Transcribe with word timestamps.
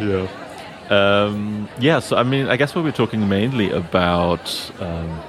yeah. 0.00 0.28
Um, 0.90 1.68
yeah, 1.78 1.98
so 1.98 2.16
I 2.16 2.22
mean, 2.22 2.48
I 2.48 2.56
guess 2.56 2.74
we'll 2.74 2.84
be 2.84 2.92
talking 2.92 3.28
mainly 3.28 3.70
about 3.70 4.72
um, 4.80 5.20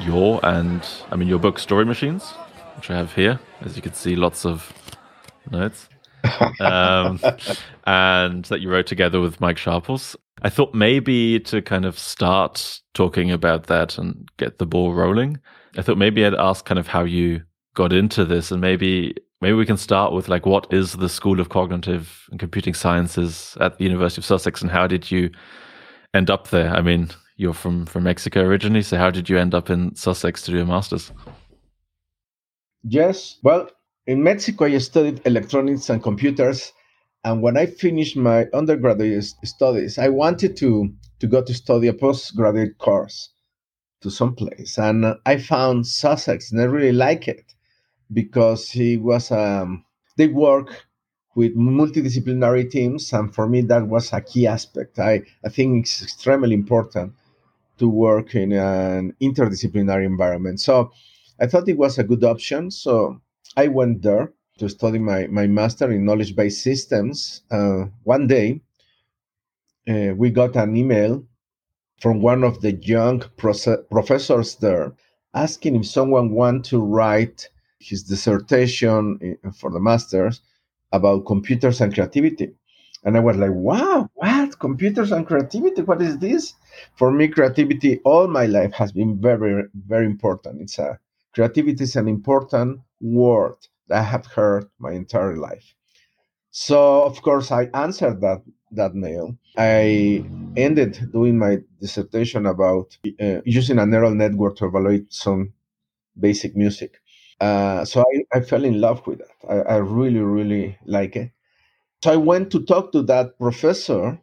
your 0.00 0.40
and 0.42 0.86
I 1.10 1.16
mean 1.16 1.28
your 1.28 1.38
book 1.38 1.58
Story 1.58 1.84
Machines, 1.84 2.30
which 2.76 2.90
I 2.90 2.96
have 2.96 3.14
here, 3.14 3.40
as 3.62 3.76
you 3.76 3.82
can 3.82 3.94
see, 3.94 4.14
lots 4.14 4.44
of 4.44 4.72
notes, 5.50 5.88
um, 6.60 7.18
and 7.86 8.44
that 8.46 8.60
you 8.60 8.70
wrote 8.70 8.86
together 8.86 9.20
with 9.20 9.40
Mike 9.40 9.58
Sharples. 9.58 10.16
I 10.42 10.50
thought 10.50 10.74
maybe 10.74 11.40
to 11.40 11.62
kind 11.62 11.84
of 11.84 11.98
start 11.98 12.80
talking 12.94 13.30
about 13.32 13.66
that 13.66 13.98
and 13.98 14.28
get 14.36 14.58
the 14.58 14.66
ball 14.66 14.94
rolling, 14.94 15.38
I 15.76 15.82
thought 15.82 15.98
maybe 15.98 16.24
I'd 16.24 16.34
ask 16.34 16.64
kind 16.64 16.78
of 16.78 16.88
how 16.88 17.04
you 17.04 17.42
got 17.74 17.92
into 17.92 18.24
this 18.24 18.50
and 18.50 18.60
maybe 18.60 19.14
maybe 19.40 19.54
we 19.54 19.66
can 19.66 19.76
start 19.76 20.12
with 20.12 20.28
like 20.28 20.46
what 20.46 20.72
is 20.72 20.94
the 20.94 21.08
School 21.08 21.40
of 21.40 21.48
Cognitive 21.48 22.28
and 22.30 22.40
Computing 22.40 22.74
Sciences 22.74 23.56
at 23.60 23.78
the 23.78 23.84
University 23.84 24.20
of 24.20 24.24
Sussex 24.24 24.62
and 24.62 24.70
how 24.70 24.86
did 24.86 25.10
you 25.10 25.30
end 26.14 26.30
up 26.30 26.48
there? 26.48 26.70
I 26.70 26.80
mean, 26.80 27.10
you're 27.36 27.54
from 27.54 27.86
from 27.86 28.04
Mexico 28.04 28.42
originally, 28.42 28.82
so 28.82 28.96
how 28.96 29.10
did 29.10 29.28
you 29.28 29.38
end 29.38 29.54
up 29.54 29.70
in 29.70 29.94
Sussex 29.94 30.42
to 30.42 30.50
do 30.50 30.60
a 30.60 30.66
master's? 30.66 31.12
Yes, 32.82 33.38
well, 33.42 33.70
in 34.06 34.22
Mexico 34.22 34.64
I 34.64 34.78
studied 34.78 35.20
electronics 35.24 35.88
and 35.88 36.02
computers, 36.02 36.72
and 37.24 37.42
when 37.42 37.56
I 37.56 37.66
finished 37.66 38.16
my 38.16 38.46
undergraduate 38.52 39.24
studies, 39.44 39.98
I 39.98 40.08
wanted 40.08 40.56
to 40.58 40.92
to 41.20 41.26
go 41.26 41.42
to 41.42 41.54
study 41.54 41.88
a 41.88 41.92
postgraduate 41.92 42.78
course 42.78 43.30
to 44.00 44.10
some 44.10 44.34
place, 44.34 44.78
and 44.78 45.06
I 45.26 45.38
found 45.38 45.86
Sussex, 45.86 46.50
and 46.50 46.60
I 46.60 46.64
really 46.64 46.92
like 46.92 47.28
it 47.28 47.54
because 48.12 48.70
he 48.70 48.96
was 48.96 49.30
um, 49.30 49.84
they 50.16 50.28
work 50.28 50.86
with 51.34 51.56
multidisciplinary 51.56 52.70
teams 52.70 53.12
and 53.12 53.34
for 53.34 53.48
me 53.48 53.60
that 53.62 53.86
was 53.86 54.12
a 54.12 54.20
key 54.20 54.46
aspect. 54.46 54.98
I, 54.98 55.22
I 55.44 55.48
think 55.48 55.84
it's 55.86 56.02
extremely 56.02 56.54
important 56.54 57.12
to 57.78 57.88
work 57.88 58.34
in 58.34 58.52
an 58.52 59.14
interdisciplinary 59.20 60.06
environment. 60.06 60.60
So 60.60 60.92
i 61.40 61.46
thought 61.46 61.68
it 61.68 61.78
was 61.78 61.98
a 61.98 62.04
good 62.04 62.24
option 62.24 62.68
so 62.68 63.20
i 63.56 63.68
went 63.68 64.02
there 64.02 64.32
to 64.58 64.68
study 64.68 64.98
my, 64.98 65.26
my 65.28 65.46
master 65.46 65.90
in 65.92 66.04
knowledge 66.04 66.34
based 66.34 66.62
systems. 66.62 67.42
Uh, 67.50 67.84
one 68.02 68.26
day 68.26 68.60
uh, 69.88 70.12
we 70.16 70.30
got 70.30 70.56
an 70.56 70.76
email 70.76 71.24
from 72.00 72.20
one 72.20 72.44
of 72.44 72.60
the 72.60 72.72
young 72.74 73.20
proce- 73.38 73.88
professors 73.90 74.56
there 74.56 74.92
asking 75.34 75.76
if 75.76 75.86
someone 75.86 76.30
want 76.30 76.64
to 76.64 76.80
write 76.80 77.48
his 77.78 78.02
dissertation 78.02 79.38
for 79.54 79.70
the 79.70 79.80
master's 79.80 80.40
about 80.92 81.26
computers 81.26 81.80
and 81.80 81.92
creativity. 81.94 82.52
And 83.04 83.16
I 83.16 83.20
was 83.20 83.36
like, 83.36 83.52
wow, 83.52 84.10
what? 84.14 84.58
Computers 84.58 85.12
and 85.12 85.26
creativity? 85.26 85.82
What 85.82 86.02
is 86.02 86.18
this? 86.18 86.54
For 86.96 87.12
me, 87.12 87.28
creativity 87.28 88.00
all 88.04 88.26
my 88.26 88.46
life 88.46 88.72
has 88.74 88.90
been 88.92 89.20
very, 89.20 89.64
very 89.86 90.06
important. 90.06 90.60
It's 90.62 90.78
a 90.78 90.98
creativity 91.32 91.84
is 91.84 91.94
an 91.96 92.08
important 92.08 92.80
word 93.00 93.56
that 93.88 93.98
I 93.98 94.02
have 94.02 94.26
heard 94.26 94.66
my 94.78 94.92
entire 94.92 95.36
life. 95.36 95.74
So 96.50 97.04
of 97.04 97.22
course 97.22 97.52
I 97.52 97.70
answered 97.74 98.20
that 98.22 98.42
that 98.72 98.94
mail. 98.94 99.36
I 99.56 100.24
ended 100.56 101.10
doing 101.12 101.38
my 101.38 101.58
dissertation 101.80 102.46
about 102.46 102.96
uh, 103.20 103.40
using 103.44 103.78
a 103.78 103.86
neural 103.86 104.14
network 104.14 104.56
to 104.56 104.66
evaluate 104.66 105.12
some 105.12 105.52
basic 106.18 106.56
music. 106.56 107.00
Uh, 107.40 107.84
so 107.84 108.02
I, 108.02 108.38
I 108.38 108.40
fell 108.40 108.64
in 108.64 108.80
love 108.80 109.06
with 109.06 109.20
that. 109.20 109.48
I, 109.48 109.74
I 109.74 109.76
really, 109.78 110.20
really 110.20 110.76
like 110.86 111.16
it. 111.16 111.30
So 112.04 112.12
I 112.12 112.16
went 112.16 112.50
to 112.52 112.60
talk 112.64 112.92
to 112.92 113.02
that 113.04 113.38
professor 113.38 114.20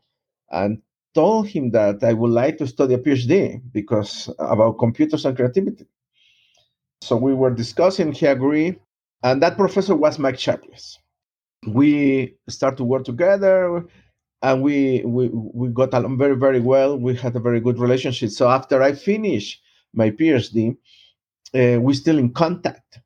and 0.51 0.81
told 1.15 1.47
him 1.47 1.71
that 1.71 2.03
I 2.03 2.13
would 2.13 2.31
like 2.31 2.57
to 2.59 2.67
study 2.67 2.95
a 2.95 2.99
PhD 2.99 3.61
because 3.73 4.29
about 4.39 4.79
computers 4.79 5.25
and 5.25 5.35
creativity. 5.35 5.85
So 7.01 7.15
we 7.15 7.33
were 7.33 7.51
discussing, 7.51 8.11
he 8.11 8.25
agreed, 8.25 8.79
and 9.23 9.41
that 9.41 9.57
professor 9.57 9.95
was 9.95 10.19
Mike 10.19 10.39
Sharples. 10.39 10.99
We 11.67 12.35
started 12.49 12.77
to 12.77 12.83
work 12.85 13.05
together 13.05 13.85
and 14.43 14.63
we, 14.63 15.03
we 15.05 15.29
we 15.33 15.69
got 15.69 15.93
along 15.93 16.17
very, 16.17 16.35
very 16.37 16.59
well. 16.61 16.97
We 16.97 17.15
had 17.15 17.35
a 17.35 17.39
very 17.41 17.59
good 17.61 17.79
relationship. 17.79 18.31
So 18.31 18.49
after 18.49 18.83
I 18.83 18.93
finished 18.93 19.61
my 19.93 20.11
PhD, 20.11 20.77
uh, 21.55 21.81
we're 21.81 21.93
still 21.95 22.17
in 22.19 22.33
contact 22.33 22.99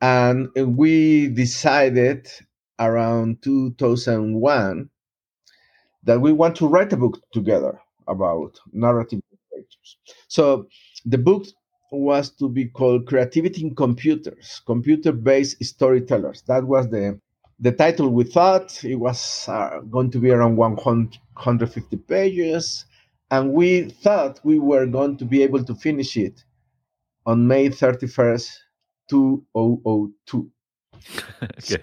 and 0.00 0.48
we 0.54 1.28
decided 1.28 2.28
around 2.78 3.42
2001 3.42 4.88
that 6.04 6.20
we 6.20 6.32
want 6.32 6.56
to 6.56 6.68
write 6.68 6.92
a 6.92 6.96
book 6.96 7.20
together 7.32 7.80
about 8.06 8.58
narrative 8.72 9.20
generators. 9.30 9.96
So 10.28 10.68
the 11.04 11.18
book 11.18 11.46
was 11.90 12.30
to 12.36 12.48
be 12.48 12.66
called 12.66 13.06
Creativity 13.06 13.62
in 13.62 13.74
Computers, 13.74 14.60
Computer-Based 14.66 15.62
Storytellers. 15.64 16.42
That 16.46 16.64
was 16.64 16.88
the 16.88 17.18
the 17.60 17.72
title 17.72 18.10
we 18.10 18.22
thought 18.22 18.84
it 18.84 18.94
was 18.94 19.48
uh, 19.48 19.80
going 19.90 20.12
to 20.12 20.20
be 20.20 20.30
around 20.30 20.56
150 20.56 21.96
pages 21.96 22.84
and 23.32 23.52
we 23.52 23.90
thought 23.90 24.38
we 24.44 24.60
were 24.60 24.86
going 24.86 25.16
to 25.16 25.24
be 25.24 25.42
able 25.42 25.64
to 25.64 25.74
finish 25.74 26.16
it 26.16 26.44
on 27.26 27.48
May 27.48 27.68
31st 27.68 28.56
2002. 29.08 30.50
okay. 31.42 31.52
So, 31.58 31.78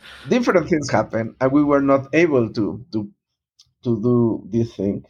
different 0.28 0.68
things 0.68 0.90
happened, 0.90 1.34
and 1.40 1.52
we 1.52 1.64
were 1.64 1.80
not 1.82 2.08
able 2.14 2.50
to 2.52 2.84
to 2.92 3.10
to 3.84 4.02
do 4.02 4.46
this 4.50 4.74
thing. 4.76 5.04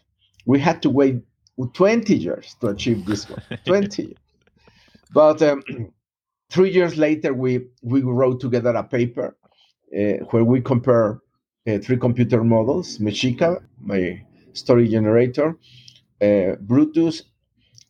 We 0.47 0.61
had 0.61 0.83
to 0.83 0.91
wait 0.91 1.23
20 1.75 2.17
years 2.17 2.57
to 2.61 2.69
achieve 2.69 3.07
this 3.07 3.29
one. 3.29 3.43
20 3.67 4.17
But 5.13 5.43
um, 5.43 5.63
three 6.51 6.71
years 6.71 6.97
later, 6.97 7.35
we 7.35 7.67
we 7.83 8.03
wrote 8.03 8.41
together 8.41 8.71
a 8.71 8.85
paper 8.85 9.37
uh, 9.97 10.25
where 10.31 10.45
we 10.45 10.61
compare 10.61 11.21
uh, 11.69 11.79
three 11.79 11.99
computer 11.99 12.45
models: 12.45 12.99
Mexica, 12.99 13.63
my 13.81 14.23
story 14.55 14.89
generator, 14.89 15.59
uh, 16.23 16.57
Brutus, 16.61 17.23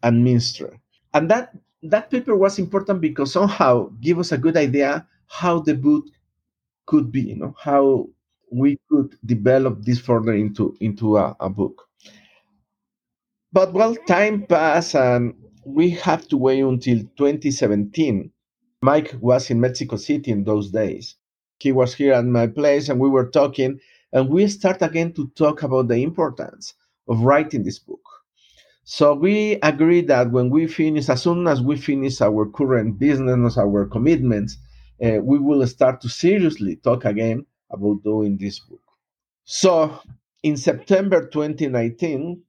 and 0.02 0.24
Minstrel. 0.24 0.74
And 1.14 1.30
that 1.30 1.54
that 1.82 2.10
paper 2.10 2.36
was 2.36 2.58
important 2.58 3.00
because 3.00 3.32
somehow 3.32 3.90
give 4.00 4.18
us 4.18 4.32
a 4.32 4.38
good 4.38 4.56
idea 4.56 5.06
how 5.26 5.58
the 5.58 5.74
book 5.74 6.04
could 6.86 7.10
be, 7.10 7.22
you 7.22 7.36
know, 7.36 7.54
how 7.58 8.08
we 8.50 8.78
could 8.88 9.16
develop 9.24 9.82
this 9.82 9.98
further 9.98 10.34
into 10.34 10.76
into 10.80 11.16
a, 11.16 11.36
a 11.40 11.48
book. 11.48 11.88
But 13.52 13.72
well, 13.72 13.94
mm-hmm. 13.94 14.06
time 14.06 14.46
passed 14.46 14.94
and 14.94 15.34
we 15.64 15.90
have 15.90 16.28
to 16.28 16.36
wait 16.36 16.60
until 16.60 16.98
2017. 17.16 18.30
Mike 18.82 19.14
was 19.20 19.50
in 19.50 19.60
Mexico 19.60 19.96
City 19.96 20.30
in 20.30 20.44
those 20.44 20.70
days. 20.70 21.16
He 21.60 21.70
was 21.70 21.94
here 21.94 22.14
at 22.14 22.24
my 22.24 22.48
place 22.48 22.88
and 22.88 22.98
we 22.98 23.08
were 23.08 23.30
talking, 23.30 23.78
and 24.12 24.28
we 24.28 24.48
start 24.48 24.82
again 24.82 25.12
to 25.14 25.28
talk 25.36 25.62
about 25.62 25.88
the 25.88 26.02
importance 26.02 26.74
of 27.08 27.20
writing 27.20 27.62
this 27.62 27.78
book 27.78 28.01
so 28.84 29.14
we 29.14 29.58
agreed 29.62 30.08
that 30.08 30.32
when 30.32 30.50
we 30.50 30.66
finish, 30.66 31.08
as 31.08 31.22
soon 31.22 31.46
as 31.46 31.60
we 31.62 31.76
finish 31.76 32.20
our 32.20 32.46
current 32.46 32.98
business, 32.98 33.56
our 33.56 33.86
commitments, 33.86 34.58
uh, 35.02 35.18
we 35.22 35.38
will 35.38 35.66
start 35.66 36.00
to 36.00 36.08
seriously 36.08 36.76
talk 36.76 37.04
again 37.04 37.46
about 37.70 38.02
doing 38.02 38.36
this 38.38 38.58
book. 38.58 38.82
So 39.44 40.00
in 40.42 40.56
September 40.56 41.28
2019, 41.28 42.42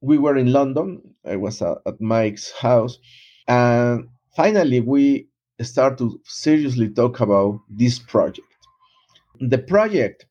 we 0.00 0.18
were 0.18 0.36
in 0.36 0.52
London. 0.52 1.00
I 1.24 1.36
was 1.36 1.62
at, 1.62 1.78
at 1.86 2.00
Mike's 2.00 2.52
house. 2.52 2.98
And 3.46 4.08
finally, 4.36 4.80
we 4.80 5.28
start 5.60 5.98
to 5.98 6.20
seriously 6.24 6.88
talk 6.88 7.20
about 7.20 7.60
this 7.68 7.98
project. 8.00 8.48
The 9.40 9.58
project, 9.58 10.26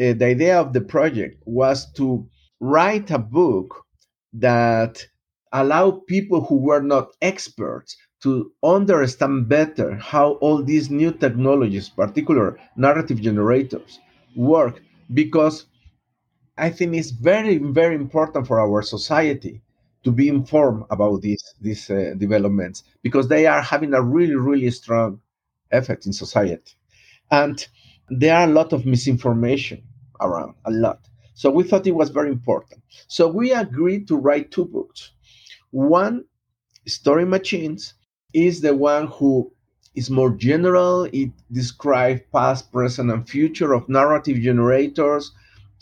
uh, 0.00 0.14
the 0.14 0.26
idea 0.26 0.58
of 0.58 0.72
the 0.72 0.80
project 0.80 1.42
was 1.44 1.90
to 1.92 2.26
write 2.58 3.10
a 3.10 3.18
book 3.18 3.84
that 4.34 5.06
allow 5.52 5.90
people 6.06 6.42
who 6.44 6.56
were 6.56 6.80
not 6.82 7.14
experts 7.22 7.96
to 8.22 8.52
understand 8.62 9.48
better 9.48 9.96
how 9.96 10.32
all 10.34 10.62
these 10.62 10.90
new 10.90 11.12
technologies, 11.12 11.88
particular 11.88 12.58
narrative 12.76 13.20
generators, 13.20 13.98
work 14.36 14.82
because 15.12 15.66
I 16.56 16.70
think 16.70 16.94
it's 16.94 17.10
very, 17.10 17.58
very 17.58 17.94
important 17.94 18.46
for 18.46 18.58
our 18.60 18.80
society 18.82 19.60
to 20.04 20.10
be 20.10 20.28
informed 20.28 20.84
about 20.90 21.20
these 21.22 21.44
these 21.60 21.90
uh, 21.90 22.14
developments 22.16 22.84
because 23.02 23.28
they 23.28 23.46
are 23.46 23.60
having 23.62 23.92
a 23.94 24.02
really, 24.02 24.34
really 24.36 24.70
strong 24.70 25.20
effect 25.70 26.06
in 26.06 26.12
society, 26.14 26.72
and 27.30 27.66
there 28.08 28.36
are 28.36 28.44
a 28.48 28.52
lot 28.60 28.72
of 28.72 28.86
misinformation 28.86 29.82
around, 30.20 30.54
a 30.66 30.70
lot. 30.72 31.00
So 31.42 31.50
we 31.50 31.64
thought 31.64 31.88
it 31.88 31.96
was 31.96 32.10
very 32.10 32.30
important. 32.30 32.84
So 33.08 33.26
we 33.26 33.52
agreed 33.52 34.06
to 34.06 34.16
write 34.16 34.52
two 34.52 34.64
books. 34.64 35.10
One, 35.72 36.24
Story 36.86 37.24
Machines, 37.24 37.94
is 38.32 38.60
the 38.60 38.76
one 38.76 39.08
who 39.08 39.52
is 39.96 40.08
more 40.08 40.30
general. 40.30 41.08
It 41.12 41.32
describes 41.50 42.20
past, 42.32 42.70
present, 42.70 43.10
and 43.10 43.28
future 43.28 43.72
of 43.72 43.88
narrative 43.88 44.38
generators 44.38 45.32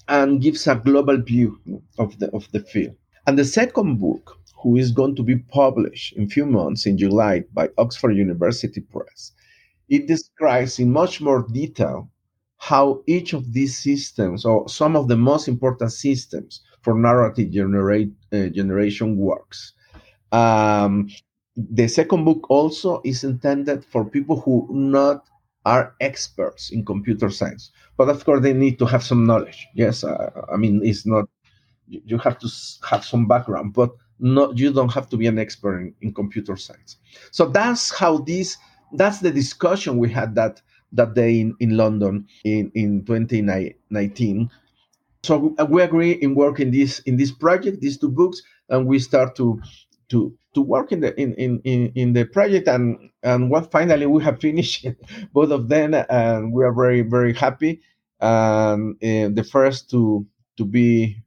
and 0.09 0.41
gives 0.41 0.67
a 0.67 0.77
global 0.77 1.19
view 1.21 1.61
of 1.99 2.19
the 2.21 2.31
of 2.31 2.51
the 2.53 2.61
field. 2.61 2.97
And 3.27 3.39
the 3.39 3.45
second 3.45 4.01
book, 4.01 4.39
who 4.63 4.77
is 4.77 4.91
going 4.93 5.15
to 5.17 5.23
be 5.23 5.37
published 5.37 6.15
in 6.15 6.31
few 6.31 6.47
months 6.47 6.87
in 6.87 6.97
July 6.97 7.45
by 7.53 7.69
Oxford 7.77 8.17
University 8.17 8.81
Press, 8.81 9.33
it 9.91 10.07
describes 10.07 10.79
in 10.79 10.91
much 10.91 11.21
more 11.21 11.47
detail 11.53 12.09
how 12.61 13.03
each 13.07 13.33
of 13.33 13.55
these 13.55 13.77
systems 13.79 14.45
or 14.45 14.69
some 14.69 14.95
of 14.95 15.09
the 15.09 15.17
most 15.17 15.49
important 15.49 15.91
systems 15.91 16.61
for 16.83 16.95
narrative 16.95 17.51
generate, 17.51 18.13
uh, 18.35 18.49
generation 18.49 19.17
works. 19.17 19.73
Um, 20.31 21.09
the 21.57 21.89
second 21.89 22.27
book 22.27 22.51
also 22.51 23.01
is 23.03 23.25
intended 23.25 23.83
for 23.83 24.05
people 24.05 24.41
who 24.43 24.69
not 24.71 25.25
are 25.65 25.95
experts 26.01 26.71
in 26.71 26.85
computer 26.85 27.31
science, 27.31 27.73
but 27.97 28.11
of 28.11 28.23
course 28.27 28.43
they 28.43 28.53
need 28.53 28.79
to 28.79 28.85
have 28.85 29.03
some 29.03 29.25
knowledge. 29.27 29.67
Yes, 29.75 30.05
uh, 30.05 30.31
I 30.53 30.57
mean 30.57 30.83
it's 30.85 31.07
not 31.07 31.29
you 31.89 32.19
have 32.19 32.39
to 32.41 32.49
have 32.89 33.05
some 33.05 33.27
background, 33.27 33.73
but 33.73 33.91
not 34.19 34.59
you 34.59 34.71
don't 34.71 34.93
have 34.93 35.09
to 35.09 35.17
be 35.17 35.27
an 35.27 35.39
expert 35.39 35.81
in, 35.81 35.95
in 36.03 36.13
computer 36.13 36.57
science. 36.57 36.99
So 37.31 37.47
that's 37.47 37.91
how 37.91 38.19
this 38.19 38.59
that's 38.93 39.21
the 39.21 39.31
discussion 39.31 39.97
we 39.97 40.11
had 40.11 40.35
that 40.35 40.61
that 40.93 41.15
day 41.15 41.41
in, 41.41 41.55
in 41.61 41.77
London 41.77 42.27
in, 42.45 42.71
in 42.75 43.05
2019. 43.05 44.51
So 45.23 45.55
we 45.69 45.83
agree 45.83 46.13
in 46.13 46.35
working 46.35 46.71
this 46.71 47.01
in 47.01 47.17
this 47.17 47.31
project, 47.31 47.81
these 47.81 47.99
two 47.99 48.09
books, 48.09 48.43
and 48.69 48.87
we 48.87 48.99
start 48.99 49.37
to 49.37 49.61
to 50.09 50.35
to 50.55 50.61
work 50.63 50.93
in 50.93 51.01
the 51.01 51.19
in 51.21 51.35
in 51.35 51.93
in, 51.95 52.13
the 52.15 52.25
project. 52.25 52.69
And 52.69 53.11
and 53.23 53.51
what 53.51 53.71
finally 53.71 54.07
we 54.07 54.23
have 54.25 54.41
finished 54.41 54.87
both 55.33 55.51
of 55.51 55.69
them 55.69 55.95
and 55.95 56.53
we 56.53 56.65
are 56.65 56.73
very 56.73 57.03
very 57.03 57.35
happy. 57.35 57.83
And 58.21 58.97
uh, 58.97 59.29
the 59.35 59.47
first 59.51 59.91
to 59.91 60.27
to 60.57 60.65
be 60.65 61.23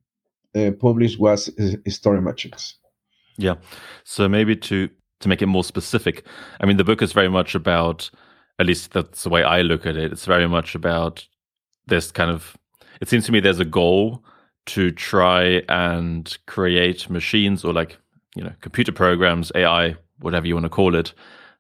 uh, 0.55 0.71
published 0.79 1.19
was 1.19 1.49
uh, 1.59 1.89
Story 1.89 2.21
Machines 2.21 2.77
yeah. 3.37 3.55
So 4.03 4.29
maybe 4.29 4.55
to 4.55 4.89
to 5.19 5.29
make 5.29 5.41
it 5.41 5.45
more 5.45 5.63
specific 5.63 6.25
i 6.59 6.65
mean 6.65 6.75
the 6.75 6.83
book 6.83 7.01
is 7.01 7.13
very 7.13 7.29
much 7.29 7.55
about 7.55 8.11
at 8.59 8.65
least 8.65 8.91
that's 8.91 9.23
the 9.23 9.29
way 9.29 9.43
i 9.43 9.61
look 9.61 9.85
at 9.85 9.97
it 9.97 10.11
it's 10.11 10.25
very 10.25 10.47
much 10.47 10.75
about 10.75 11.25
this 11.87 12.11
kind 12.11 12.31
of 12.31 12.55
it 13.01 13.09
seems 13.09 13.25
to 13.25 13.31
me 13.31 13.39
there's 13.39 13.59
a 13.59 13.65
goal 13.65 14.23
to 14.65 14.91
try 14.91 15.61
and 15.69 16.37
create 16.47 17.09
machines 17.09 17.63
or 17.65 17.73
like 17.73 17.97
you 18.35 18.43
know 18.43 18.53
computer 18.61 18.91
programs, 18.91 19.51
AI, 19.55 19.95
whatever 20.19 20.47
you 20.47 20.55
want 20.55 20.65
to 20.65 20.69
call 20.69 20.95
it, 20.95 21.13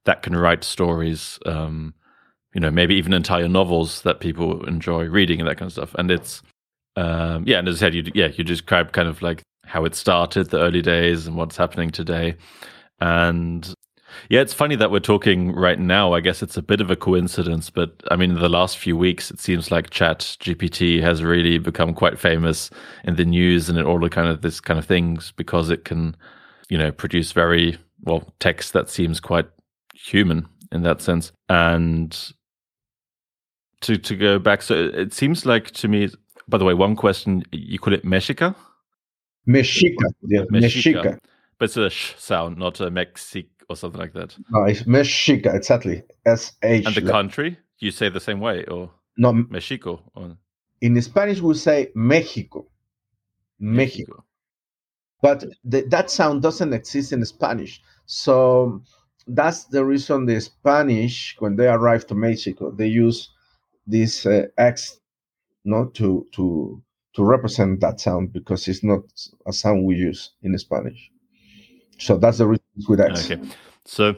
that 0.05 0.23
can 0.23 0.35
write 0.35 0.63
stories. 0.63 1.39
Um, 1.45 1.93
you 2.53 2.61
know, 2.61 2.69
maybe 2.69 2.95
even 2.95 3.13
entire 3.13 3.47
novels 3.47 4.03
that 4.03 4.19
people 4.19 4.63
enjoy 4.65 5.05
reading 5.05 5.39
and 5.39 5.49
that 5.49 5.57
kind 5.57 5.67
of 5.67 5.73
stuff. 5.73 5.95
And 5.95 6.11
it's 6.11 6.41
um, 6.95 7.43
yeah, 7.47 7.59
and 7.59 7.67
as 7.67 7.77
I 7.77 7.79
said, 7.79 7.95
you 7.95 8.11
yeah, 8.13 8.27
you 8.27 8.43
describe 8.43 8.91
kind 8.91 9.07
of 9.07 9.21
like 9.21 9.41
how 9.65 9.85
it 9.85 9.95
started, 9.95 10.49
the 10.49 10.59
early 10.59 10.81
days, 10.81 11.25
and 11.27 11.35
what's 11.35 11.57
happening 11.57 11.89
today. 11.89 12.35
And 12.99 13.73
yeah, 14.29 14.41
it's 14.41 14.53
funny 14.53 14.75
that 14.75 14.91
we're 14.91 14.99
talking 14.99 15.53
right 15.53 15.79
now. 15.79 16.13
I 16.13 16.19
guess 16.19 16.41
it's 16.41 16.57
a 16.57 16.61
bit 16.61 16.81
of 16.81 16.91
a 16.91 16.95
coincidence, 16.95 17.69
but 17.69 18.01
I 18.11 18.15
mean, 18.15 18.31
in 18.31 18.39
the 18.39 18.49
last 18.49 18.77
few 18.77 18.97
weeks, 18.97 19.31
it 19.31 19.39
seems 19.39 19.71
like 19.71 19.89
Chat 19.89 20.19
GPT 20.39 21.01
has 21.01 21.23
really 21.23 21.57
become 21.57 21.93
quite 21.93 22.19
famous 22.19 22.69
in 23.03 23.15
the 23.15 23.25
news 23.25 23.69
and 23.69 23.77
in 23.77 23.85
all 23.85 23.99
the 23.99 24.09
kind 24.09 24.29
of 24.29 24.41
this 24.41 24.59
kind 24.59 24.79
of 24.79 24.85
things 24.85 25.31
because 25.35 25.69
it 25.69 25.85
can 25.85 26.15
you 26.69 26.77
know, 26.79 26.91
produce 26.91 27.31
very 27.31 27.77
well 28.01 28.33
text 28.39 28.73
that 28.73 28.89
seems 28.89 29.19
quite 29.19 29.47
human 29.93 30.47
in 30.71 30.81
that 30.81 31.01
sense. 31.01 31.31
And 31.49 32.17
to 33.81 33.97
to 33.97 34.15
go 34.15 34.39
back, 34.39 34.63
so 34.63 34.75
it 34.75 35.13
seems 35.13 35.45
like 35.45 35.71
to 35.71 35.87
me. 35.87 36.09
By 36.47 36.57
the 36.57 36.65
way, 36.65 36.73
one 36.73 36.95
question: 36.95 37.43
you 37.51 37.79
call 37.79 37.93
it 37.93 38.03
Mexica? 38.03 38.55
Mexica, 39.47 40.13
yeah, 40.23 40.41
Mexica. 40.51 41.03
Mexica. 41.03 41.19
But 41.59 41.65
it's 41.65 41.77
a 41.77 41.91
sh 41.91 42.15
sound, 42.17 42.57
not 42.57 42.79
a 42.79 42.89
Mexic 42.89 43.52
or 43.69 43.75
something 43.75 43.99
like 43.99 44.13
that. 44.13 44.35
No, 44.51 44.63
it's 44.63 44.83
Mexica, 44.83 45.53
exactly. 45.53 46.03
S 46.25 46.53
H. 46.63 46.85
And 46.85 46.95
the 46.95 47.01
country, 47.01 47.57
you 47.79 47.91
say 47.91 48.09
the 48.09 48.19
same 48.19 48.39
way, 48.39 48.65
or 48.65 48.91
no? 49.17 49.33
Mexico. 49.33 50.01
Or... 50.15 50.37
In 50.81 51.01
Spanish, 51.01 51.41
we 51.41 51.53
say 51.55 51.91
Mexico. 51.95 52.65
Mexico. 53.59 54.13
Mexico 54.13 54.23
but 55.23 55.45
the, 55.63 55.83
that 55.87 56.11
sound 56.11 56.41
doesn't 56.41 56.73
exist 56.73 57.13
in 57.13 57.25
Spanish. 57.25 57.81
So 58.05 58.83
that's 59.25 59.63
the 59.63 59.83
reason 59.85 60.25
the 60.25 60.39
Spanish, 60.41 61.37
when 61.39 61.55
they 61.55 61.67
arrive 61.67 62.05
to 62.07 62.13
Mexico, 62.13 62.71
they 62.71 62.87
use 62.87 63.29
this 63.87 64.25
uh, 64.25 64.47
X, 64.57 64.99
not 65.63 65.95
to 65.95 66.27
to 66.33 66.81
to 67.13 67.23
represent 67.23 67.79
that 67.79 68.01
sound 68.01 68.33
because 68.33 68.67
it's 68.67 68.83
not 68.83 69.03
a 69.47 69.53
sound 69.53 69.85
we 69.85 69.95
use 69.95 70.31
in 70.41 70.57
Spanish. 70.57 71.09
So 71.97 72.17
that's 72.17 72.37
the 72.37 72.47
reason 72.47 72.65
with 72.87 72.99
X. 72.99 73.31
Okay, 73.31 73.41
so 73.85 74.15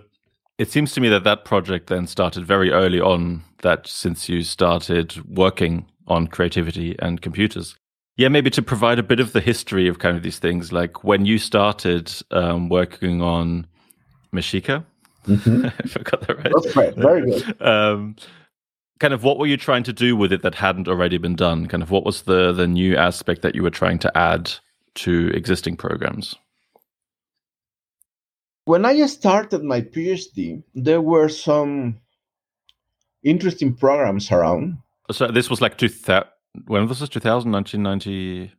it 0.58 0.72
seems 0.72 0.94
to 0.94 1.02
me 1.02 1.10
that 1.10 1.24
that 1.24 1.46
project 1.46 1.88
then 1.88 2.08
started 2.08 2.46
very 2.46 2.72
early 2.72 3.00
on. 3.00 3.44
That 3.62 3.88
since 3.88 4.30
you 4.30 4.44
started 4.44 5.16
working 5.28 5.86
on 6.08 6.28
creativity 6.28 6.96
and 7.00 7.22
computers, 7.22 7.76
yeah, 8.18 8.30
maybe 8.30 8.50
to 8.52 8.62
provide 8.62 9.00
a 9.00 9.04
bit 9.04 9.20
of 9.20 9.34
the 9.34 9.42
history 9.42 9.88
of 9.88 10.00
kind 10.00 10.16
of 10.16 10.24
these 10.24 10.40
things, 10.40 10.72
like 10.72 11.04
when 11.04 11.26
you 11.26 11.38
started 11.38 12.12
um, 12.32 12.70
working 12.70 13.22
on 13.22 13.68
Mexica. 14.34 14.86
Mm-hmm. 15.26 15.66
I 15.84 15.88
forgot 15.88 16.22
that 16.28 16.38
right. 16.38 16.52
That's 16.54 16.76
right. 16.76 16.96
Very 16.96 17.30
good. 17.30 17.62
Um, 17.62 18.16
kind 19.00 19.14
of 19.14 19.24
what 19.24 19.38
were 19.38 19.48
you 19.48 19.58
trying 19.58 19.84
to 19.84 19.94
do 19.94 20.16
with 20.16 20.32
it 20.32 20.42
that 20.44 20.56
hadn't 20.56 20.88
already 20.88 21.18
been 21.18 21.36
done? 21.36 21.68
Kind 21.68 21.84
of 21.84 21.92
what 21.92 22.06
was 22.06 22.24
the 22.24 22.52
the 22.52 22.68
new 22.68 22.96
aspect 22.96 23.42
that 23.42 23.56
you 23.56 23.64
were 23.64 23.70
trying 23.70 24.00
to 24.00 24.18
add 24.18 24.52
to 24.96 25.32
existing 25.34 25.76
programs? 25.78 26.36
When 28.66 28.84
I 28.84 29.06
started 29.06 29.64
my 29.64 29.82
PhD, 29.82 30.64
there 30.74 31.02
were 31.02 31.30
some 31.30 32.00
interesting 33.24 33.74
programs 33.76 34.32
around. 34.32 34.78
So 35.12 35.28
this 35.28 35.50
was 35.50 35.62
like 35.62 35.78
2000 35.78 36.28
when 36.68 36.88
was 36.88 37.00
this? 37.00 37.10
2000 37.10 37.52
1990 37.52 38.52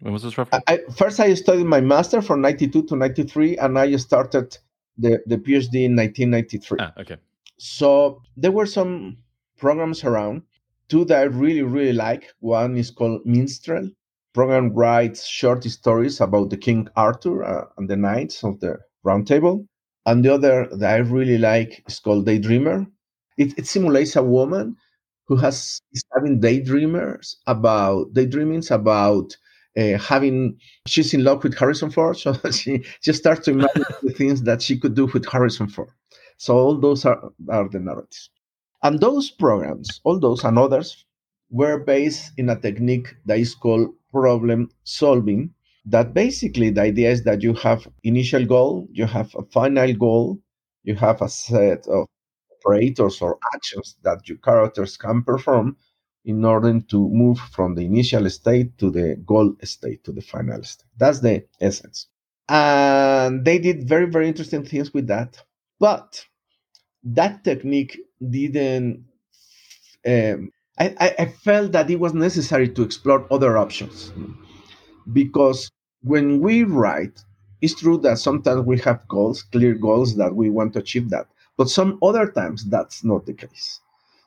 when 0.00 0.12
was 0.12 0.22
this 0.22 0.36
roughly? 0.36 0.58
I, 0.66 0.78
first 0.96 1.20
i 1.20 1.32
studied 1.34 1.66
my 1.66 1.80
master 1.80 2.22
from 2.22 2.40
92 2.40 2.82
to 2.84 2.96
93 2.96 3.58
and 3.58 3.78
i 3.78 3.94
started 3.96 4.58
the, 4.98 5.20
the 5.26 5.36
phd 5.36 5.74
in 5.74 5.94
1993 5.96 6.78
ah, 6.80 6.92
okay. 6.98 7.16
So 7.58 8.22
there 8.36 8.50
were 8.50 8.66
some 8.66 9.18
programs 9.58 10.02
around. 10.02 10.42
Two 10.88 11.04
that 11.04 11.18
i 11.18 11.22
really 11.22 11.62
really 11.62 11.92
like 11.92 12.32
one 12.40 12.76
is 12.76 12.90
called 12.90 13.24
minstrel. 13.24 13.88
Program 14.32 14.72
writes 14.72 15.26
short 15.26 15.62
stories 15.64 16.20
about 16.20 16.50
the 16.50 16.56
king 16.56 16.88
arthur 16.96 17.44
uh, 17.44 17.66
and 17.76 17.88
the 17.88 17.96
knights 17.96 18.42
of 18.42 18.58
the 18.60 18.78
round 19.04 19.26
table 19.26 19.66
and 20.06 20.24
the 20.24 20.32
other 20.32 20.68
that 20.72 20.94
i 20.94 20.98
really 20.98 21.38
like 21.38 21.82
is 21.86 21.98
called 22.00 22.26
daydreamer 22.26 22.86
it, 23.38 23.56
it 23.58 23.66
simulates 23.66 24.16
a 24.16 24.22
woman 24.22 24.76
who 25.26 25.36
has 25.36 25.80
is 25.92 26.04
having 26.14 26.40
daydreamers 26.40 27.36
about 27.46 28.12
daydreamings 28.12 28.70
about 28.70 29.36
uh, 29.76 29.98
having 29.98 30.58
she's 30.86 31.14
in 31.14 31.24
love 31.24 31.42
with 31.42 31.56
Harrison 31.56 31.90
Ford, 31.90 32.16
so 32.18 32.34
she 32.50 32.84
just 33.02 33.20
starts 33.20 33.44
to 33.46 33.52
imagine 33.52 33.84
the 34.02 34.12
things 34.12 34.42
that 34.42 34.60
she 34.62 34.78
could 34.78 34.94
do 34.94 35.06
with 35.06 35.26
Harrison 35.26 35.68
Ford. 35.68 35.88
So 36.36 36.56
all 36.56 36.78
those 36.78 37.04
are, 37.04 37.30
are 37.48 37.68
the 37.68 37.78
narratives. 37.78 38.30
And 38.82 39.00
those 39.00 39.30
programs, 39.30 40.00
all 40.04 40.18
those 40.18 40.44
and 40.44 40.58
others, 40.58 41.04
were 41.50 41.78
based 41.78 42.32
in 42.36 42.48
a 42.48 42.58
technique 42.60 43.14
that 43.26 43.38
is 43.38 43.54
called 43.54 43.94
problem 44.10 44.70
solving. 44.84 45.54
That 45.84 46.14
basically 46.14 46.70
the 46.70 46.82
idea 46.82 47.10
is 47.10 47.24
that 47.24 47.42
you 47.42 47.54
have 47.54 47.88
initial 48.04 48.44
goal, 48.46 48.88
you 48.92 49.06
have 49.06 49.34
a 49.34 49.42
final 49.44 49.92
goal, 49.94 50.40
you 50.84 50.94
have 50.96 51.20
a 51.22 51.28
set 51.28 51.86
of 51.88 52.06
operators 52.64 53.20
or 53.20 53.38
actions 53.54 53.96
that 54.02 54.28
your 54.28 54.38
characters 54.38 54.96
can 54.96 55.22
perform 55.22 55.76
in 56.24 56.44
order 56.44 56.80
to 56.80 57.08
move 57.08 57.38
from 57.38 57.74
the 57.74 57.84
initial 57.84 58.28
state 58.30 58.78
to 58.78 58.90
the 58.90 59.16
goal 59.26 59.54
state, 59.64 60.04
to 60.04 60.12
the 60.12 60.20
final 60.20 60.62
state. 60.62 60.86
That's 60.96 61.20
the 61.20 61.44
essence. 61.60 62.06
And 62.48 63.44
they 63.44 63.58
did 63.58 63.88
very, 63.88 64.06
very 64.06 64.28
interesting 64.28 64.64
things 64.64 64.94
with 64.94 65.08
that. 65.08 65.42
But 65.80 66.24
that 67.04 67.42
technique 67.42 67.98
didn't, 68.20 69.04
um, 70.06 70.52
I, 70.78 71.14
I 71.18 71.26
felt 71.26 71.72
that 71.72 71.90
it 71.90 72.00
was 72.00 72.14
necessary 72.14 72.68
to 72.70 72.82
explore 72.82 73.26
other 73.32 73.58
options. 73.58 74.12
Because 75.12 75.70
when 76.02 76.40
we 76.40 76.64
write, 76.64 77.22
it's 77.60 77.74
true 77.80 77.98
that 77.98 78.18
sometimes 78.18 78.66
we 78.66 78.78
have 78.80 79.06
goals, 79.08 79.42
clear 79.42 79.74
goals 79.74 80.16
that 80.16 80.34
we 80.34 80.50
want 80.50 80.72
to 80.74 80.80
achieve 80.80 81.10
that. 81.10 81.26
But 81.56 81.70
some 81.70 81.98
other 82.02 82.30
times 82.30 82.64
that's 82.64 83.04
not 83.04 83.26
the 83.26 83.34
case. 83.34 83.80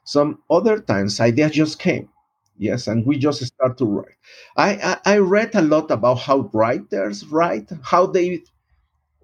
Some 0.05 0.39
other 0.49 0.79
times 0.79 1.19
ideas 1.19 1.51
just 1.53 1.79
came. 1.79 2.09
Yes, 2.57 2.87
and 2.87 3.05
we 3.05 3.17
just 3.17 3.43
start 3.45 3.77
to 3.79 3.85
write. 3.85 4.15
I, 4.55 4.97
I, 5.05 5.15
I 5.15 5.17
read 5.17 5.55
a 5.55 5.61
lot 5.61 5.91
about 5.91 6.19
how 6.19 6.49
writers 6.53 7.25
write, 7.27 7.69
how 7.83 8.05
they 8.07 8.43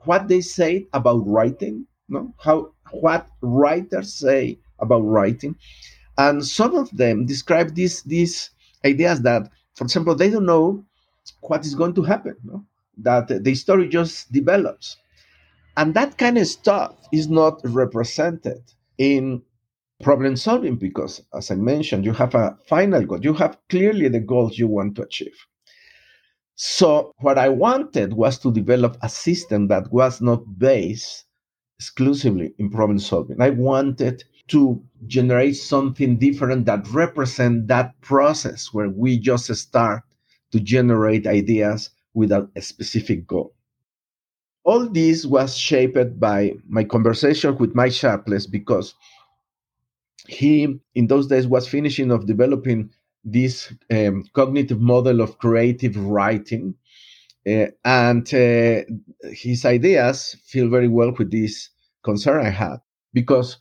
what 0.06 0.28
they 0.28 0.42
say 0.42 0.88
about 0.94 1.26
writing, 1.28 1.86
no? 2.10 2.34
How 2.40 2.74
what 2.92 3.28
writers 3.42 4.14
say 4.14 4.60
about 4.80 5.02
writing. 5.02 5.56
And 6.18 6.46
some 6.46 6.76
of 6.76 6.90
them 6.98 7.26
describe 7.26 7.76
these 7.76 8.04
these 8.04 8.52
ideas 8.86 9.22
that 9.24 9.50
for 9.76 9.86
example, 9.86 10.16
they 10.16 10.30
don't 10.30 10.46
know 10.46 10.86
what 11.42 11.66
is 11.66 11.76
going 11.76 11.94
to 11.96 12.04
happen. 12.04 12.36
No? 12.44 12.66
That 12.98 13.44
the 13.44 13.56
story 13.56 13.88
just 13.88 14.32
develops. 14.32 14.98
And 15.78 15.94
that 15.94 16.18
kind 16.18 16.38
of 16.38 16.48
stuff 16.48 16.96
is 17.12 17.30
not 17.30 17.62
represented 17.64 18.62
in 18.98 19.42
problem 20.04 20.36
solving 20.36 20.76
because, 20.76 21.22
as 21.34 21.52
I 21.52 21.56
mentioned, 21.56 22.06
you 22.06 22.14
have 22.14 22.36
a 22.36 22.58
final 22.68 23.06
goal. 23.06 23.24
You 23.24 23.34
have 23.36 23.58
clearly 23.70 24.10
the 24.10 24.20
goals 24.20 24.58
you 24.58 24.68
want 24.68 24.96
to 24.96 25.04
achieve. 25.04 25.38
So, 26.56 27.14
what 27.20 27.38
I 27.38 27.50
wanted 27.50 28.14
was 28.14 28.38
to 28.40 28.52
develop 28.52 28.98
a 29.02 29.10
system 29.10 29.68
that 29.70 29.92
was 29.92 30.22
not 30.22 30.60
based 30.60 31.26
exclusively 31.80 32.54
in 32.60 32.70
problem 32.70 33.00
solving. 33.00 33.42
I 33.42 33.50
wanted 33.52 34.24
to 34.50 34.84
generate 35.08 35.56
something 35.56 36.18
different 36.18 36.66
that 36.66 36.88
represent 36.90 37.68
that 37.68 38.00
process 38.02 38.74
where 38.74 38.90
we 38.90 39.18
just 39.18 39.54
start 39.56 40.04
to 40.52 40.60
generate 40.60 41.28
ideas 41.28 41.90
without 42.14 42.50
a 42.56 42.62
specific 42.62 43.28
goal. 43.28 43.54
All 44.64 44.88
this 44.88 45.26
was 45.26 45.58
shaped 45.58 46.20
by 46.20 46.54
my 46.68 46.84
conversation 46.84 47.58
with 47.58 47.74
Mike 47.74 47.94
Sharples 47.94 48.46
because 48.46 48.94
he, 50.28 50.80
in 50.96 51.08
those 51.08 51.28
days, 51.28 51.48
was 51.48 51.68
finishing 51.68 52.12
of 52.12 52.28
developing 52.28 52.92
this 53.24 53.74
um, 53.92 54.24
cognitive 54.34 54.80
model 54.80 55.22
of 55.22 55.38
creative 55.40 55.98
writing. 55.98 56.76
Uh, 57.48 57.68
and 57.86 58.32
uh, 58.36 58.82
his 59.32 59.66
ideas 59.66 60.36
feel 60.46 60.70
very 60.70 60.88
well 60.88 61.12
with 61.18 61.32
this 61.32 61.70
concern 62.04 62.46
I 62.46 62.50
had 62.50 62.78
because 63.14 63.58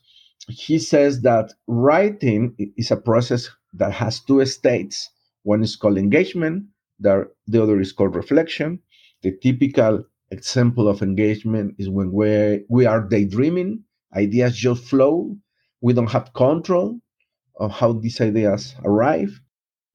he 0.49 0.77
says 0.77 1.21
that 1.21 1.53
writing 1.67 2.55
is 2.77 2.91
a 2.91 2.95
process 2.95 3.49
that 3.73 3.91
has 3.93 4.19
two 4.19 4.45
states. 4.45 5.09
One 5.43 5.63
is 5.63 5.75
called 5.75 5.97
engagement, 5.97 6.65
the, 7.01 7.29
the 7.47 7.61
other 7.61 7.79
is 7.81 7.91
called 7.91 8.15
reflection. 8.15 8.79
The 9.23 9.35
typical 9.41 10.05
example 10.31 10.87
of 10.87 11.01
engagement 11.01 11.75
is 11.77 11.89
when 11.89 12.11
we 12.11 12.63
we 12.69 12.85
are 12.85 13.01
daydreaming, 13.07 13.83
ideas 14.15 14.55
just 14.55 14.83
flow, 14.85 15.35
we 15.81 15.93
don't 15.93 16.11
have 16.11 16.33
control 16.33 16.99
of 17.59 17.71
how 17.71 17.93
these 17.93 18.21
ideas 18.21 18.75
arrive. 18.85 19.41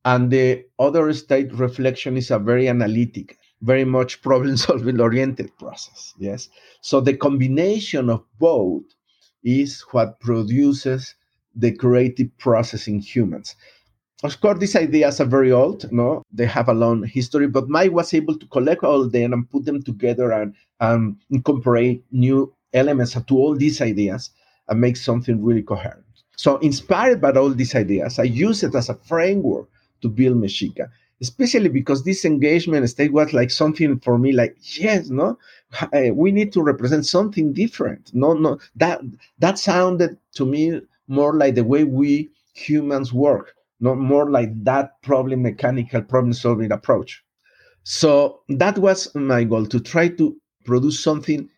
And 0.05 0.31
the 0.31 0.65
other 0.79 1.13
state 1.15 1.53
reflection 1.53 2.17
is 2.17 2.31
a 2.31 2.39
very 2.39 2.69
analytic, 2.69 3.39
very 3.63 3.85
much 3.85 4.23
problem 4.23 4.57
solving 4.57 5.01
oriented 5.01 5.57
process. 5.59 6.15
Yes. 6.19 6.49
So 6.81 7.01
the 7.01 7.17
combination 7.17 8.11
of 8.11 8.25
both 8.39 8.85
is 9.43 9.81
what 9.93 10.21
produces 10.21 11.15
the 11.55 11.73
creative 11.73 12.37
process 12.39 12.87
in 12.87 13.01
humans. 13.01 13.57
Of 14.23 14.41
course, 14.41 14.59
these 14.59 14.77
ideas 14.77 15.21
are 15.21 15.27
very 15.27 15.53
old, 15.53 15.93
no? 15.93 16.23
They 16.33 16.47
have 16.47 16.69
a 16.69 16.75
long 16.75 17.03
history, 17.05 17.49
but 17.49 17.69
Mike 17.69 17.93
was 17.93 18.15
able 18.15 18.39
to 18.39 18.47
collect 18.47 18.83
all 18.83 19.07
them 19.07 19.35
and 19.35 19.51
put 19.51 19.67
them 19.67 19.83
together 19.83 20.33
and 20.33 20.55
um, 20.81 21.19
incorporate 21.31 22.03
new 22.11 22.55
elements 22.73 23.13
to 23.13 23.37
all 23.37 23.55
these 23.55 23.83
ideas 23.83 24.31
and 24.69 24.81
make 24.81 24.97
something 24.97 25.45
really 25.45 25.63
coherent. 25.63 26.05
So, 26.37 26.57
inspired 26.59 27.21
by 27.21 27.33
all 27.33 27.51
these 27.51 27.75
ideas, 27.75 28.19
I 28.19 28.23
use 28.23 28.63
it 28.63 28.75
as 28.75 28.89
a 28.89 28.95
framework 28.95 29.69
to 30.01 30.09
build 30.09 30.37
Mexica, 30.37 30.89
especially 31.21 31.69
because 31.69 32.05
this 32.05 32.25
engagement 32.25 32.89
state 32.89 33.13
was 33.13 33.35
like 33.35 33.51
something 33.51 34.01
for 34.01 34.17
me, 34.17 34.33
like, 34.33 34.57
yes, 34.79 35.11
no, 35.11 35.39
we 36.13 36.33
need 36.33 36.55
to 36.55 36.63
represent 36.63 37.05
something 37.05 37.53
different. 37.53 38.15
No, 38.15 38.33
no, 38.33 38.59
that 38.77 39.03
that 39.39 39.59
sounded 39.59 40.17
to 40.37 40.47
me 40.47 40.81
more 41.07 41.35
like 41.37 41.55
the 41.55 41.65
way 41.65 41.85
we 41.85 42.31
humans 42.55 43.13
work 43.13 43.56
not 43.81 43.99
more 43.99 44.31
like 44.31 44.51
that 44.65 45.01
problem 45.03 45.43
mechanical 45.43 46.03
problem 46.03 46.33
solving 46.33 46.73
approach. 46.73 47.23
So 47.85 48.41
that 48.49 48.79
was 48.79 49.15
my 49.15 49.45
goal 49.45 49.67
to 49.67 49.81
try 49.81 50.09
to 50.09 50.37
produce 50.65 51.03
something 51.03 51.49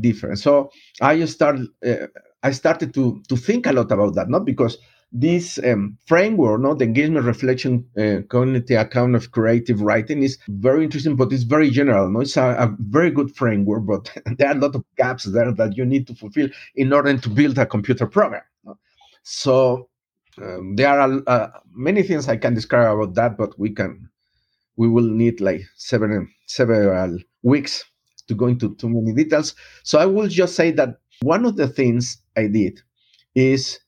different. 0.00 0.38
So 0.38 0.70
I 1.00 1.24
started 1.24 1.66
uh, 1.84 2.06
I 2.42 2.52
started 2.52 2.94
to 2.94 3.22
to 3.28 3.36
think 3.36 3.66
a 3.66 3.72
lot 3.72 3.90
about 3.90 4.14
that, 4.14 4.28
not 4.28 4.44
because 4.44 4.78
this 5.12 5.58
um, 5.64 5.98
framework, 6.06 6.60
not 6.60 6.78
the 6.78 6.84
engagement 6.84 7.26
reflection 7.26 7.84
uh, 7.98 8.22
cognitive 8.28 8.80
account 8.80 9.14
of 9.14 9.30
creative 9.30 9.82
writing 9.82 10.22
is 10.22 10.38
very 10.48 10.84
interesting, 10.84 11.16
but 11.16 11.32
it's 11.32 11.42
very 11.42 11.70
general. 11.70 12.08
No, 12.10 12.20
it's 12.20 12.36
a, 12.36 12.56
a, 12.58 12.74
very 12.78 13.10
good 13.10 13.34
framework, 13.36 13.84
but 13.84 14.10
there 14.38 14.48
are 14.48 14.56
a 14.56 14.58
lot 14.58 14.74
of 14.74 14.84
gaps 14.96 15.24
there 15.24 15.52
that 15.52 15.76
you 15.76 15.84
need 15.84 16.06
to 16.06 16.14
fulfill 16.14 16.48
in 16.76 16.92
order 16.92 17.16
to 17.16 17.28
build 17.28 17.58
a 17.58 17.66
computer 17.66 18.06
program. 18.06 18.42
No? 18.64 18.78
So 19.22 19.90
um, 20.40 20.76
there 20.76 20.88
are 20.88 21.22
uh, 21.26 21.48
many 21.72 22.02
things 22.02 22.28
I 22.28 22.36
can 22.36 22.54
describe 22.54 22.96
about 22.96 23.14
that, 23.14 23.36
but 23.36 23.58
we 23.58 23.70
can 23.70 24.08
we 24.76 24.88
will 24.88 25.08
need 25.08 25.40
like 25.40 25.62
several 25.76 26.26
several 26.46 27.18
weeks 27.42 27.84
to 28.28 28.34
go 28.34 28.46
into 28.46 28.74
too 28.76 28.88
many 28.88 29.12
details. 29.12 29.54
So 29.82 29.98
I 29.98 30.06
will 30.06 30.28
just 30.28 30.54
say 30.54 30.70
that 30.72 30.96
one 31.20 31.44
of 31.44 31.56
the 31.56 31.68
things 31.68 32.18
I 32.36 32.46
did 32.46 32.80
is 33.34 33.78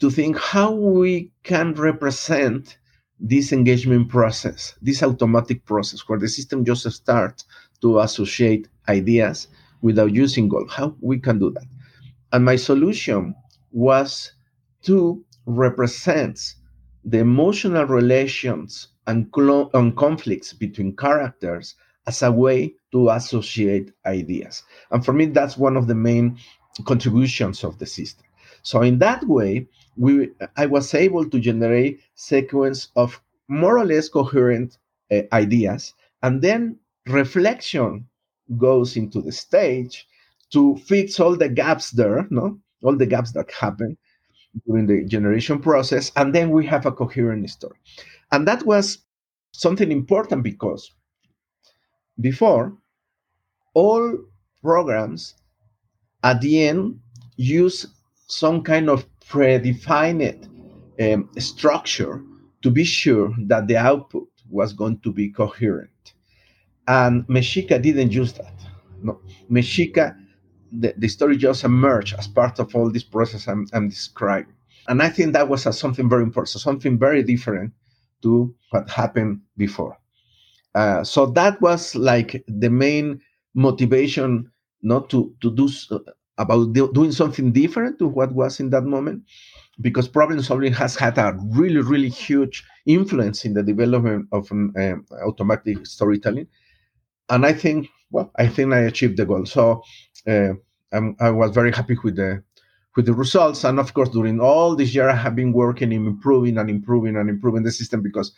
to 0.00 0.10
think 0.10 0.38
how 0.38 0.72
we 0.72 1.32
can 1.42 1.74
represent 1.74 2.78
this 3.20 3.52
engagement 3.52 4.08
process, 4.08 4.74
this 4.80 5.02
automatic 5.02 5.64
process 5.64 6.00
where 6.06 6.18
the 6.18 6.28
system 6.28 6.64
just 6.64 6.88
starts 6.90 7.44
to 7.80 8.00
associate 8.00 8.68
ideas 8.88 9.48
without 9.82 10.12
using 10.12 10.48
goal. 10.48 10.66
How 10.68 10.94
we 11.00 11.18
can 11.18 11.38
do 11.38 11.50
that. 11.50 11.66
And 12.32 12.44
my 12.44 12.56
solution 12.56 13.34
was 13.72 14.32
to 14.82 15.24
represents 15.48 16.56
the 17.04 17.18
emotional 17.18 17.86
relations 17.86 18.88
and, 19.06 19.30
cl- 19.34 19.70
and 19.72 19.96
conflicts 19.96 20.52
between 20.52 20.94
characters 20.94 21.74
as 22.06 22.22
a 22.22 22.30
way 22.30 22.74
to 22.92 23.08
associate 23.10 23.92
ideas. 24.06 24.62
And 24.90 25.04
for 25.04 25.12
me, 25.12 25.26
that's 25.26 25.56
one 25.56 25.76
of 25.76 25.86
the 25.86 25.94
main 25.94 26.38
contributions 26.84 27.64
of 27.64 27.78
the 27.78 27.86
system. 27.86 28.26
So 28.62 28.82
in 28.82 28.98
that 28.98 29.26
way, 29.26 29.66
we 29.96 30.30
I 30.56 30.66
was 30.66 30.94
able 30.94 31.28
to 31.28 31.40
generate 31.40 32.00
sequence 32.14 32.88
of 32.96 33.20
more 33.48 33.78
or 33.78 33.86
less 33.86 34.08
coherent 34.08 34.76
uh, 35.10 35.22
ideas, 35.32 35.94
and 36.22 36.42
then 36.42 36.76
reflection 37.06 38.06
goes 38.58 38.96
into 38.96 39.22
the 39.22 39.32
stage 39.32 40.06
to 40.50 40.76
fix 40.76 41.18
all 41.20 41.36
the 41.36 41.48
gaps 41.48 41.90
there, 41.92 42.26
no, 42.30 42.58
all 42.82 42.96
the 42.96 43.06
gaps 43.06 43.32
that 43.32 43.50
happen, 43.50 43.96
during 44.66 44.86
the 44.86 45.04
generation 45.04 45.60
process, 45.60 46.12
and 46.16 46.34
then 46.34 46.50
we 46.50 46.66
have 46.66 46.86
a 46.86 46.92
coherent 46.92 47.48
story. 47.50 47.78
And 48.32 48.46
that 48.46 48.64
was 48.64 48.98
something 49.52 49.90
important 49.90 50.42
because 50.42 50.90
before, 52.20 52.76
all 53.74 54.18
programs 54.62 55.34
at 56.24 56.40
the 56.40 56.66
end 56.66 57.00
use 57.36 57.86
some 58.26 58.62
kind 58.62 58.90
of 58.90 59.06
predefined 59.20 60.48
um, 61.00 61.30
structure 61.38 62.22
to 62.62 62.70
be 62.70 62.84
sure 62.84 63.32
that 63.46 63.68
the 63.68 63.76
output 63.76 64.28
was 64.50 64.72
going 64.72 64.98
to 65.00 65.12
be 65.12 65.28
coherent. 65.28 66.14
And 66.88 67.26
Mexica 67.28 67.80
didn't 67.80 68.12
use 68.12 68.32
that. 68.32 68.54
No, 69.02 69.20
Mexica 69.50 70.16
the, 70.72 70.94
the 70.96 71.08
story 71.08 71.36
just 71.36 71.64
emerged 71.64 72.14
as 72.18 72.28
part 72.28 72.58
of 72.58 72.74
all 72.74 72.90
this 72.90 73.04
process 73.04 73.48
I'm, 73.48 73.66
I'm 73.72 73.88
describing. 73.88 74.54
And 74.88 75.02
I 75.02 75.08
think 75.08 75.32
that 75.34 75.48
was 75.48 75.66
a, 75.66 75.72
something 75.72 76.08
very 76.08 76.22
important, 76.22 76.50
so 76.50 76.58
something 76.58 76.98
very 76.98 77.22
different 77.22 77.72
to 78.22 78.54
what 78.70 78.88
happened 78.88 79.40
before. 79.56 79.98
Uh, 80.74 81.04
so 81.04 81.26
that 81.26 81.60
was 81.60 81.94
like 81.94 82.44
the 82.46 82.70
main 82.70 83.20
motivation 83.54 84.50
not 84.82 85.10
to, 85.10 85.34
to 85.40 85.54
do 85.54 85.68
uh, 85.90 85.98
about 86.38 86.72
doing 86.72 87.12
something 87.12 87.52
different 87.52 87.98
to 87.98 88.06
what 88.06 88.32
was 88.32 88.60
in 88.60 88.70
that 88.70 88.84
moment 88.84 89.22
because 89.80 90.06
problem 90.06 90.40
solving 90.40 90.72
has 90.72 90.94
had 90.94 91.18
a 91.18 91.36
really 91.50 91.80
really 91.80 92.08
huge 92.08 92.64
influence 92.86 93.44
in 93.44 93.54
the 93.54 93.62
development 93.62 94.26
of 94.30 94.50
um, 94.52 95.04
automatic 95.26 95.84
storytelling 95.84 96.46
and 97.28 97.44
i 97.44 97.52
think 97.52 97.88
well, 98.10 98.30
I 98.36 98.48
think 98.48 98.72
I 98.72 98.80
achieved 98.80 99.16
the 99.16 99.26
goal. 99.26 99.44
So 99.46 99.82
i 100.30 101.30
was 101.30 101.50
very 101.50 101.72
happy 101.72 101.96
with 102.04 102.16
the 102.16 102.42
with 102.98 103.06
the 103.06 103.14
results. 103.14 103.62
And 103.62 103.78
of 103.78 103.94
course, 103.94 104.08
during 104.08 104.40
all 104.40 104.74
this 104.74 104.92
year, 104.92 105.08
I 105.08 105.14
have 105.14 105.36
been 105.36 105.52
working 105.52 105.92
in 105.92 106.04
improving 106.04 106.58
and 106.58 106.68
improving 106.68 107.16
and 107.16 107.30
improving 107.30 107.62
the 107.62 107.70
system 107.70 108.02
because 108.02 108.32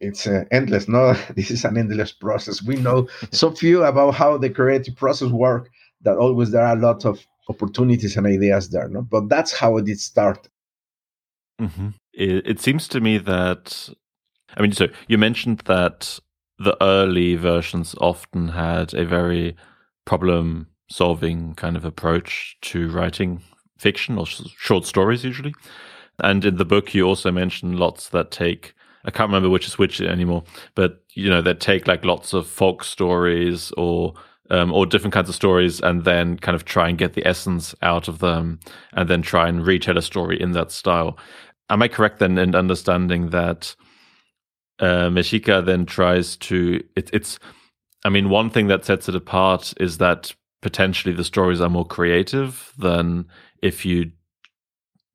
it's 0.00 0.28
uh, 0.28 0.44
endless. 0.52 0.86
No, 0.86 1.12
this 1.34 1.50
is 1.50 1.64
an 1.64 1.76
endless 1.76 2.12
process. 2.12 2.62
We 2.62 2.76
know 2.76 3.08
so 3.32 3.50
few 3.62 3.82
about 3.82 4.14
how 4.14 4.38
the 4.38 4.48
creative 4.48 4.94
process 4.96 5.30
work 5.30 5.70
that 6.02 6.16
always 6.16 6.52
there 6.52 6.62
are 6.62 6.76
a 6.76 6.80
lot 6.80 7.04
of 7.04 7.26
opportunities 7.48 8.16
and 8.16 8.28
ideas 8.28 8.70
there. 8.70 8.88
No, 8.88 9.02
but 9.02 9.28
that's 9.28 9.52
how 9.52 9.76
it 9.78 9.86
did 9.86 9.98
start. 9.98 10.48
Mm-hmm. 11.60 11.88
It, 12.12 12.46
it 12.46 12.60
seems 12.60 12.86
to 12.88 13.00
me 13.00 13.18
that 13.18 13.88
I 14.56 14.62
mean, 14.62 14.72
so 14.72 14.86
you 15.08 15.18
mentioned 15.18 15.62
that 15.66 16.20
the 16.60 16.76
early 16.80 17.34
versions 17.34 17.96
often 18.00 18.48
had 18.48 18.94
a 18.94 19.04
very 19.04 19.56
problem 20.04 20.68
solving 20.90 21.54
kind 21.54 21.76
of 21.76 21.84
approach 21.84 22.56
to 22.62 22.90
writing 22.90 23.42
fiction 23.78 24.18
or 24.18 24.26
sh- 24.26 24.42
short 24.56 24.84
stories 24.84 25.24
usually. 25.24 25.54
And 26.20 26.44
in 26.44 26.56
the 26.56 26.64
book, 26.64 26.94
you 26.94 27.04
also 27.04 27.30
mention 27.30 27.76
lots 27.76 28.08
that 28.08 28.30
take 28.30 28.74
I 29.04 29.10
can't 29.10 29.28
remember 29.28 29.48
which 29.48 29.66
is 29.66 29.78
which 29.78 30.00
anymore, 30.00 30.44
but 30.74 31.02
you 31.14 31.30
know, 31.30 31.40
they 31.40 31.54
take 31.54 31.86
like 31.86 32.04
lots 32.04 32.32
of 32.34 32.46
folk 32.46 32.84
stories 32.84 33.72
or 33.76 34.14
um, 34.50 34.72
or 34.72 34.86
different 34.86 35.14
kinds 35.14 35.28
of 35.28 35.34
stories 35.34 35.80
and 35.80 36.04
then 36.04 36.38
kind 36.38 36.56
of 36.56 36.64
try 36.64 36.88
and 36.88 36.98
get 36.98 37.14
the 37.14 37.26
essence 37.26 37.74
out 37.82 38.08
of 38.08 38.18
them 38.18 38.60
and 38.94 39.08
then 39.08 39.22
try 39.22 39.48
and 39.48 39.66
retell 39.66 39.98
a 39.98 40.02
story 40.02 40.40
in 40.40 40.52
that 40.52 40.72
style. 40.72 41.18
Am 41.70 41.82
I 41.82 41.88
correct 41.88 42.18
then 42.18 42.38
in 42.38 42.54
understanding 42.54 43.30
that 43.30 43.74
uh, 44.80 45.10
then 45.10 45.86
tries 45.86 46.36
to 46.36 46.82
it, 46.96 47.10
it's 47.12 47.38
I 48.04 48.08
mean 48.08 48.30
one 48.30 48.50
thing 48.50 48.68
that 48.68 48.84
sets 48.84 49.08
it 49.08 49.14
apart 49.14 49.74
is 49.78 49.98
that 49.98 50.34
potentially 50.60 51.14
the 51.14 51.24
stories 51.24 51.60
are 51.60 51.68
more 51.68 51.86
creative 51.86 52.72
than 52.78 53.26
if 53.62 53.84
you 53.84 54.10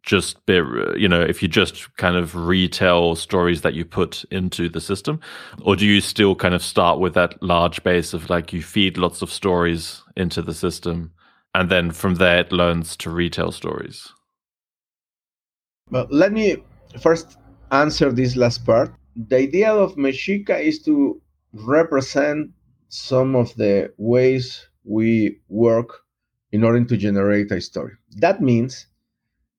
just 0.04 0.46
be, 0.46 0.56
you 0.98 1.08
know 1.08 1.22
if 1.22 1.42
you 1.42 1.48
just 1.48 1.96
kind 1.96 2.18
of 2.18 2.36
retell 2.36 3.16
stories 3.16 3.62
that 3.62 3.74
you 3.74 3.86
put 3.86 4.26
into 4.32 4.70
the 4.70 4.82
system? 4.82 5.20
Or 5.62 5.76
do 5.76 5.86
you 5.86 6.02
still 6.02 6.36
kind 6.36 6.54
of 6.54 6.62
start 6.62 7.00
with 7.00 7.14
that 7.14 7.42
large 7.42 7.84
base 7.84 8.14
of 8.14 8.30
like 8.30 8.54
you 8.54 8.62
feed 8.62 8.98
lots 8.98 9.22
of 9.22 9.32
stories 9.32 10.04
into 10.16 10.42
the 10.42 10.54
system 10.54 11.14
and 11.56 11.70
then 11.70 11.92
from 11.92 12.16
there 12.16 12.40
it 12.40 12.52
learns 12.52 12.98
to 12.98 13.10
retell 13.10 13.52
stories? 13.52 14.12
Well 15.90 16.08
let 16.10 16.34
me 16.34 16.58
first 17.00 17.38
answer 17.72 18.12
this 18.12 18.36
last 18.36 18.66
part. 18.66 18.94
The 19.16 19.38
idea 19.38 19.74
of 19.74 19.96
mexica 19.96 20.60
is 20.60 20.82
to 20.84 21.22
represent 21.54 22.52
some 22.90 23.36
of 23.36 23.56
the 23.56 23.94
ways 23.98 24.68
we 24.86 25.40
work 25.50 26.02
in 26.52 26.64
order 26.64 26.84
to 26.84 26.98
generate 26.98 27.52
a 27.52 27.62
story 27.62 27.94
that 28.18 28.42
means 28.42 28.88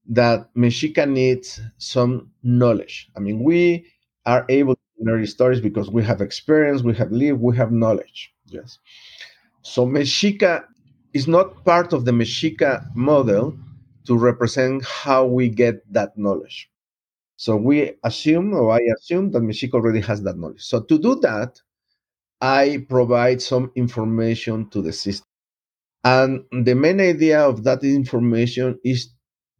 that 0.07 0.53
Mexica 0.55 1.09
needs 1.09 1.61
some 1.79 2.31
knowledge. 2.43 3.11
I 3.17 3.21
mean, 3.21 3.43
we 3.43 3.87
are 4.27 4.45
able 4.49 4.75
to 4.75 4.81
generate 4.99 5.29
stories 5.29 5.61
because 5.61 5.91
we 5.91 6.03
have 6.05 6.21
experience, 6.21 6.83
we 6.83 6.95
have 6.95 7.13
lived, 7.13 7.41
we 7.41 7.57
have 7.57 7.73
knowledge. 7.73 8.35
Yes. 8.47 8.79
So 9.63 9.87
Mexica 9.87 10.65
is 11.13 11.29
not 11.29 11.65
part 11.65 11.93
of 11.93 12.05
the 12.05 12.13
Mexica 12.13 12.85
model 12.95 13.57
to 14.07 14.17
represent 14.19 14.85
how 14.85 15.27
we 15.27 15.49
get 15.49 15.91
that 15.93 16.17
knowledge. 16.19 16.71
So 17.37 17.57
we 17.57 17.95
assume, 18.05 18.55
or 18.55 18.73
I 18.73 18.81
assume, 18.99 19.31
that 19.33 19.43
Mexica 19.43 19.75
already 19.75 20.01
has 20.01 20.23
that 20.23 20.39
knowledge. 20.39 20.63
So 20.63 20.81
to 20.83 20.99
do 20.99 21.17
that, 21.21 21.61
I 22.41 22.87
provide 22.89 23.43
some 23.43 23.73
information 23.75 24.69
to 24.71 24.83
the 24.83 24.93
system. 24.93 25.27
And 26.05 26.45
the 26.53 26.75
main 26.75 27.01
idea 27.01 27.41
of 27.41 27.65
that 27.65 27.85
information 27.85 28.79
is 28.85 29.11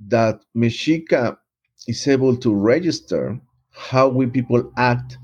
that 0.09 0.41
Mexica 0.57 1.37
is 1.89 2.07
able 2.09 2.37
to 2.39 2.55
register 2.55 3.41
how 3.71 4.09
we 4.09 4.27
people 4.27 4.73
act 4.77 5.19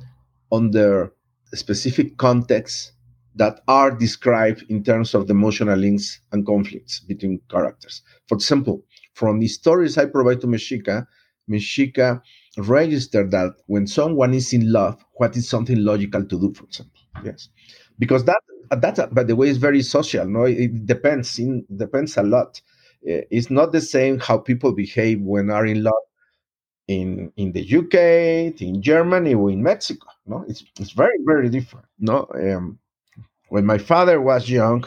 under 0.53 1.13
specific 1.55 2.17
contexts 2.17 2.93
that 3.37 3.61
are 3.69 3.91
described 3.91 4.65
in 4.69 4.83
terms 4.83 5.15
of 5.15 5.27
the 5.27 5.33
emotional 5.35 5.79
links 5.79 6.21
and 6.33 6.47
conflicts 6.47 7.01
between 7.01 7.41
characters. 7.51 8.03
For 8.29 8.35
example, 8.37 8.85
from 9.15 9.41
the 9.41 9.49
stories 9.49 9.99
I 9.99 10.07
provide 10.07 10.41
to 10.43 10.47
Mexica, 10.47 11.07
Mexica 11.51 12.23
register 12.59 13.27
that 13.29 13.55
when 13.67 13.87
someone 13.87 14.35
is 14.35 14.53
in 14.53 14.73
love, 14.73 15.05
what 15.15 15.37
is 15.37 15.49
something 15.49 15.79
logical 15.85 16.25
to 16.25 16.41
do, 16.41 16.53
for 16.55 16.65
example. 16.65 17.00
Yes. 17.25 17.49
Because 17.99 18.25
that 18.25 18.41
that 18.71 19.15
by 19.15 19.25
the 19.25 19.37
way 19.37 19.49
is 19.49 19.59
very 19.59 19.83
social. 19.83 20.27
No, 20.27 20.45
it 20.45 20.87
depends 20.87 21.39
in 21.39 21.65
depends 21.77 22.17
a 22.17 22.23
lot. 22.23 22.61
Eh, 23.07 23.23
it's 23.31 23.51
not 23.51 23.73
the 23.73 23.81
same 23.81 24.19
how 24.19 24.39
people 24.39 24.73
behave 24.73 25.21
when 25.21 25.51
are 25.51 25.67
in 25.67 25.83
love 25.83 26.05
in 26.89 27.33
in 27.37 27.53
the 27.53 27.63
UK, 27.63 28.61
in 28.61 28.83
Germany, 28.83 29.35
or 29.35 29.51
in 29.51 29.63
Mexico. 29.63 30.07
No, 30.27 30.45
it's 30.49 30.65
it's 30.81 30.93
very 30.93 31.19
very 31.25 31.49
different. 31.51 31.87
No, 31.99 32.29
um, 32.35 32.79
when 33.51 33.67
my 33.67 33.79
father 33.79 34.21
was 34.21 34.51
young, 34.51 34.85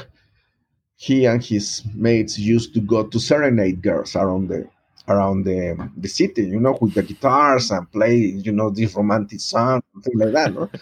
he 0.96 1.26
and 1.26 1.44
his 1.44 1.84
mates 1.96 2.40
used 2.40 2.74
to 2.74 2.82
go 2.82 3.04
to 3.08 3.20
serenade 3.20 3.82
girls 3.82 4.16
around 4.16 4.48
the 4.50 4.68
around 5.08 5.44
the 5.46 5.60
the 5.98 6.08
city, 6.10 6.44
you 6.48 6.60
know, 6.60 6.78
with 6.82 6.94
the 6.96 7.04
guitars 7.04 7.72
and 7.72 7.92
play, 7.92 8.16
you 8.18 8.52
know, 8.52 8.70
these 8.70 8.96
romantic 8.96 9.40
songs, 9.42 9.84
things 10.04 10.20
like 10.22 10.34
that. 10.34 10.54
No? 10.54 10.70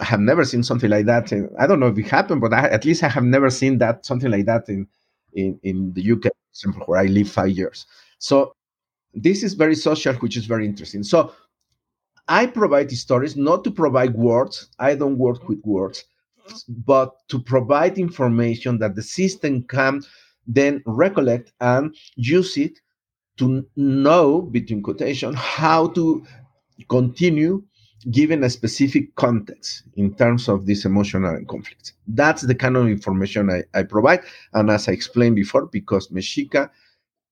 I 0.00 0.04
have 0.04 0.20
never 0.20 0.44
seen 0.44 0.62
something 0.62 0.90
like 0.90 1.06
that. 1.06 1.32
I 1.58 1.66
don't 1.66 1.78
know 1.80 1.86
if 1.86 1.98
it 1.98 2.08
happened, 2.08 2.40
but 2.40 2.52
I, 2.52 2.68
at 2.68 2.84
least 2.84 3.02
I 3.02 3.08
have 3.08 3.24
never 3.24 3.48
seen 3.50 3.78
that 3.78 4.04
something 4.04 4.30
like 4.30 4.46
that 4.46 4.68
in 4.68 4.88
in, 5.34 5.58
in 5.62 5.92
the 5.92 6.12
UK 6.12 6.26
example, 6.52 6.82
where 6.86 7.00
I 7.00 7.06
live 7.06 7.28
five 7.28 7.50
years. 7.50 7.86
So 8.18 8.54
this 9.12 9.42
is 9.42 9.54
very 9.54 9.74
social, 9.74 10.14
which 10.14 10.36
is 10.36 10.46
very 10.46 10.64
interesting. 10.64 11.02
So 11.02 11.32
I 12.28 12.46
provide 12.46 12.90
stories 12.92 13.36
not 13.36 13.64
to 13.64 13.70
provide 13.70 14.14
words. 14.14 14.68
I 14.78 14.94
don't 14.94 15.18
work 15.18 15.48
with 15.48 15.60
words, 15.64 16.04
but 16.68 17.14
to 17.28 17.38
provide 17.38 17.98
information 17.98 18.78
that 18.78 18.94
the 18.94 19.02
system 19.02 19.64
can 19.64 20.02
then 20.46 20.82
recollect 20.86 21.52
and 21.60 21.94
use 22.16 22.56
it 22.56 22.80
to 23.36 23.66
know, 23.76 24.42
between 24.42 24.82
quotation, 24.82 25.34
how 25.34 25.88
to 25.88 26.24
continue 26.88 27.62
given 28.10 28.44
a 28.44 28.50
specific 28.50 29.14
context 29.14 29.84
in 29.96 30.14
terms 30.14 30.48
of 30.48 30.66
this 30.66 30.84
emotional 30.84 31.42
conflict. 31.46 31.92
That's 32.06 32.42
the 32.42 32.54
kind 32.54 32.76
of 32.76 32.88
information 32.88 33.50
I, 33.50 33.62
I 33.78 33.82
provide. 33.82 34.20
And 34.52 34.70
as 34.70 34.88
I 34.88 34.92
explained 34.92 35.36
before, 35.36 35.66
because 35.66 36.08
Mexica 36.08 36.70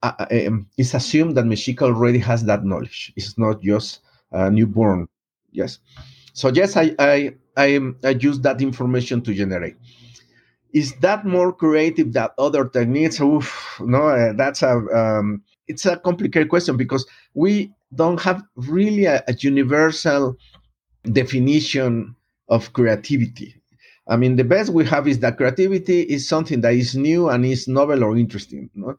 uh, 0.02 0.12
uh 0.18 0.26
um, 0.46 0.66
it's 0.76 0.94
assumed 0.94 1.37
that 1.37 1.44
Mexica 1.44 1.82
already 1.82 2.18
has 2.18 2.44
that 2.44 2.64
knowledge. 2.64 3.12
It's 3.16 3.38
not 3.38 3.62
just 3.62 4.00
a 4.32 4.50
newborn. 4.50 5.08
Yes. 5.52 5.78
So 6.32 6.48
yes, 6.48 6.76
I 6.76 6.94
I 6.98 7.35
I, 7.56 7.78
I 8.02 8.11
use 8.11 8.40
that 8.40 8.61
information 8.61 9.22
to 9.22 9.35
generate. 9.35 9.76
Is 10.72 10.94
that 11.00 11.26
more 11.26 11.52
creative 11.52 12.14
than 12.14 12.28
other 12.38 12.66
techniques? 12.66 13.20
Oof, 13.20 13.78
no, 13.80 14.08
uh, 14.08 14.32
that's 14.32 14.62
a 14.62 14.72
um, 14.94 15.42
it's 15.68 15.85
a 15.87 15.96
complicated 15.98 16.48
question 16.48 16.76
because 16.76 17.06
we 17.35 17.72
don't 17.94 18.20
have 18.20 18.42
really 18.56 19.04
a, 19.04 19.22
a 19.28 19.35
universal 19.38 20.37
definition 21.11 22.15
of 22.49 22.73
creativity. 22.73 23.57
I 24.09 24.17
mean, 24.17 24.37
the 24.37 24.45
best 24.45 24.71
we 24.73 24.85
have 24.87 25.07
is 25.09 25.21
that 25.21 25.37
creativity 25.37 26.01
is 26.03 26.29
something 26.29 26.61
that 26.62 26.75
is 26.75 26.95
new 26.97 27.29
and 27.29 27.45
is 27.47 27.69
novel 27.69 28.05
or 28.05 28.17
interesting. 28.17 28.69
No? 28.75 28.97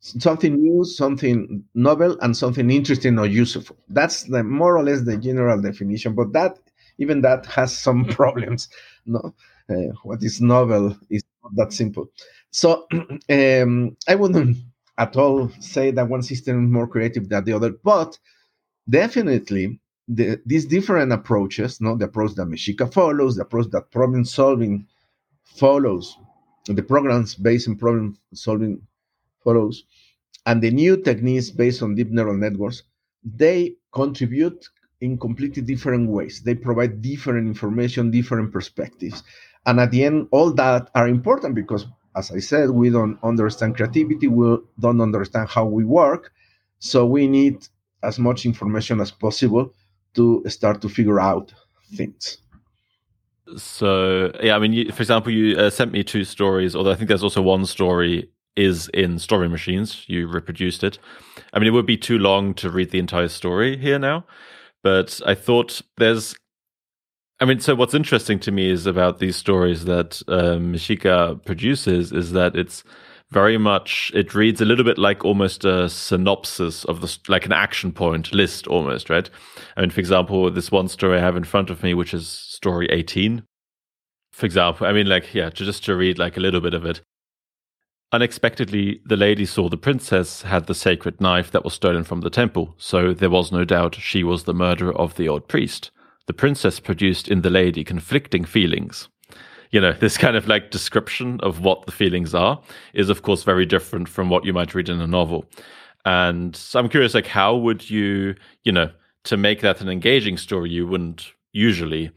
Something 0.00 0.60
new, 0.60 0.84
something 0.84 1.64
novel, 1.74 2.18
and 2.20 2.36
something 2.36 2.68
interesting 2.70 3.18
or 3.18 3.26
useful. 3.26 3.76
That's 3.88 4.24
the 4.24 4.42
more 4.42 4.76
or 4.76 4.82
less 4.82 5.02
the 5.02 5.16
general 5.16 5.62
definition. 5.62 6.14
But 6.14 6.32
that, 6.32 6.58
even 6.98 7.20
that, 7.22 7.46
has 7.46 7.76
some 7.76 8.04
problems. 8.18 8.68
No, 9.06 9.32
uh, 9.70 9.74
what 10.02 10.22
is 10.24 10.40
novel 10.40 10.96
is 11.08 11.22
not 11.42 11.54
that 11.56 11.72
simple. 11.72 12.10
So 12.50 12.86
um, 13.30 13.96
I 14.08 14.16
wouldn't 14.16 14.56
at 14.98 15.16
all 15.16 15.50
say 15.60 15.92
that 15.92 16.08
one 16.08 16.22
system 16.22 16.64
is 16.66 16.70
more 16.70 16.88
creative 16.88 17.28
than 17.28 17.44
the 17.44 17.52
other, 17.52 17.70
but 17.70 18.18
definitely 18.88 19.80
the, 20.08 20.40
these 20.46 20.66
different 20.66 21.12
approaches, 21.12 21.80
no, 21.80 21.96
the 21.96 22.06
approach 22.06 22.34
that 22.34 22.46
Mexica 22.46 22.92
follows, 22.92 23.36
the 23.36 23.42
approach 23.42 23.68
that 23.70 23.90
problem 23.90 24.24
solving 24.24 24.86
follows, 25.44 26.16
the 26.66 26.82
programs 26.82 27.34
based 27.34 27.68
on 27.68 27.76
problem 27.76 28.16
solving 28.34 28.82
follows, 29.44 29.84
and 30.46 30.62
the 30.62 30.70
new 30.70 30.96
techniques 30.96 31.50
based 31.50 31.82
on 31.82 31.94
deep 31.94 32.10
neural 32.10 32.36
networks, 32.36 32.82
they 33.24 33.74
contribute 33.92 34.66
in 35.00 35.18
completely 35.18 35.62
different 35.62 36.08
ways. 36.08 36.42
They 36.42 36.54
provide 36.54 37.02
different 37.02 37.46
information, 37.46 38.10
different 38.10 38.52
perspectives. 38.52 39.22
And 39.66 39.78
at 39.78 39.90
the 39.90 40.04
end, 40.04 40.28
all 40.32 40.52
that 40.54 40.90
are 40.94 41.08
important 41.08 41.54
because, 41.54 41.86
as 42.16 42.30
I 42.32 42.40
said, 42.40 42.70
we 42.70 42.90
don't 42.90 43.18
understand 43.22 43.76
creativity, 43.76 44.26
we 44.26 44.58
don't 44.78 45.00
understand 45.00 45.48
how 45.48 45.66
we 45.66 45.84
work. 45.84 46.32
So 46.80 47.06
we 47.06 47.28
need 47.28 47.66
as 48.02 48.18
much 48.18 48.44
information 48.44 49.00
as 49.00 49.12
possible 49.12 49.72
to 50.14 50.42
start 50.48 50.80
to 50.82 50.88
figure 50.88 51.20
out 51.20 51.52
things. 51.94 52.38
So 53.56 54.32
yeah, 54.42 54.56
I 54.56 54.58
mean, 54.58 54.72
you, 54.72 54.92
for 54.92 55.02
example, 55.02 55.32
you 55.32 55.56
uh, 55.56 55.70
sent 55.70 55.92
me 55.92 56.04
two 56.04 56.24
stories, 56.24 56.74
although 56.74 56.92
I 56.92 56.94
think 56.94 57.08
there's 57.08 57.24
also 57.24 57.42
one 57.42 57.66
story 57.66 58.30
is 58.56 58.88
in 58.88 59.18
Story 59.18 59.48
Machines. 59.48 60.04
You 60.08 60.28
reproduced 60.28 60.84
it. 60.84 60.98
I 61.52 61.58
mean, 61.58 61.68
it 61.68 61.72
would 61.72 61.86
be 61.86 61.96
too 61.96 62.18
long 62.18 62.54
to 62.54 62.70
read 62.70 62.90
the 62.90 62.98
entire 62.98 63.28
story 63.28 63.76
here 63.76 63.98
now, 63.98 64.24
but 64.82 65.20
I 65.26 65.34
thought 65.34 65.80
there's. 65.98 66.34
I 67.40 67.44
mean, 67.44 67.58
so 67.58 67.74
what's 67.74 67.94
interesting 67.94 68.38
to 68.40 68.52
me 68.52 68.70
is 68.70 68.86
about 68.86 69.18
these 69.18 69.34
stories 69.34 69.84
that 69.86 70.22
uh, 70.28 70.58
Mexica 70.58 71.44
produces 71.44 72.12
is 72.12 72.32
that 72.32 72.54
it's 72.54 72.84
very 73.32 73.56
much 73.56 74.12
it 74.14 74.34
reads 74.34 74.60
a 74.60 74.64
little 74.64 74.84
bit 74.84 74.98
like 74.98 75.24
almost 75.24 75.64
a 75.64 75.88
synopsis 75.88 76.84
of 76.84 77.00
the 77.00 77.18
like 77.28 77.46
an 77.46 77.52
action 77.52 77.90
point 77.90 78.32
list 78.32 78.66
almost 78.66 79.08
right 79.08 79.30
i 79.76 79.80
mean 79.80 79.90
for 79.90 80.00
example 80.00 80.50
this 80.50 80.70
one 80.70 80.88
story 80.88 81.16
i 81.16 81.20
have 81.20 81.36
in 81.36 81.44
front 81.44 81.70
of 81.70 81.82
me 81.82 81.94
which 81.94 82.12
is 82.12 82.28
story 82.28 82.86
18 82.90 83.42
for 84.32 84.46
example 84.46 84.86
i 84.86 84.92
mean 84.92 85.06
like 85.06 85.32
yeah 85.32 85.48
to, 85.48 85.64
just 85.64 85.84
to 85.84 85.96
read 85.96 86.18
like 86.18 86.36
a 86.36 86.40
little 86.40 86.60
bit 86.60 86.74
of 86.74 86.84
it 86.84 87.00
Unexpectedly, 88.14 89.00
the 89.06 89.16
lady 89.16 89.46
saw 89.46 89.70
the 89.70 89.76
princess 89.78 90.42
had 90.42 90.66
the 90.66 90.74
sacred 90.74 91.18
knife 91.18 91.50
that 91.50 91.64
was 91.64 91.72
stolen 91.72 92.04
from 92.04 92.20
the 92.20 92.28
temple, 92.28 92.74
so 92.76 93.14
there 93.14 93.30
was 93.30 93.50
no 93.50 93.64
doubt 93.64 93.94
she 93.94 94.22
was 94.22 94.44
the 94.44 94.52
murderer 94.52 94.94
of 94.94 95.14
the 95.14 95.26
old 95.26 95.48
priest. 95.48 95.90
The 96.26 96.34
princess 96.34 96.78
produced 96.78 97.26
in 97.26 97.40
the 97.40 97.48
lady 97.48 97.84
conflicting 97.84 98.44
feelings. 98.44 99.08
You 99.72 99.80
know, 99.80 99.92
this 99.92 100.16
kind 100.18 100.36
of 100.36 100.46
like 100.46 100.70
description 100.70 101.40
of 101.40 101.60
what 101.60 101.86
the 101.86 101.92
feelings 101.92 102.34
are 102.34 102.60
is, 102.94 103.08
of 103.10 103.22
course, 103.22 103.42
very 103.42 103.66
different 103.66 104.08
from 104.08 104.28
what 104.28 104.44
you 104.44 104.52
might 104.52 104.74
read 104.74 104.88
in 104.88 105.00
a 105.00 105.06
novel. 105.06 105.46
And 106.04 106.54
so 106.54 106.78
I'm 106.78 106.88
curious, 106.88 107.14
like, 107.14 107.26
how 107.26 107.56
would 107.56 107.88
you, 107.88 108.34
you 108.64 108.72
know, 108.72 108.90
to 109.24 109.36
make 109.36 109.60
that 109.60 109.80
an 109.80 109.88
engaging 109.88 110.36
story, 110.36 110.70
you 110.70 110.86
wouldn't 110.86 111.32
usually 111.52 112.10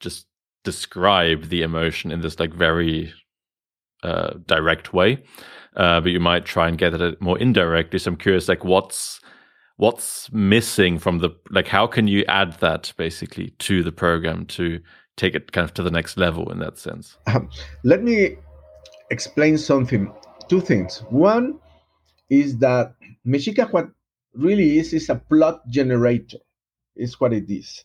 just 0.00 0.26
describe 0.64 1.44
the 1.44 1.62
emotion 1.62 2.10
in 2.10 2.20
this 2.20 2.38
like 2.40 2.52
very 2.52 3.12
uh, 4.02 4.34
direct 4.46 4.92
way, 4.92 5.22
uh, 5.76 6.00
but 6.00 6.12
you 6.12 6.20
might 6.20 6.44
try 6.44 6.68
and 6.68 6.78
get 6.78 6.94
at 6.94 7.00
it 7.00 7.20
more 7.20 7.38
indirectly. 7.38 7.98
So 7.98 8.10
I'm 8.10 8.16
curious, 8.16 8.48
like 8.48 8.64
what's 8.64 9.20
what's 9.76 10.30
missing 10.32 10.98
from 10.98 11.18
the 11.18 11.30
like 11.50 11.66
how 11.68 11.86
can 11.86 12.06
you 12.06 12.24
add 12.28 12.52
that 12.60 12.92
basically 12.98 13.50
to 13.58 13.82
the 13.82 13.92
program 13.92 14.44
to 14.44 14.78
take 15.20 15.34
it 15.34 15.52
kind 15.52 15.64
of 15.64 15.74
to 15.74 15.82
the 15.82 15.90
next 15.90 16.16
level 16.16 16.50
in 16.50 16.58
that 16.60 16.78
sense? 16.78 17.18
Um, 17.26 17.50
let 17.84 18.02
me 18.02 18.36
explain 19.10 19.58
something. 19.58 20.12
Two 20.48 20.60
things. 20.60 21.02
One 21.10 21.60
is 22.30 22.58
that 22.58 22.94
Mexica 23.26 23.70
what 23.70 23.90
really 24.34 24.78
is 24.78 24.92
is 24.92 25.10
a 25.10 25.16
plot 25.16 25.68
generator. 25.68 26.38
Is 26.96 27.20
what 27.20 27.32
it 27.32 27.48
is. 27.50 27.84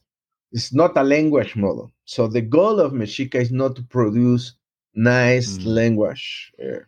It's 0.51 0.73
not 0.73 0.97
a 0.97 1.03
language 1.03 1.55
model. 1.55 1.91
So 2.05 2.27
the 2.27 2.41
goal 2.41 2.79
of 2.79 2.93
Mexica 2.93 3.35
is 3.35 3.51
not 3.51 3.75
to 3.75 3.83
produce 3.83 4.53
nice 4.93 5.57
mm. 5.57 5.65
language, 5.65 6.53
uh, 6.59 6.83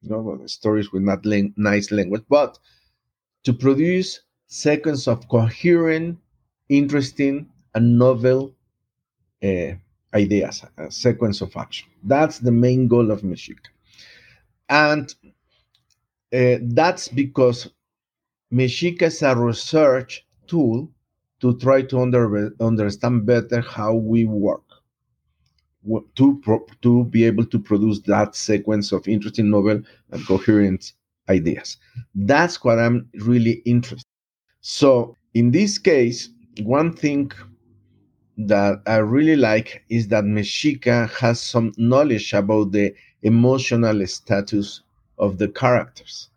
you 0.00 0.08
know, 0.10 0.40
stories 0.46 0.92
with 0.92 1.02
not 1.02 1.24
lang- 1.26 1.54
nice 1.56 1.90
language, 1.92 2.24
but 2.28 2.58
to 3.44 3.52
produce 3.52 4.20
sequence 4.46 5.06
of 5.06 5.28
coherent, 5.28 6.18
interesting, 6.68 7.48
and 7.74 7.98
novel 7.98 8.54
uh, 9.42 9.72
ideas, 10.14 10.64
a 10.76 10.90
sequence 10.90 11.40
of 11.40 11.56
action. 11.56 11.88
That's 12.02 12.38
the 12.38 12.52
main 12.52 12.88
goal 12.88 13.10
of 13.10 13.22
Mexica. 13.22 13.68
And 14.68 15.14
uh, 16.32 16.56
that's 16.62 17.08
because 17.08 17.70
Mexica 18.52 19.02
is 19.02 19.22
a 19.22 19.36
research 19.36 20.26
tool 20.46 20.90
to 21.40 21.56
try 21.58 21.82
to 21.82 22.00
under, 22.00 22.52
understand 22.60 23.26
better 23.26 23.60
how 23.60 23.94
we 23.94 24.24
work 24.24 24.62
to 26.14 26.38
pro- 26.42 26.66
to 26.82 27.04
be 27.04 27.24
able 27.24 27.44
to 27.46 27.58
produce 27.58 28.00
that 28.00 28.36
sequence 28.36 28.92
of 28.92 29.06
interesting 29.08 29.50
novel 29.50 29.80
and 30.10 30.26
coherent 30.26 30.92
ideas. 31.28 31.78
That's 32.14 32.62
what 32.62 32.78
I'm 32.78 33.08
really 33.14 33.62
interested. 33.64 34.06
So 34.60 35.16
in 35.34 35.50
this 35.50 35.78
case, 35.78 36.28
one 36.62 36.94
thing 36.94 37.32
that 38.46 38.82
I 38.86 38.96
really 38.96 39.36
like 39.36 39.84
is 39.88 40.08
that 40.08 40.24
Mexica 40.24 41.10
has 41.10 41.40
some 41.40 41.72
knowledge 41.76 42.32
about 42.32 42.72
the 42.72 42.94
emotional 43.22 44.06
status 44.06 44.82
of 45.18 45.38
the 45.38 45.48
characters. 45.48 46.28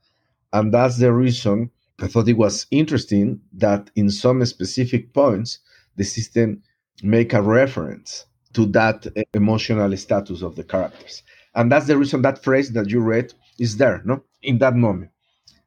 And 0.51 0.73
that's 0.73 0.97
the 0.97 1.13
reason 1.13 1.71
I 1.99 2.07
thought 2.07 2.27
it 2.27 2.37
was 2.37 2.65
interesting 2.71 3.39
that 3.53 3.89
in 3.95 4.09
some 4.09 4.45
specific 4.45 5.13
points, 5.13 5.59
the 5.95 6.03
system 6.03 6.61
make 7.01 7.33
a 7.33 7.41
reference 7.41 8.25
to 8.53 8.65
that 8.67 9.07
emotional 9.33 9.95
status 9.97 10.41
of 10.41 10.55
the 10.55 10.63
characters. 10.63 11.23
And 11.55 11.71
that's 11.71 11.87
the 11.87 11.97
reason 11.97 12.21
that 12.23 12.43
phrase 12.43 12.71
that 12.73 12.89
you 12.89 12.99
read 12.99 13.33
is 13.59 13.77
there, 13.77 14.01
no? 14.05 14.23
In 14.41 14.57
that 14.59 14.75
moment. 14.75 15.11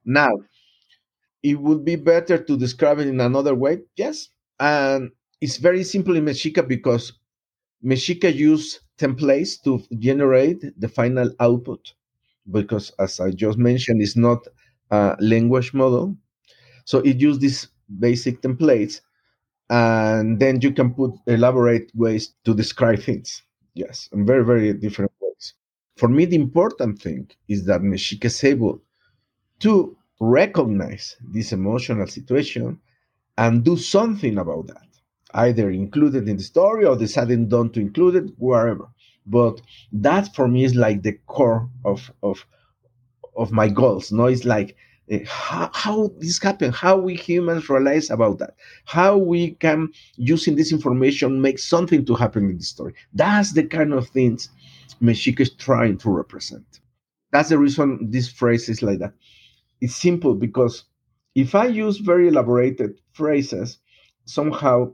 Now, 0.05 0.31
it 1.43 1.61
would 1.61 1.85
be 1.85 1.97
better 1.97 2.39
to 2.39 2.57
describe 2.57 2.99
it 2.99 3.07
in 3.07 3.21
another 3.21 3.55
way, 3.55 3.81
yes. 3.97 4.29
And 4.59 5.11
it's 5.41 5.57
very 5.59 5.85
simple 5.85 6.17
in 6.17 6.25
Mexica 6.25 6.67
because 6.67 7.13
Mexica 7.85 8.35
use 8.35 8.81
templates 8.99 9.63
to 9.65 9.83
generate 9.99 10.63
the 10.81 10.89
final 10.89 11.31
output. 11.41 11.95
Because 12.51 12.93
as 12.99 13.21
I 13.21 13.31
just 13.33 13.59
mentioned, 13.59 14.03
it's 14.03 14.17
not 14.17 14.47
a 14.91 15.17
language 15.21 15.75
model. 15.75 16.17
So 16.85 16.99
it 17.01 17.19
uses 17.21 17.41
these 17.41 17.69
basic 18.01 18.43
templates 18.43 19.01
and 19.71 20.41
then 20.41 20.61
you 20.61 20.73
can 20.73 20.95
put 20.95 21.13
elaborate 21.27 21.91
ways 21.95 22.35
to 22.45 22.55
describe 22.55 23.01
things. 23.01 23.43
Yes, 23.75 24.09
in 24.13 24.27
very, 24.27 24.45
very 24.45 24.73
different 24.75 25.13
ways. 25.21 25.55
For 25.97 26.09
me, 26.09 26.27
the 26.27 26.37
important 26.37 27.01
thing 27.01 27.31
is 27.49 27.67
that 27.67 27.83
Mexica 27.83 28.27
is 28.27 28.45
able 28.45 28.81
to 29.61 29.97
recognize 30.21 31.17
this 31.33 31.53
emotional 31.53 32.07
situation 32.07 32.81
and 33.39 33.65
do 33.65 33.77
something 33.77 34.39
about 34.39 34.69
that, 34.69 34.86
either 35.37 35.71
included 35.71 36.29
in 36.29 36.37
the 36.37 36.43
story 36.43 36.85
or 36.85 36.97
deciding 36.97 37.49
not 37.49 37.75
to 37.75 37.81
include 37.81 38.17
it, 38.17 38.31
wherever. 38.39 38.89
But 39.27 39.61
that 39.93 40.35
for 40.35 40.49
me 40.49 40.65
is 40.65 40.75
like 40.75 41.03
the 41.03 41.19
core 41.27 41.69
of 41.85 42.11
of 42.23 42.47
of 43.37 43.53
my 43.53 43.69
goals. 43.69 44.13
No, 44.13 44.27
it's 44.27 44.45
like 44.45 44.77
uh, 45.13 45.19
how, 45.27 45.71
how, 45.73 46.11
this 46.19 46.43
happened, 46.43 46.75
how 46.75 46.97
we 46.97 47.15
humans 47.15 47.69
realize 47.69 48.11
about 48.11 48.39
that, 48.39 48.55
how 48.87 49.17
we 49.17 49.53
can, 49.53 49.89
using 50.17 50.57
this 50.57 50.73
information, 50.73 51.41
make 51.41 51.59
something 51.59 52.05
to 52.05 52.15
happen 52.15 52.51
in 52.51 52.59
the 52.59 52.65
story. 52.65 52.95
That's 53.13 53.53
the 53.53 53.65
kind 53.65 53.93
of 53.93 54.09
things 54.09 54.49
Mexica 55.01 55.41
is 55.41 55.55
trying 55.55 55.99
to 55.99 56.11
represent. 56.11 56.81
That's 57.31 57.51
the 57.51 57.59
reason 57.59 58.11
this 58.11 58.29
phrase 58.29 58.69
is 58.69 58.83
like 58.83 58.99
that. 58.99 59.13
It's 59.81 59.95
simple 59.95 60.35
because 60.35 60.85
if 61.35 61.55
I 61.55 61.67
use 61.67 61.99
very 61.99 62.29
elaborated 62.29 62.99
phrases, 63.13 63.79
somehow 64.25 64.93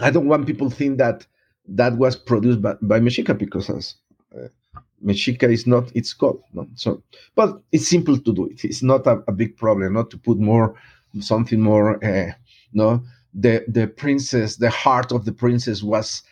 I 0.00 0.10
don't 0.10 0.26
want 0.26 0.46
people 0.46 0.70
to 0.70 0.76
think 0.76 0.98
that 0.98 1.26
that 1.68 1.96
was 1.96 2.16
produced 2.16 2.62
by, 2.62 2.74
by 2.82 3.00
Mexica 3.00 3.36
because 3.36 3.70
as 3.70 3.94
uh, 4.36 4.48
Mexica 5.04 5.44
is 5.52 5.66
not 5.66 5.94
its 5.96 6.12
goal. 6.12 6.42
No? 6.52 6.66
So, 6.74 7.02
but 7.34 7.62
it's 7.72 7.88
simple 7.88 8.18
to 8.18 8.32
do 8.34 8.46
it. 8.46 8.64
It's 8.64 8.82
not 8.82 9.06
a, 9.06 9.22
a 9.28 9.32
big 9.32 9.56
problem. 9.56 9.94
Not 9.94 10.10
to 10.10 10.18
put 10.18 10.38
more 10.38 10.74
something 11.20 11.60
more. 11.60 12.02
Uh, 12.04 12.32
no, 12.72 13.02
the 13.34 13.64
the 13.68 13.86
princess, 13.86 14.56
the 14.56 14.70
heart 14.70 15.12
of 15.12 15.24
the 15.24 15.32
princess 15.32 15.82
was 15.82 16.22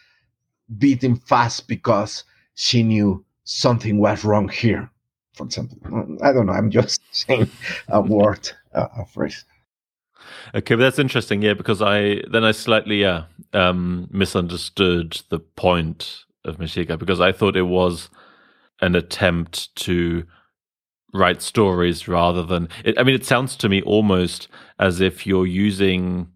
beating 0.79 1.17
fast 1.17 1.69
because 1.69 2.25
she 2.55 2.83
knew 2.83 3.25
something 3.45 3.99
was 3.99 4.25
wrong 4.25 4.49
here. 4.49 4.91
For 5.35 5.45
example, 5.47 5.79
I 6.23 6.33
don't 6.33 6.47
know. 6.47 6.53
I'm 6.53 6.71
just 6.71 7.01
saying 7.13 7.51
a 7.89 8.01
word, 8.01 8.51
a 8.73 9.07
phrase. 9.07 9.45
Okay, 10.55 10.75
but 10.75 10.81
that's 10.83 10.99
interesting, 10.99 11.43
yeah, 11.43 11.55
because 11.55 11.83
I 11.83 12.23
then 12.31 12.45
I 12.45 12.53
slightly 12.53 13.01
yeah 13.01 13.25
um, 13.53 14.09
misunderstood 14.11 15.21
the 15.29 15.39
point 15.39 16.25
of 16.45 16.59
Mexica 16.59 16.99
because 16.99 17.21
I 17.21 17.33
thought 17.33 17.57
it 17.57 17.63
was 17.63 18.09
an 18.81 18.95
attempt 18.95 19.75
to 19.77 20.25
write 21.15 21.41
stories 21.43 22.07
rather 22.07 22.43
than 22.43 22.69
it, 22.85 22.99
i 22.99 23.03
mean 23.03 23.15
it 23.15 23.25
sounds 23.25 23.57
to 23.57 23.67
me 23.67 23.81
almost 23.83 24.47
as 24.79 25.01
if 25.01 25.27
you're 25.27 25.47
using 25.47 26.29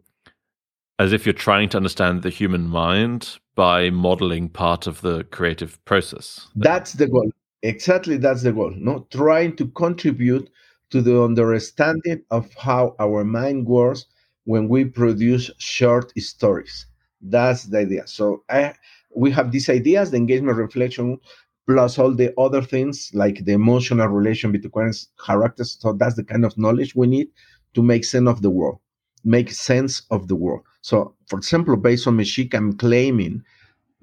as 0.99 1.13
if 1.13 1.27
you're 1.27 1.33
trying 1.33 1.69
to 1.69 1.77
understand 1.77 2.23
the 2.23 2.31
human 2.31 2.69
mind 2.69 3.39
by 3.55 3.91
modeling 3.91 4.49
part 4.49 4.87
of 4.87 5.01
the 5.01 5.25
creative 5.25 5.85
process. 5.85 6.49
That's 6.55 6.93
the 6.93 7.09
goal. 7.09 7.31
Exactly 7.63 8.17
that's 8.17 8.43
the 8.43 8.53
goal. 8.53 8.73
No 8.77 9.07
trying 9.11 9.57
to 9.57 9.67
contribute 9.69 10.49
to 10.93 11.03
the 11.03 11.23
understanding 11.23 12.23
of 12.31 12.53
how 12.55 12.95
our 13.01 13.25
mind 13.25 13.67
works 13.67 14.07
when 14.45 14.69
we 14.69 14.85
produce 14.85 15.51
short 15.59 16.13
stories 16.19 16.87
that's 17.23 17.65
the 17.65 17.79
idea 17.79 18.07
so 18.07 18.45
I, 18.49 18.75
we 19.15 19.31
have 19.33 19.53
these 19.53 19.69
ideas 19.69 20.11
the 20.11 20.17
engagement 20.19 20.57
reflection 20.57 21.19
plus 21.67 21.99
all 21.99 22.13
the 22.13 22.33
other 22.39 22.63
things 22.63 23.11
like 23.15 23.45
the 23.45 23.53
emotional 23.53 24.09
relation 24.09 24.53
between 24.53 24.93
characters. 25.25 25.79
So 25.81 25.93
that's 25.93 26.17
the 26.17 26.25
kind 26.25 26.45
of 26.45 26.57
knowledge 26.59 26.95
we 26.95 27.07
need 27.07 27.29
to 27.75 27.83
make 27.83 28.05
sense 28.05 28.29
of 28.29 28.43
the 28.43 28.51
world, 28.51 28.79
make 29.25 29.51
sense 29.51 30.03
of 30.11 30.29
the 30.29 30.37
world. 30.37 30.63
So, 30.81 31.15
for 31.29 31.39
example, 31.39 31.77
based 31.77 32.07
on 32.07 32.17
Mexica, 32.17 32.55
I'm 32.55 32.77
claiming 32.77 33.43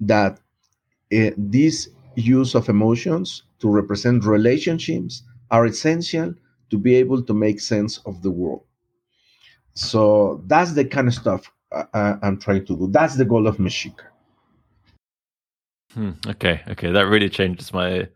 that 0.00 0.40
uh, 1.14 1.30
this 1.36 1.88
use 2.14 2.54
of 2.54 2.68
emotions 2.68 3.42
to 3.60 3.68
represent 3.68 4.24
relationships 4.24 5.22
are 5.50 5.66
essential 5.66 6.34
to 6.70 6.78
be 6.78 6.94
able 6.94 7.22
to 7.22 7.34
make 7.34 7.60
sense 7.60 7.98
of 8.06 8.22
the 8.22 8.30
world. 8.30 8.64
So 9.74 10.42
that's 10.46 10.72
the 10.72 10.84
kind 10.84 11.08
of 11.08 11.14
stuff 11.14 11.50
I, 11.72 12.16
I'm 12.22 12.38
trying 12.38 12.66
to 12.66 12.76
do. 12.76 12.88
That's 12.90 13.16
the 13.16 13.24
goal 13.24 13.46
of 13.46 13.58
Mexica. 13.58 14.04
Hmm, 15.94 16.12
okay, 16.26 16.62
okay, 16.68 16.90
that 16.90 17.06
really 17.06 17.28
changes 17.28 17.72
my. 17.72 18.08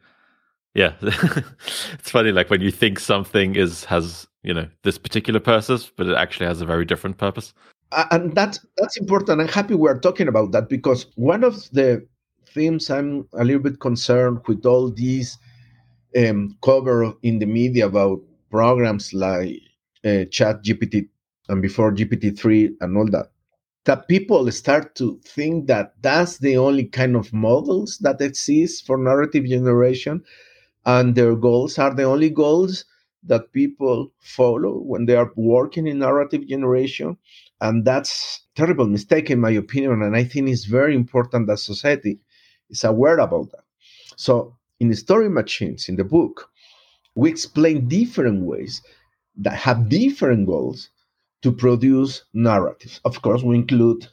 Yeah, 0.74 0.94
it's 1.02 2.10
funny. 2.10 2.32
Like 2.32 2.50
when 2.50 2.60
you 2.60 2.70
think 2.70 2.98
something 2.98 3.56
is 3.56 3.84
has 3.84 4.26
you 4.42 4.54
know 4.54 4.68
this 4.82 4.98
particular 4.98 5.40
purpose, 5.40 5.90
but 5.96 6.06
it 6.06 6.16
actually 6.16 6.46
has 6.46 6.60
a 6.60 6.66
very 6.66 6.84
different 6.84 7.18
purpose. 7.18 7.54
And 8.10 8.34
that 8.34 8.58
that's 8.76 8.96
important. 8.96 9.40
I'm 9.40 9.48
happy 9.48 9.74
we're 9.74 9.98
talking 9.98 10.28
about 10.28 10.52
that 10.52 10.68
because 10.68 11.06
one 11.16 11.44
of 11.44 11.68
the 11.70 12.06
themes 12.46 12.90
I'm 12.90 13.28
a 13.34 13.44
little 13.44 13.62
bit 13.62 13.80
concerned 13.80 14.40
with 14.46 14.64
all 14.66 14.90
these 14.90 15.38
um, 16.16 16.56
covered 16.62 17.14
in 17.22 17.38
the 17.38 17.46
media 17.46 17.86
about 17.86 18.20
programs 18.54 19.12
like 19.12 19.60
uh, 20.04 20.24
Chat 20.36 20.62
GPT 20.64 21.08
and 21.48 21.60
before 21.60 21.92
GPT 21.92 22.38
three 22.38 22.64
and 22.80 22.96
all 22.96 23.10
that, 23.10 23.28
that 23.84 24.06
people 24.08 24.50
start 24.52 24.94
to 24.96 25.20
think 25.24 25.66
that 25.66 25.94
that's 26.02 26.38
the 26.38 26.56
only 26.56 26.84
kind 26.84 27.16
of 27.16 27.32
models 27.32 27.98
that 27.98 28.20
exist 28.20 28.86
for 28.86 28.96
narrative 28.96 29.44
generation, 29.46 30.22
and 30.86 31.14
their 31.16 31.34
goals 31.34 31.78
are 31.78 31.94
the 31.94 32.04
only 32.04 32.30
goals 32.30 32.84
that 33.24 33.52
people 33.52 34.12
follow 34.20 34.74
when 34.90 35.06
they 35.06 35.16
are 35.16 35.32
working 35.36 35.86
in 35.86 35.98
narrative 35.98 36.46
generation 36.46 37.16
and 37.62 37.84
that's 37.84 38.42
terrible 38.54 38.86
mistake 38.86 39.30
in 39.30 39.40
my 39.40 39.50
opinion 39.50 40.02
and 40.02 40.14
i 40.14 40.22
think 40.22 40.48
it's 40.48 40.66
very 40.66 40.94
important 40.94 41.46
that 41.46 41.58
society 41.58 42.18
is 42.70 42.84
aware 42.84 43.18
about 43.18 43.50
that. 43.52 43.64
So 44.16 44.56
in 44.80 44.88
the 44.90 44.96
story 44.96 45.30
machines 45.30 45.88
in 45.88 45.96
the 45.96 46.04
book 46.04 46.50
we 47.14 47.30
explain 47.30 47.88
different 47.88 48.42
ways 48.42 48.82
that 49.36 49.54
have 49.54 49.88
different 49.88 50.46
goals 50.46 50.90
to 51.42 51.52
produce 51.52 52.24
narratives 52.32 53.00
of 53.04 53.20
course 53.22 53.42
we 53.42 53.56
include 53.56 54.06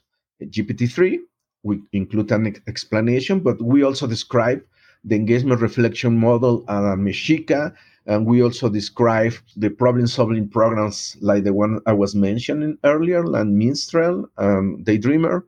gpt-3 0.43 1.17
we 1.63 1.81
include 1.93 2.31
an 2.31 2.55
explanation 2.67 3.39
but 3.39 3.61
we 3.61 3.83
also 3.83 4.07
describe 4.07 4.61
the 5.03 5.15
engagement 5.15 5.61
reflection 5.61 6.17
model 6.17 6.65
and 6.67 7.07
mexica 7.07 7.73
and 8.05 8.25
we 8.25 8.41
also 8.41 8.67
describe 8.69 9.33
the 9.55 9.69
problem 9.69 10.07
solving 10.07 10.47
programs 10.49 11.15
like 11.21 11.43
the 11.43 11.53
one 11.53 11.79
I 11.85 11.93
was 11.93 12.15
mentioning 12.15 12.77
earlier, 12.83 13.25
like 13.25 13.45
Minstrel 13.47 14.27
Daydreamer. 14.39 15.43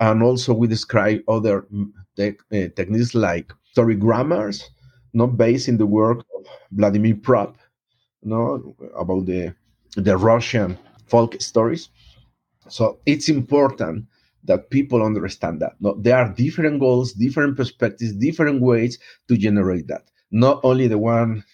And 0.00 0.22
also 0.22 0.52
we 0.52 0.68
describe 0.68 1.22
other 1.26 1.66
te- 2.16 2.36
uh, 2.52 2.68
techniques 2.76 3.14
like 3.14 3.50
story 3.72 3.94
grammars, 3.96 4.68
not 5.14 5.38
based 5.38 5.68
in 5.68 5.78
the 5.78 5.86
work 5.86 6.24
Vladimir 6.72 7.14
Propp, 7.14 7.54
no, 8.22 8.76
about 8.98 9.26
the 9.26 9.54
the 9.96 10.16
Russian 10.16 10.78
folk 11.06 11.40
stories. 11.40 11.88
So 12.68 12.98
it's 13.06 13.28
important 13.28 14.06
that 14.44 14.70
people 14.70 15.02
understand 15.02 15.60
that. 15.60 15.74
No, 15.80 15.94
there 15.98 16.16
are 16.16 16.32
different 16.32 16.80
goals, 16.80 17.12
different 17.12 17.56
perspectives, 17.56 18.12
different 18.12 18.60
ways 18.60 18.98
to 19.28 19.36
generate 19.36 19.86
that. 19.88 20.04
Not 20.30 20.60
only 20.64 20.88
the 20.88 20.98
one 20.98 21.44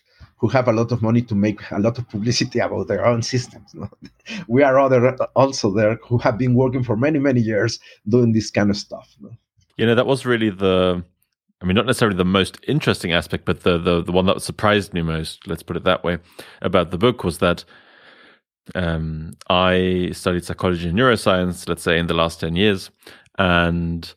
who 0.42 0.48
have 0.48 0.66
a 0.66 0.72
lot 0.72 0.90
of 0.90 1.02
money 1.02 1.22
to 1.22 1.36
make 1.36 1.60
a 1.70 1.78
lot 1.78 1.98
of 1.98 2.08
publicity 2.08 2.58
about 2.58 2.88
their 2.88 3.06
own 3.06 3.22
systems. 3.22 3.72
No? 3.74 3.88
We 4.48 4.64
are 4.64 4.78
other 4.78 5.16
also 5.36 5.70
there 5.72 5.98
who 6.02 6.18
have 6.18 6.36
been 6.36 6.54
working 6.54 6.82
for 6.82 6.96
many 6.96 7.18
many 7.18 7.40
years 7.40 7.78
doing 8.08 8.32
this 8.32 8.50
kind 8.50 8.70
of 8.70 8.76
stuff. 8.76 9.08
No? 9.20 9.30
You 9.76 9.86
know, 9.86 9.94
that 9.94 10.06
was 10.06 10.26
really 10.26 10.50
the. 10.50 11.04
I 11.62 11.64
mean, 11.64 11.76
not 11.76 11.86
necessarily 11.86 12.16
the 12.16 12.24
most 12.24 12.58
interesting 12.66 13.12
aspect, 13.12 13.44
but 13.44 13.60
the, 13.62 13.78
the 13.78 14.02
the 14.02 14.12
one 14.12 14.26
that 14.26 14.42
surprised 14.42 14.92
me 14.92 15.02
most. 15.02 15.46
Let's 15.46 15.62
put 15.62 15.76
it 15.76 15.84
that 15.84 16.02
way. 16.02 16.18
About 16.60 16.90
the 16.90 16.98
book 16.98 17.22
was 17.22 17.38
that 17.38 17.64
um, 18.74 19.32
I 19.48 20.10
studied 20.12 20.44
psychology 20.44 20.88
and 20.88 20.98
neuroscience. 20.98 21.68
Let's 21.68 21.82
say 21.82 21.98
in 21.98 22.08
the 22.08 22.14
last 22.14 22.40
ten 22.40 22.56
years, 22.56 22.90
and 23.38 24.12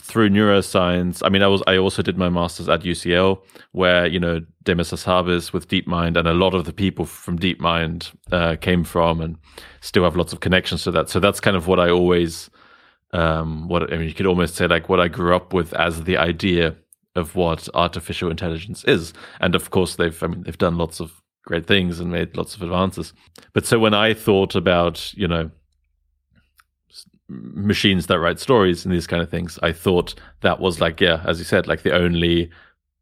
through 0.00 0.28
neuroscience. 0.28 1.22
I 1.24 1.28
mean, 1.28 1.42
I 1.42 1.46
was 1.46 1.62
I 1.66 1.76
also 1.76 2.02
did 2.02 2.18
my 2.18 2.28
masters 2.28 2.68
at 2.68 2.82
UCL, 2.82 3.40
where 3.72 4.06
you 4.06 4.20
know 4.20 4.40
Demis 4.62 4.90
Hassabis 4.90 5.52
with 5.52 5.68
DeepMind, 5.68 6.16
and 6.16 6.28
a 6.28 6.34
lot 6.34 6.54
of 6.54 6.64
the 6.64 6.72
people 6.72 7.04
from 7.04 7.38
DeepMind 7.38 8.14
uh, 8.32 8.56
came 8.56 8.84
from, 8.84 9.20
and 9.20 9.36
still 9.80 10.04
have 10.04 10.16
lots 10.16 10.32
of 10.32 10.40
connections 10.40 10.84
to 10.84 10.90
that. 10.92 11.08
So 11.08 11.20
that's 11.20 11.40
kind 11.40 11.56
of 11.56 11.66
what 11.66 11.80
I 11.80 11.90
always, 11.90 12.50
um, 13.14 13.68
what 13.68 13.92
I 13.92 13.96
mean, 13.96 14.08
you 14.08 14.14
could 14.14 14.26
almost 14.26 14.56
say 14.56 14.66
like 14.66 14.88
what 14.88 15.00
I 15.00 15.08
grew 15.08 15.34
up 15.34 15.52
with 15.52 15.72
as 15.74 16.02
the 16.04 16.16
idea 16.18 16.76
of 17.16 17.36
what 17.36 17.68
artificial 17.74 18.30
intelligence 18.30 18.84
is, 18.84 19.12
and 19.40 19.54
of 19.54 19.70
course 19.70 19.96
they've 19.96 20.20
I 20.22 20.26
mean 20.26 20.42
they've 20.42 20.58
done 20.58 20.76
lots 20.76 21.00
of 21.00 21.12
great 21.44 21.66
things 21.66 22.00
and 22.00 22.10
made 22.10 22.36
lots 22.36 22.54
of 22.54 22.62
advances. 22.62 23.12
But 23.52 23.66
so 23.66 23.78
when 23.78 23.94
I 23.94 24.14
thought 24.14 24.54
about 24.54 25.14
you 25.14 25.28
know 25.28 25.50
machines 27.28 28.06
that 28.06 28.20
write 28.20 28.38
stories 28.38 28.84
and 28.84 28.92
these 28.92 29.06
kind 29.06 29.22
of 29.22 29.30
things. 29.30 29.58
I 29.62 29.72
thought 29.72 30.14
that 30.42 30.60
was 30.60 30.80
like, 30.80 31.00
yeah, 31.00 31.22
as 31.26 31.38
you 31.38 31.44
said, 31.44 31.66
like 31.66 31.82
the 31.82 31.94
only 31.94 32.50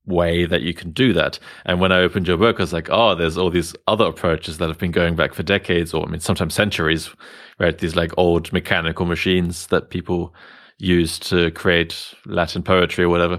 way 0.06 0.46
that 0.46 0.62
you 0.62 0.74
can 0.74 0.90
do 0.90 1.12
that. 1.12 1.38
And 1.64 1.80
when 1.80 1.92
I 1.92 2.00
opened 2.00 2.26
your 2.28 2.36
book, 2.36 2.56
I 2.58 2.62
was 2.62 2.72
like, 2.72 2.88
oh, 2.90 3.14
there's 3.14 3.38
all 3.38 3.50
these 3.50 3.74
other 3.86 4.06
approaches 4.06 4.58
that 4.58 4.68
have 4.68 4.78
been 4.78 4.90
going 4.90 5.16
back 5.16 5.34
for 5.34 5.42
decades, 5.42 5.94
or 5.94 6.06
I 6.06 6.10
mean, 6.10 6.20
sometimes 6.20 6.54
centuries, 6.54 7.10
right? 7.58 7.76
These 7.76 7.96
like 7.96 8.12
old 8.16 8.52
mechanical 8.52 9.06
machines 9.06 9.68
that 9.68 9.90
people 9.90 10.34
use 10.78 11.18
to 11.20 11.50
create 11.52 12.14
Latin 12.26 12.62
poetry 12.62 13.04
or 13.04 13.08
whatever. 13.08 13.38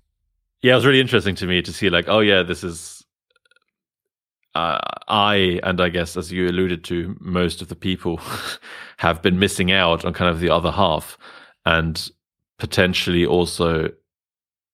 Yeah, 0.62 0.73
it 0.73 0.76
was 0.76 0.86
really 0.86 1.02
interesting 1.02 1.36
to 1.36 1.47
me 1.47 1.62
to 1.62 1.73
see 1.73 1.89
like, 1.89 2.08
oh 2.08 2.19
yeah, 2.19 2.43
this 2.43 2.63
is 2.63 3.04
uh, 4.56 4.80
I 5.08 5.60
and 5.63 5.82
I 5.82 5.89
guess 5.89 6.15
as 6.15 6.32
you 6.32 6.47
alluded 6.47 6.84
to, 6.86 7.15
most 7.19 7.62
of 7.62 7.67
the 7.67 7.76
people 7.76 8.21
have 8.97 9.21
been 9.21 9.39
missing 9.39 9.71
out 9.71 10.06
on 10.06 10.13
kind 10.13 10.30
of 10.30 10.39
the 10.39 10.49
other 10.49 10.71
half, 10.71 11.17
and 11.65 12.10
potentially 12.60 13.26
also 13.26 13.89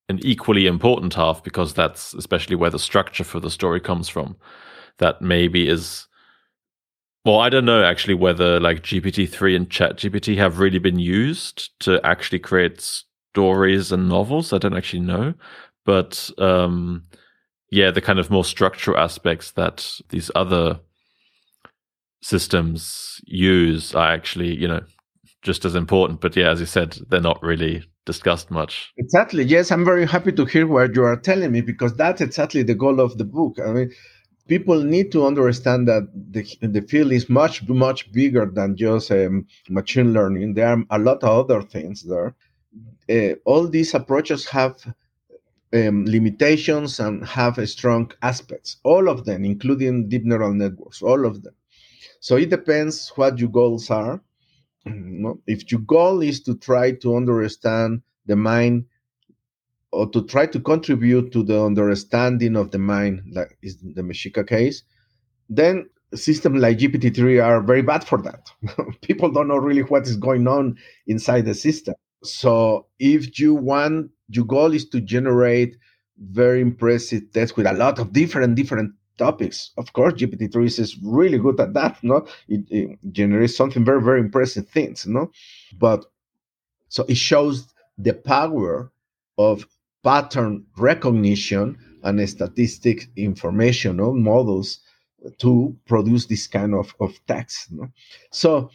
an 0.09 0.19
equally 0.21 0.65
important 0.65 1.13
half 1.13 1.43
because 1.43 1.73
that's 1.73 2.13
especially 2.15 2.55
where 2.55 2.71
the 2.71 2.79
structure 2.79 3.23
for 3.23 3.39
the 3.39 3.51
story 3.51 3.79
comes 3.79 4.09
from. 4.09 4.35
That 4.97 5.21
maybe 5.21 5.69
is 5.69 6.07
well, 7.25 7.39
I 7.39 7.49
don't 7.49 7.65
know 7.65 7.83
actually 7.83 8.15
whether 8.15 8.59
like 8.59 8.81
GPT 8.81 9.29
three 9.29 9.55
and 9.55 9.69
Chat 9.69 9.97
GPT 9.97 10.35
have 10.37 10.59
really 10.59 10.79
been 10.79 10.99
used 10.99 11.79
to 11.81 12.05
actually 12.05 12.39
create 12.39 12.81
stories 12.81 13.91
and 13.91 14.09
novels. 14.09 14.51
I 14.51 14.57
don't 14.57 14.75
actually 14.75 15.01
know, 15.01 15.33
but 15.85 16.29
um, 16.37 17.03
yeah, 17.71 17.91
the 17.91 18.01
kind 18.01 18.19
of 18.19 18.31
more 18.31 18.45
structural 18.45 18.97
aspects 18.97 19.51
that 19.51 19.99
these 20.09 20.31
other 20.35 20.79
systems 22.21 23.21
use 23.25 23.93
are 23.93 24.11
actually, 24.11 24.55
you 24.55 24.67
know, 24.67 24.81
just 25.41 25.65
as 25.65 25.75
important. 25.75 26.21
But 26.21 26.35
yeah, 26.35 26.49
as 26.49 26.59
you 26.59 26.65
said, 26.65 26.97
they're 27.09 27.21
not 27.21 27.41
really 27.43 27.83
discussed 28.11 28.49
much. 28.59 28.73
Exactly. 28.97 29.43
Yes, 29.55 29.65
I'm 29.71 29.85
very 29.93 30.07
happy 30.15 30.33
to 30.39 30.45
hear 30.53 30.65
what 30.75 30.95
you 30.95 31.03
are 31.03 31.19
telling 31.29 31.51
me 31.55 31.61
because 31.71 31.93
that's 32.01 32.21
exactly 32.27 32.63
the 32.63 32.79
goal 32.83 32.97
of 32.99 33.11
the 33.19 33.27
book. 33.37 33.53
I 33.67 33.69
mean, 33.77 33.89
people 34.53 34.79
need 34.95 35.07
to 35.15 35.19
understand 35.31 35.87
that 35.91 36.03
the, 36.35 36.43
the 36.75 36.83
field 36.91 37.11
is 37.19 37.25
much, 37.41 37.55
much 37.87 37.99
bigger 38.11 38.45
than 38.57 38.75
just 38.75 39.11
um, 39.11 39.45
machine 39.69 40.09
learning. 40.17 40.55
There 40.55 40.69
are 40.73 40.83
a 40.97 40.99
lot 41.07 41.19
of 41.23 41.31
other 41.41 41.61
things 41.75 41.97
there. 42.11 42.29
Uh, 43.15 43.33
all 43.45 43.67
these 43.67 43.93
approaches 43.99 44.41
have 44.57 44.73
um, 45.79 46.05
limitations 46.05 46.99
and 46.99 47.15
have 47.37 47.55
strong 47.69 48.11
aspects. 48.31 48.77
All 48.83 49.05
of 49.13 49.25
them, 49.25 49.45
including 49.53 50.09
deep 50.09 50.25
neural 50.25 50.53
networks, 50.53 51.01
all 51.01 51.25
of 51.25 51.43
them. 51.43 51.55
So 52.19 52.35
it 52.43 52.49
depends 52.49 53.09
what 53.15 53.39
your 53.39 53.53
goals 53.61 53.89
are. 53.89 54.21
Mm-hmm. 54.87 55.31
If 55.47 55.71
your 55.71 55.81
goal 55.81 56.21
is 56.21 56.41
to 56.43 56.55
try 56.55 56.91
to 56.93 57.15
understand 57.15 58.01
the 58.25 58.35
mind 58.35 58.85
or 59.91 60.09
to 60.09 60.23
try 60.25 60.45
to 60.47 60.59
contribute 60.59 61.31
to 61.33 61.43
the 61.43 61.63
understanding 61.63 62.55
of 62.55 62.71
the 62.71 62.79
mind, 62.79 63.23
like 63.31 63.57
is 63.61 63.77
the 63.77 64.01
Mexica 64.01 64.47
case, 64.47 64.83
then 65.49 65.89
systems 66.13 66.61
like 66.61 66.77
GPT-3 66.77 67.43
are 67.43 67.61
very 67.61 67.81
bad 67.81 68.03
for 68.03 68.21
that. 68.21 68.51
People 69.01 69.31
don't 69.31 69.47
know 69.47 69.57
really 69.57 69.81
what 69.81 70.07
is 70.07 70.17
going 70.17 70.47
on 70.47 70.77
inside 71.07 71.45
the 71.45 71.53
system. 71.53 71.95
So 72.23 72.87
if 72.99 73.39
you 73.39 73.53
want, 73.53 74.11
your 74.29 74.45
goal 74.45 74.73
is 74.73 74.87
to 74.89 75.01
generate 75.01 75.77
very 76.17 76.61
impressive 76.61 77.31
tests 77.33 77.55
with 77.55 77.65
a 77.65 77.73
lot 77.73 77.97
of 77.97 78.11
different 78.11 78.55
different 78.55 78.93
topics. 79.19 79.71
Of 79.77 79.93
course, 79.93 80.13
GPT-3 80.13 80.79
is 80.79 80.97
really 81.03 81.37
good 81.37 81.59
at 81.59 81.73
that. 81.75 81.97
No, 82.03 82.25
it, 82.47 82.61
it 82.71 82.99
generates 83.11 83.55
something 83.55 83.85
very 83.85 84.01
very 84.01 84.19
impressive 84.19 84.67
things. 84.67 85.05
No, 85.05 85.31
but 85.77 86.05
so 86.87 87.05
it 87.07 87.17
shows 87.17 87.67
the 87.97 88.13
power 88.13 88.91
of 89.37 89.67
pattern 90.03 90.65
recognition 90.77 91.77
and 92.03 92.29
statistic 92.29 93.07
information 93.15 93.97
no? 93.97 94.13
models 94.13 94.79
to 95.37 95.75
produce 95.85 96.25
this 96.25 96.47
kind 96.47 96.73
of, 96.73 96.95
of 96.99 97.13
text. 97.27 97.71
No? 97.71 97.87
So 98.31 98.71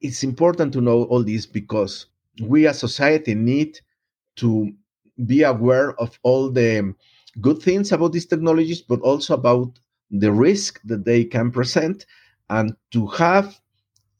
it's 0.00 0.22
important 0.22 0.72
to 0.74 0.80
know 0.80 1.04
all 1.04 1.24
this 1.24 1.46
because 1.46 2.06
we 2.42 2.66
as 2.66 2.78
society 2.78 3.34
need 3.34 3.80
to 4.36 4.70
be 5.26 5.42
aware 5.42 5.94
of 6.00 6.18
all 6.22 6.50
the 6.50 6.94
good 7.40 7.60
things 7.62 7.92
about 7.92 8.12
these 8.12 8.26
technologies, 8.26 8.82
but 8.82 9.00
also 9.00 9.34
about 9.34 9.78
the 10.10 10.32
risk 10.32 10.80
that 10.84 11.04
they 11.04 11.24
can 11.24 11.50
present, 11.50 12.06
and 12.50 12.74
to 12.90 13.06
have 13.08 13.60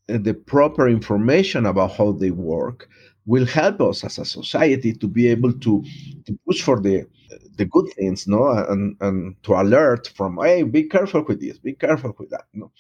uh, 0.09 0.19
the 0.19 0.35
proper 0.35 0.89
information 0.89 1.67
about 1.67 1.93
how 1.97 2.13
they 2.13 2.31
work 2.31 2.89
will 3.27 3.47
help 3.47 3.81
us 3.81 4.05
as 4.05 4.19
a 4.19 4.25
society 4.25 4.93
to 4.93 5.07
be 5.07 5.29
able 5.29 5.53
to, 5.53 5.85
to 6.25 6.39
push 6.47 6.63
for 6.63 6.81
the 6.81 7.07
the 7.57 7.65
good 7.65 7.87
things, 7.97 8.27
no, 8.27 8.49
and 8.51 8.97
and 9.01 9.35
to 9.43 9.55
alert 9.55 10.09
from, 10.17 10.39
hey, 10.43 10.63
be 10.63 10.85
careful 10.85 11.23
with 11.23 11.41
this, 11.41 11.59
be 11.59 11.73
careful 11.73 12.15
with 12.19 12.31
that, 12.31 12.45
no. 12.55 12.71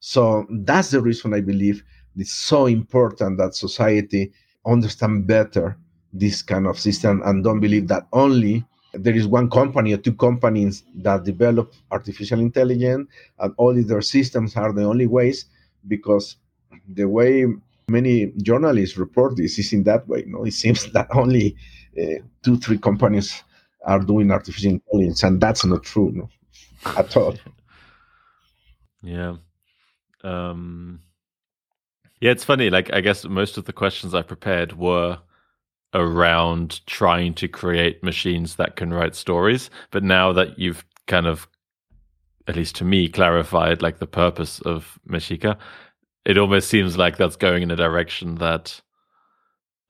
So 0.00 0.46
that's 0.62 0.90
the 0.90 1.00
reason 1.00 1.34
I 1.34 1.40
believe 1.40 1.82
it's 2.16 2.32
so 2.32 2.66
important 2.66 3.38
that 3.38 3.54
society 3.54 4.32
understand 4.64 5.26
better 5.26 5.76
this 6.12 6.42
kind 6.42 6.66
of 6.66 6.78
system 6.78 7.22
and 7.24 7.42
don't 7.44 7.60
believe 7.60 7.88
that 7.88 8.06
only 8.12 8.64
there 8.92 9.14
is 9.14 9.26
one 9.26 9.50
company 9.50 9.92
or 9.92 9.98
two 9.98 10.14
companies 10.14 10.84
that 10.96 11.24
develop 11.24 11.74
artificial 11.90 12.40
intelligence, 12.40 13.08
and 13.38 13.54
only 13.58 13.82
their 13.82 14.02
systems 14.02 14.56
are 14.56 14.72
the 14.72 14.84
only 14.84 15.06
ways 15.06 15.46
because 15.86 16.36
the 16.94 17.04
way 17.04 17.46
many 17.88 18.32
journalists 18.42 18.96
report 18.96 19.36
this 19.36 19.58
is 19.58 19.72
in 19.72 19.82
that 19.84 20.06
way. 20.08 20.24
you 20.26 20.32
No, 20.32 20.44
it 20.44 20.52
seems 20.52 20.90
that 20.92 21.08
only 21.14 21.56
uh, 22.00 22.22
two, 22.42 22.56
three 22.58 22.78
companies 22.78 23.42
are 23.84 24.00
doing 24.00 24.30
artificial 24.30 24.72
intelligence, 24.72 25.22
and 25.22 25.40
that's 25.40 25.64
not 25.64 25.82
true 25.82 26.10
no, 26.12 26.28
at 26.96 27.16
all. 27.16 27.36
Yeah. 29.00 29.36
Um, 30.24 31.02
yeah, 32.20 32.32
it's 32.32 32.42
funny. 32.42 32.68
Like, 32.68 32.92
I 32.92 33.00
guess 33.00 33.24
most 33.24 33.56
of 33.56 33.64
the 33.64 33.72
questions 33.72 34.12
I 34.12 34.22
prepared 34.22 34.76
were 34.76 35.18
around 35.94 36.84
trying 36.86 37.34
to 37.34 37.48
create 37.48 38.02
machines 38.02 38.56
that 38.56 38.76
can 38.76 38.92
write 38.92 39.14
stories. 39.14 39.70
But 39.90 40.02
now 40.02 40.32
that 40.32 40.58
you've 40.58 40.84
kind 41.06 41.26
of, 41.26 41.48
at 42.46 42.56
least 42.56 42.76
to 42.76 42.84
me, 42.84 43.08
clarified 43.08 43.82
like 43.82 43.98
the 43.98 44.06
purpose 44.06 44.60
of 44.60 44.98
Mexica, 45.08 45.56
it 46.24 46.38
almost 46.38 46.68
seems 46.68 46.98
like 46.98 47.16
that's 47.16 47.36
going 47.36 47.62
in 47.62 47.70
a 47.70 47.76
direction 47.76 48.36
that. 48.36 48.80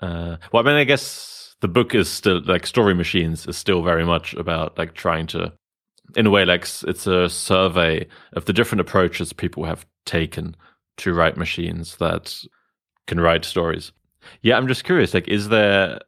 Uh, 0.00 0.36
well, 0.52 0.62
I 0.62 0.66
mean, 0.66 0.76
I 0.76 0.84
guess 0.84 1.56
the 1.60 1.68
book 1.68 1.94
is 1.94 2.08
still 2.08 2.40
like 2.44 2.66
Story 2.66 2.94
Machines 2.94 3.46
is 3.46 3.56
still 3.56 3.82
very 3.82 4.04
much 4.04 4.34
about 4.34 4.78
like 4.78 4.94
trying 4.94 5.26
to, 5.28 5.52
in 6.16 6.26
a 6.26 6.30
way, 6.30 6.44
like 6.44 6.62
it's 6.86 7.06
a 7.06 7.28
survey 7.28 8.06
of 8.34 8.44
the 8.44 8.52
different 8.52 8.80
approaches 8.80 9.32
people 9.32 9.64
have 9.64 9.84
taken 10.06 10.54
to 10.98 11.12
write 11.12 11.36
machines 11.36 11.96
that 11.96 12.36
can 13.08 13.20
write 13.20 13.44
stories. 13.44 13.90
Yeah, 14.42 14.56
I'm 14.56 14.68
just 14.68 14.84
curious. 14.84 15.14
Like, 15.14 15.28
is 15.28 15.48
there? 15.48 16.00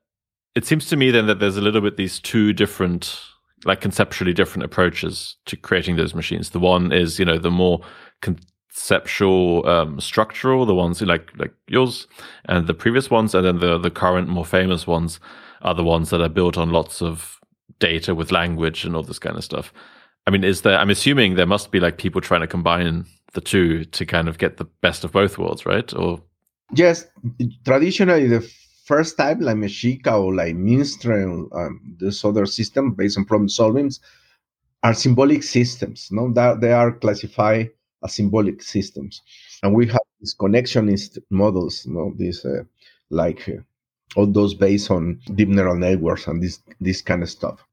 It 0.54 0.66
seems 0.66 0.87
to 0.88 0.96
me 0.96 1.11
then 1.11 1.26
that 1.26 1.38
there's 1.38 1.56
a 1.56 1.61
little 1.61 1.80
bit 1.80 1.96
these 1.96 2.18
two 2.18 2.52
different, 2.52 3.20
like 3.64 3.80
conceptually 3.80 4.33
different 4.33 4.64
approaches 4.64 5.37
to 5.46 5.56
creating 5.56 5.96
those 5.96 6.14
machines. 6.14 6.50
The 6.50 6.59
one 6.59 6.92
is, 6.92 7.18
you 7.18 7.24
know, 7.24 7.38
the 7.38 7.50
more 7.50 7.80
conceptual, 8.20 9.66
um, 9.68 10.00
structural, 10.00 10.66
the 10.66 10.74
ones 10.74 11.00
like 11.02 11.30
like 11.37 11.54
yours, 11.68 12.06
and 12.46 12.66
the 12.66 12.74
previous 12.74 13.11
ones, 13.11 13.35
and 13.35 13.44
then 13.44 13.59
the 13.61 13.78
the 13.78 13.90
current 13.90 14.28
more 14.28 14.44
famous 14.44 14.87
ones 14.87 15.20
are 15.62 15.74
the 15.74 15.85
ones 15.85 16.11
that 16.11 16.20
are 16.20 16.28
built 16.28 16.56
on 16.56 16.70
lots 16.70 17.02
of 17.02 17.38
data 17.78 18.14
with 18.14 18.33
language 18.33 18.85
and 18.85 18.96
all 18.96 19.02
this 19.02 19.18
kind 19.18 19.37
of 19.37 19.44
stuff. 19.44 19.72
I 20.26 20.30
mean, 20.30 20.44
is 20.44 20.62
there? 20.62 20.78
I'm 20.78 20.90
assuming 20.90 21.35
there 21.35 21.46
must 21.46 21.70
be 21.70 21.80
like 21.80 21.98
people 21.98 22.20
trying 22.20 22.42
to 22.42 22.46
combine 22.46 23.06
the 23.33 23.40
two 23.40 23.85
to 23.87 24.06
kind 24.06 24.28
of 24.28 24.38
get 24.38 24.56
the 24.56 24.64
best 24.64 25.04
of 25.04 25.12
both 25.12 25.38
worlds, 25.38 25.64
right? 25.66 25.92
Or 25.94 26.22
Yes, 26.74 27.06
traditionally 27.64 28.28
the 28.28 28.40
first 28.85 29.16
type, 29.16 29.38
like 29.40 29.56
Mexica 29.56 30.12
or 30.20 30.35
like 30.35 30.54
Minstrel, 30.54 31.48
um, 31.52 31.96
this 31.98 32.24
other 32.24 32.46
system 32.46 32.92
based 32.92 33.18
on 33.18 33.24
problem 33.24 33.48
solving, 33.48 33.90
are 34.83 34.94
symbolic 34.94 35.42
systems. 35.42 36.09
No, 36.11 36.33
that 36.33 36.61
they 36.61 36.72
are 36.72 36.92
classified 36.92 37.70
as 38.04 38.14
symbolic 38.14 38.62
systems, 38.62 39.22
and 39.62 39.74
we 39.74 39.87
have 39.88 40.06
these 40.20 40.35
connectionist 40.35 41.18
models. 41.30 41.87
Know, 41.87 42.12
these 42.16 42.44
uh, 42.44 42.62
like 43.11 43.48
uh, 43.48 43.61
all 44.16 44.26
those 44.26 44.54
based 44.54 44.90
on 44.90 45.20
deep 45.35 45.48
neural 45.48 45.76
networks 45.76 46.26
and 46.26 46.42
this 46.42 46.62
this 46.80 47.02
kind 47.02 47.22
of 47.22 47.30
stuff. 47.30 47.64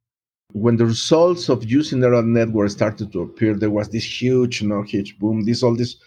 When 0.53 0.77
the 0.77 0.85
results 0.85 1.49
of 1.49 1.65
using 1.65 1.99
neural 1.99 2.23
networks 2.23 2.73
started 2.73 3.11
to 3.11 3.21
appear, 3.21 3.53
there 3.55 3.69
was 3.69 3.89
this 3.89 4.05
huge, 4.21 4.61
you 4.61 4.69
know, 4.69 4.81
huge 4.81 5.19
boom. 5.19 5.43
These 5.43 5.61
all 5.63 5.75
these 5.75 5.97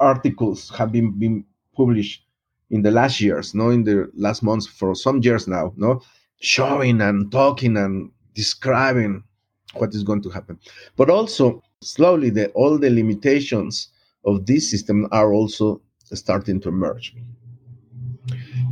articles 0.00 0.70
have 0.70 0.90
been, 0.90 1.18
been 1.18 1.44
published 1.76 2.24
in 2.70 2.82
the 2.82 2.90
last 2.90 3.20
years, 3.20 3.54
no, 3.54 3.70
in 3.70 3.84
the 3.84 4.10
last 4.14 4.42
months, 4.42 4.66
for 4.66 4.94
some 4.94 5.20
years 5.22 5.46
now, 5.48 5.72
no, 5.76 6.00
showing 6.40 7.00
and 7.00 7.30
talking 7.30 7.76
and 7.76 8.10
describing 8.34 9.22
what 9.74 9.94
is 9.94 10.02
going 10.02 10.22
to 10.22 10.30
happen. 10.30 10.58
But 10.96 11.10
also, 11.10 11.62
slowly, 11.80 12.30
the, 12.30 12.48
all 12.52 12.78
the 12.78 12.90
limitations 12.90 13.88
of 14.24 14.46
this 14.46 14.70
system 14.70 15.08
are 15.12 15.32
also 15.32 15.80
starting 16.04 16.60
to 16.60 16.68
emerge. 16.68 17.14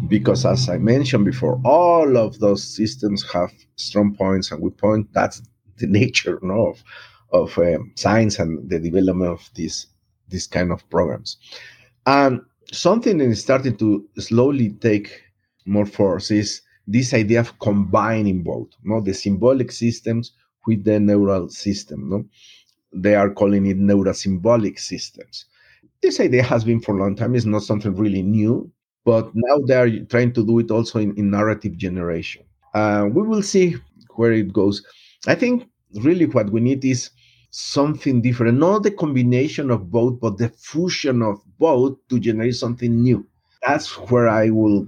Because, 0.09 0.47
as 0.47 0.69
I 0.69 0.79
mentioned 0.79 1.25
before, 1.25 1.61
all 1.65 2.17
of 2.17 2.39
those 2.39 2.63
systems 2.63 3.29
have 3.33 3.53
strong 3.77 4.15
points 4.15 4.51
and 4.51 4.63
weak 4.63 4.77
points. 4.77 5.11
That's 5.13 5.43
the 5.77 5.87
nature 6.01 6.39
no, 6.43 6.69
of, 6.69 6.85
of 7.33 7.59
um, 7.59 7.93
science 7.97 8.39
and 8.39 8.69
the 8.69 8.79
development 8.79 9.31
of 9.31 9.51
these, 9.55 9.87
these 10.29 10.47
kind 10.47 10.73
of 10.73 10.89
programs. 10.89 11.37
And 12.07 12.41
something 12.73 13.19
that 13.19 13.25
is 13.29 13.43
starting 13.43 13.77
to 13.77 14.07
slowly 14.19 14.71
take 14.71 15.23
more 15.67 15.87
force 15.87 16.31
is 16.31 16.63
this 16.87 17.13
idea 17.15 17.41
of 17.41 17.59
combining 17.59 18.43
both, 18.43 18.69
you 18.83 18.91
no, 18.91 19.01
the 19.01 19.13
symbolic 19.15 19.71
systems 19.73 20.33
with 20.67 20.85
the 20.85 20.99
neural 20.99 21.49
system. 21.49 22.01
You 22.03 22.11
No? 22.11 22.25
They 22.93 23.15
are 23.15 23.31
calling 23.31 23.67
it 23.67 23.79
neurosymbolic 23.79 24.79
systems. 24.79 25.47
This 26.03 26.21
idea 26.21 26.43
has 26.45 26.65
been 26.65 26.81
for 26.81 26.97
a 26.97 27.01
long 27.01 27.17
time. 27.17 27.35
It's 27.35 27.45
not 27.47 27.63
something 27.63 27.95
really 27.95 28.23
new, 28.23 28.71
but 29.05 29.31
now 29.35 29.59
they 29.67 29.75
are 29.77 30.05
trying 30.07 30.33
to 30.35 30.47
do 30.47 30.59
it 30.61 30.71
also 30.71 30.99
in, 31.01 31.15
in 31.17 31.31
narrative 31.31 31.77
generation. 31.77 32.45
Uh, 32.75 33.09
we 33.13 33.23
will 33.23 33.43
see 33.43 33.77
where 34.17 34.33
it 34.33 34.53
goes. 34.53 34.83
I 35.27 35.35
think 35.35 35.65
really 36.03 36.27
what 36.27 36.51
we 36.51 36.61
need 36.61 36.85
is 36.85 37.11
something 37.59 38.23
different, 38.23 38.57
not 38.57 38.85
the 38.85 38.91
combination 38.91 39.71
of 39.71 39.91
both, 39.91 40.21
but 40.21 40.39
the 40.39 40.49
fusion 40.49 41.23
of 41.23 41.43
both 41.59 41.99
to 42.09 42.21
generate 42.21 42.55
something 42.55 43.03
new. 43.03 43.27
That's 43.67 43.99
where 43.99 44.29
I 44.29 44.51
will, 44.51 44.87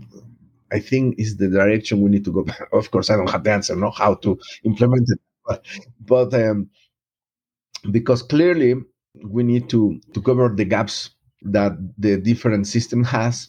I 0.71 0.79
think, 0.79 1.19
is 1.19 1.37
the 1.37 1.49
direction 1.49 2.01
we 2.01 2.11
need 2.11 2.25
to 2.27 2.33
go. 2.33 2.47
Of 2.73 2.93
course, 2.93 3.11
I 3.11 3.17
don't 3.17 3.29
have 3.31 3.43
the 3.43 3.51
answer, 3.51 3.75
know 3.75 3.91
how 3.91 4.15
to 4.15 4.39
implement 4.63 5.09
it, 5.11 5.19
but, 5.45 5.67
but 6.07 6.33
um, 6.35 6.71
because 7.91 8.23
clearly 8.23 8.77
we 9.25 9.43
need 9.43 9.69
to 9.71 10.01
to 10.15 10.23
cover 10.23 10.49
the 10.49 10.65
gaps 10.65 11.11
that 11.43 11.73
the 11.99 12.19
different 12.19 12.69
system 12.69 13.03
has 13.03 13.49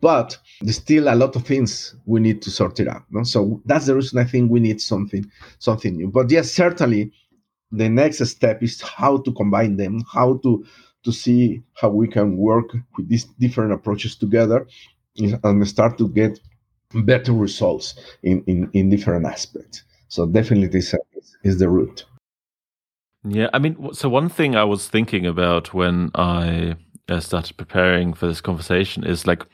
but 0.00 0.36
there's 0.62 0.76
still 0.76 1.08
a 1.08 1.14
lot 1.14 1.36
of 1.36 1.46
things 1.46 1.94
we 2.06 2.18
need 2.18 2.42
to 2.42 2.50
sort 2.50 2.80
it 2.80 2.88
out 2.88 3.04
no? 3.10 3.22
so 3.22 3.62
that's 3.66 3.86
the 3.86 3.94
reason 3.94 4.18
i 4.18 4.24
think 4.24 4.50
we 4.50 4.58
need 4.58 4.80
something 4.80 5.24
something 5.60 5.96
new 5.96 6.08
but 6.08 6.28
yes 6.30 6.50
certainly 6.50 7.12
the 7.72 7.88
next 7.88 8.24
step 8.26 8.62
is 8.62 8.80
how 8.80 9.16
to 9.18 9.32
combine 9.32 9.76
them, 9.76 10.04
how 10.12 10.38
to 10.38 10.64
to 11.04 11.12
see 11.12 11.60
how 11.74 11.88
we 11.88 12.06
can 12.06 12.36
work 12.36 12.72
with 12.96 13.08
these 13.08 13.24
different 13.40 13.72
approaches 13.72 14.14
together 14.14 14.68
and 15.16 15.68
start 15.68 15.98
to 15.98 16.08
get 16.08 16.38
better 16.94 17.32
results 17.32 17.94
in, 18.22 18.42
in, 18.46 18.70
in 18.72 18.88
different 18.88 19.26
aspects. 19.26 19.82
So 20.08 20.26
definitely 20.26 20.68
this 20.68 20.94
is 21.42 21.58
the 21.58 21.68
route. 21.68 22.04
Yeah, 23.24 23.48
I 23.52 23.58
mean, 23.58 23.92
so 23.94 24.08
one 24.08 24.28
thing 24.28 24.54
I 24.54 24.64
was 24.64 24.88
thinking 24.88 25.26
about 25.26 25.74
when 25.74 26.10
I 26.14 26.76
uh, 27.08 27.20
started 27.20 27.56
preparing 27.56 28.14
for 28.14 28.26
this 28.26 28.40
conversation 28.40 29.04
is 29.04 29.26
like 29.26 29.44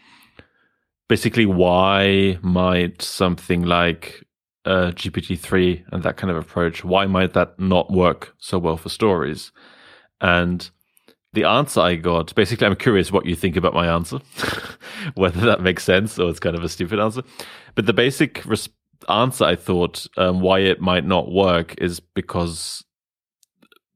basically 1.09 1.47
why 1.47 2.39
might 2.43 3.03
something 3.03 3.63
like 3.63 4.25
uh, 4.69 4.93
GPT-3 4.93 5.85
and 5.93 6.03
that 6.03 6.17
kind 6.17 6.31
of 6.31 6.37
approach, 6.37 6.85
why 6.85 7.07
might 7.07 7.33
that 7.33 7.59
not 7.59 7.91
work 7.91 8.35
so 8.39 8.59
well 8.59 8.77
for 8.77 8.91
stories? 8.91 9.51
And 10.21 10.69
the 11.33 11.45
answer 11.45 11.81
I 11.81 11.95
got, 11.95 12.35
basically, 12.35 12.67
I'm 12.67 12.77
curious 12.77 13.11
what 13.11 13.27
you 13.27 13.35
think 13.35 13.57
about 13.57 13.75
my 13.75 13.87
answer, 13.87 14.19
whether 15.15 15.41
that 15.41 15.63
makes 15.63 15.85
sense 15.85 16.19
or 16.19 16.29
it's 16.29 16.41
kind 16.41 16.57
of 16.57 16.65
a 16.65 16.69
stupid 16.69 17.01
answer. 17.01 17.23
But 17.75 17.87
the 17.87 17.93
basic 17.93 18.45
res- 18.45 18.69
answer 19.09 19.45
I 19.45 19.57
thought 19.57 20.07
um, 20.17 20.41
why 20.41 20.61
it 20.61 20.81
might 20.81 21.05
not 21.05 21.33
work 21.33 21.75
is 21.79 22.01
because 22.01 22.85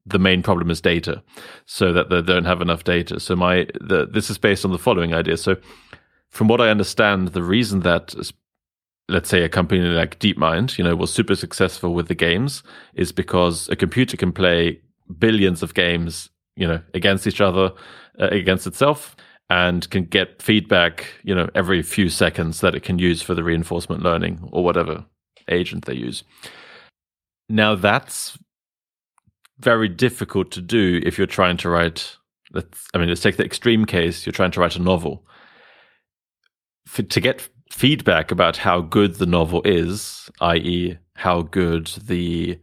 the 0.05 0.19
main 0.19 0.43
problem 0.43 0.69
is 0.69 0.81
data, 0.81 1.23
so 1.65 1.93
that 1.93 2.09
they 2.09 2.21
don't 2.21 2.45
have 2.45 2.61
enough 2.61 2.83
data. 2.83 3.19
So 3.19 3.35
my 3.35 3.67
the, 3.79 4.05
this 4.05 4.29
is 4.29 4.37
based 4.37 4.65
on 4.65 4.71
the 4.71 4.77
following 4.77 5.13
idea. 5.13 5.37
So 5.37 5.55
from 6.29 6.47
what 6.47 6.59
I 6.59 6.69
understand, 6.69 7.29
the 7.29 7.43
reason 7.43 7.81
that 7.81 8.13
let's 9.09 9.29
say 9.29 9.43
a 9.43 9.49
company 9.49 9.81
like 9.81 10.19
DeepMind, 10.19 10.77
you 10.77 10.83
know, 10.83 10.95
was 10.95 11.13
super 11.13 11.35
successful 11.35 11.93
with 11.93 12.07
the 12.07 12.15
games 12.15 12.63
is 12.95 13.11
because 13.11 13.69
a 13.69 13.75
computer 13.75 14.17
can 14.17 14.31
play 14.31 14.79
billions 15.19 15.61
of 15.61 15.73
games, 15.73 16.29
you 16.55 16.67
know, 16.67 16.81
against 16.93 17.27
each 17.27 17.41
other, 17.41 17.71
uh, 18.19 18.27
against 18.31 18.65
itself, 18.65 19.15
and 19.49 19.89
can 19.89 20.05
get 20.05 20.41
feedback, 20.41 21.05
you 21.23 21.35
know, 21.35 21.49
every 21.53 21.81
few 21.81 22.09
seconds 22.09 22.61
that 22.61 22.75
it 22.75 22.83
can 22.83 22.97
use 22.97 23.21
for 23.21 23.33
the 23.33 23.43
reinforcement 23.43 24.01
learning 24.01 24.39
or 24.51 24.63
whatever 24.63 25.05
agent 25.49 25.85
they 25.85 25.93
use. 25.93 26.23
Now 27.49 27.75
that's 27.75 28.37
very 29.59 29.89
difficult 29.89 30.51
to 30.51 30.61
do 30.61 31.01
if 31.05 31.17
you're 31.17 31.27
trying 31.27 31.57
to 31.57 31.69
write. 31.69 32.17
Let's, 32.53 32.87
I 32.93 32.97
mean, 32.97 33.09
let's 33.09 33.21
take 33.21 33.37
the 33.37 33.45
extreme 33.45 33.85
case. 33.85 34.25
You're 34.25 34.33
trying 34.33 34.51
to 34.51 34.59
write 34.59 34.75
a 34.75 34.81
novel. 34.81 35.25
For, 36.87 37.03
to 37.03 37.19
get 37.19 37.49
feedback 37.73 38.29
about 38.29 38.55
how 38.55 38.81
good 38.81 39.15
the 39.15 39.25
novel 39.25 39.61
is, 39.65 40.29
i.e., 40.41 40.95
how 41.15 41.41
good 41.41 41.87
the 42.05 42.59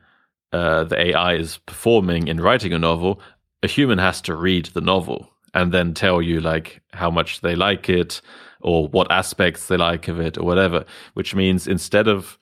uh, 0.52 0.84
the 0.84 1.00
AI 1.08 1.34
is 1.34 1.58
performing 1.58 2.28
in 2.28 2.40
writing 2.40 2.72
a 2.72 2.78
novel, 2.78 3.20
a 3.62 3.68
human 3.68 3.98
has 3.98 4.20
to 4.20 4.34
read 4.34 4.66
the 4.66 4.80
novel 4.80 5.28
and 5.54 5.72
then 5.72 5.94
tell 5.94 6.22
you 6.22 6.40
like 6.40 6.80
how 6.92 7.10
much 7.10 7.40
they 7.40 7.54
like 7.54 7.88
it 7.88 8.20
or 8.60 8.88
what 8.88 9.10
aspects 9.12 9.66
they 9.66 9.76
like 9.76 10.08
of 10.08 10.20
it 10.20 10.38
or 10.38 10.44
whatever. 10.44 10.84
Which 11.14 11.34
means 11.34 11.66
instead 11.66 12.06
of 12.06 12.38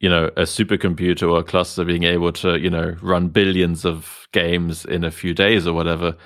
you 0.00 0.08
know 0.08 0.26
a 0.36 0.42
supercomputer 0.42 1.30
or 1.30 1.38
a 1.38 1.44
cluster 1.44 1.84
being 1.84 2.04
able 2.04 2.32
to 2.32 2.58
you 2.58 2.70
know 2.70 2.96
run 3.02 3.28
billions 3.28 3.84
of 3.84 4.26
games 4.32 4.84
in 4.84 5.04
a 5.04 5.12
few 5.12 5.32
days 5.32 5.66
or 5.66 5.72
whatever 5.74 6.16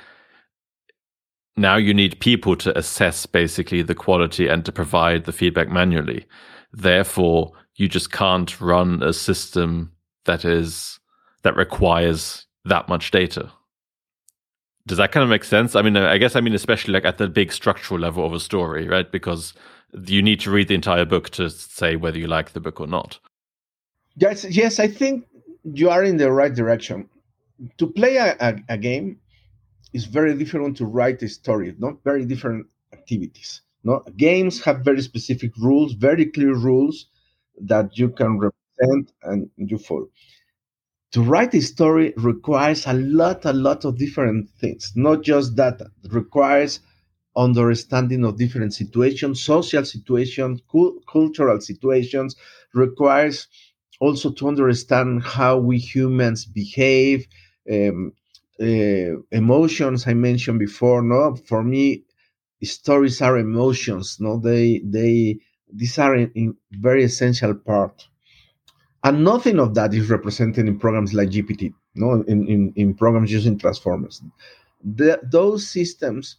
now 1.57 1.76
you 1.76 1.92
need 1.92 2.20
people 2.20 2.57
to 2.57 2.76
assess 2.76 3.26
basically 3.26 3.82
the 3.82 3.94
quality 3.94 4.48
and 4.48 4.64
to 4.64 4.72
provide 4.72 5.24
the 5.24 5.32
feedback 5.32 5.68
manually. 5.68 6.26
Therefore 6.72 7.53
you 7.76 7.88
just 7.88 8.12
can't 8.12 8.61
run 8.61 9.03
a 9.03 9.12
system 9.12 9.92
that 10.24 10.44
is 10.44 10.98
that 11.42 11.57
requires 11.57 12.46
that 12.64 12.88
much 12.88 13.11
data. 13.11 13.50
Does 14.86 14.98
that 14.98 15.12
kind 15.12 15.24
of 15.24 15.30
make 15.30 15.44
sense? 15.44 15.76
I 15.76 15.82
mean 15.82 15.96
i 15.96 16.18
guess 16.18 16.36
i 16.36 16.40
mean 16.40 16.55
especially 16.55 16.94
like 16.94 17.05
at 17.05 17.18
the 17.18 17.28
big 17.28 17.53
structural 17.53 18.00
level 18.00 18.24
of 18.24 18.32
a 18.32 18.40
story 18.40 18.88
right? 18.88 19.11
Because 19.11 19.53
you 20.07 20.22
need 20.22 20.40
to 20.40 20.50
read 20.50 20.68
the 20.68 20.74
entire 20.74 21.05
book 21.05 21.30
to 21.30 21.50
say 21.50 21.96
whether 21.96 22.18
you 22.18 22.26
like 22.26 22.53
the 22.53 22.61
book 22.61 22.80
or 22.80 22.86
not. 22.86 23.18
Yes, 24.16 24.44
yes, 24.44 24.78
I 24.78 24.88
think 24.88 25.26
you 25.64 25.90
are 25.90 26.03
in 26.03 26.16
the 26.16 26.32
right 26.32 26.55
direction. 26.55 27.09
To 27.78 27.86
play 27.86 28.16
a, 28.16 28.36
a, 28.40 28.57
a 28.70 28.78
game 28.78 29.18
is 29.93 30.05
very 30.07 30.34
different 30.36 30.76
to 30.78 30.86
write 30.86 31.22
a 31.22 31.28
story, 31.28 31.74
not 31.78 32.03
very 32.05 32.24
different 32.24 32.66
activities. 32.93 33.62
No, 33.84 34.03
games 34.16 34.62
have 34.64 34.80
very 34.84 35.03
specific 35.03 35.57
rules, 35.57 35.93
very 35.95 36.26
clear 36.26 36.55
rules 36.55 37.07
that 37.61 37.99
you 37.99 38.11
can 38.11 38.38
represent 38.38 39.12
and 39.24 39.51
you 39.57 39.78
follow. 39.78 40.09
To 41.12 41.22
write 41.22 41.55
a 41.55 41.61
story 41.62 42.12
requires 42.16 42.86
a 42.88 42.93
lot, 42.95 43.45
a 43.45 43.53
lot 43.53 43.84
of 43.84 43.99
different 43.99 44.51
things, 44.51 44.93
not 44.97 45.22
just 45.22 45.55
that. 45.55 45.80
It 45.80 46.12
requires 46.12 46.80
understanding 47.36 48.24
of 48.24 48.36
different 48.36 48.74
situations, 48.74 49.40
social 49.43 49.84
situations, 49.84 50.61
cultural 51.09 51.61
situations, 51.61 52.34
requires 52.74 53.47
also 54.01 54.32
to 54.32 54.49
understand 54.49 55.22
how 55.22 55.59
we 55.59 55.78
humans 55.78 56.45
behave, 56.47 57.26
um, 57.70 58.12
uh, 58.62 59.20
emotions 59.32 60.06
I 60.06 60.14
mentioned 60.14 60.58
before. 60.60 61.02
No, 61.02 61.36
for 61.48 61.62
me, 61.64 62.04
stories 62.64 63.22
are 63.22 63.38
emotions. 63.38 64.18
No, 64.20 64.38
they 64.38 64.80
they 64.84 65.38
these 65.72 65.98
are 65.98 66.14
in, 66.16 66.30
in 66.34 66.56
very 66.72 67.04
essential 67.04 67.54
part, 67.54 68.08
and 69.04 69.24
nothing 69.24 69.58
of 69.58 69.74
that 69.74 69.94
is 69.94 70.10
represented 70.10 70.66
in 70.68 70.78
programs 70.78 71.14
like 71.14 71.30
GPT. 71.30 71.72
No, 71.94 72.22
in 72.22 72.46
in, 72.48 72.72
in 72.76 72.94
programs 72.94 73.32
using 73.32 73.58
transformers, 73.58 74.22
the, 74.82 75.20
those 75.24 75.68
systems 75.68 76.36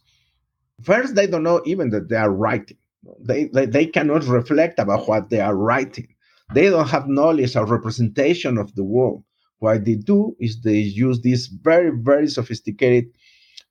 first 0.82 1.14
they 1.14 1.26
don't 1.26 1.42
know 1.42 1.62
even 1.66 1.90
that 1.90 2.08
they 2.08 2.16
are 2.16 2.30
writing. 2.32 2.76
They, 3.20 3.46
they 3.46 3.66
they 3.66 3.86
cannot 3.86 4.24
reflect 4.26 4.78
about 4.78 5.08
what 5.08 5.30
they 5.30 5.40
are 5.40 5.56
writing 5.56 6.08
they 6.54 6.68
don't 6.70 6.88
have 6.88 7.08
knowledge 7.08 7.56
or 7.56 7.66
representation 7.66 8.58
of 8.58 8.74
the 8.76 8.84
world. 8.84 9.24
What 9.64 9.86
they 9.86 9.94
do 9.94 10.36
is 10.38 10.60
they 10.60 10.80
use 11.04 11.22
this 11.22 11.46
very, 11.46 11.90
very 11.90 12.28
sophisticated 12.28 13.06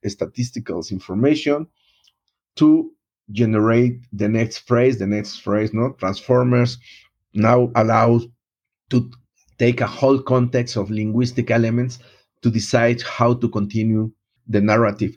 statistical 0.07 0.83
information 0.89 1.67
to 2.55 2.91
generate 3.31 3.99
the 4.11 4.27
next 4.27 4.57
phrase, 4.67 4.97
the 4.97 5.05
next 5.05 5.41
phrase, 5.41 5.71
no 5.71 5.91
transformers 5.99 6.79
now 7.35 7.71
allow 7.75 8.21
to 8.89 9.11
take 9.59 9.81
a 9.81 9.87
whole 9.99 10.19
context 10.19 10.77
of 10.77 10.89
linguistic 10.89 11.51
elements 11.51 11.99
to 12.41 12.49
decide 12.49 12.99
how 13.03 13.35
to 13.35 13.47
continue 13.47 14.11
the 14.47 14.61
narrative. 14.61 15.15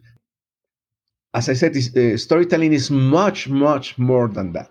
As 1.32 1.48
I 1.48 1.54
said, 1.54 1.74
uh, 1.74 2.18
storytelling 2.18 2.74
is 2.74 2.90
much, 2.90 3.48
much 3.48 3.96
more 3.96 4.28
than 4.28 4.52
that. 4.52 4.70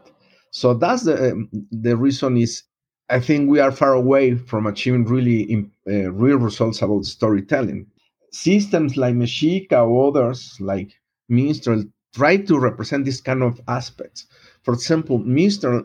So 0.51 0.75
that's 0.75 1.03
the 1.03 1.31
um, 1.31 1.49
the 1.71 1.97
reason 1.97 2.37
is 2.37 2.63
I 3.07 3.19
think 3.19 3.49
we 3.49 3.59
are 3.59 3.71
far 3.71 3.93
away 3.93 4.35
from 4.35 4.65
achieving 4.65 5.05
really 5.05 5.69
uh, 5.87 6.11
real 6.11 6.37
results 6.37 6.81
about 6.81 7.05
storytelling. 7.05 7.85
Systems 8.31 8.97
like 8.97 9.13
Mexica 9.13 9.87
or 9.87 10.07
others 10.07 10.57
like 10.59 10.91
Minstrel 11.29 11.83
try 12.15 12.37
to 12.37 12.57
represent 12.57 13.05
this 13.05 13.21
kind 13.21 13.43
of 13.43 13.61
aspects. 13.67 14.25
For 14.63 14.73
example, 14.73 15.19
Minstrel, 15.19 15.83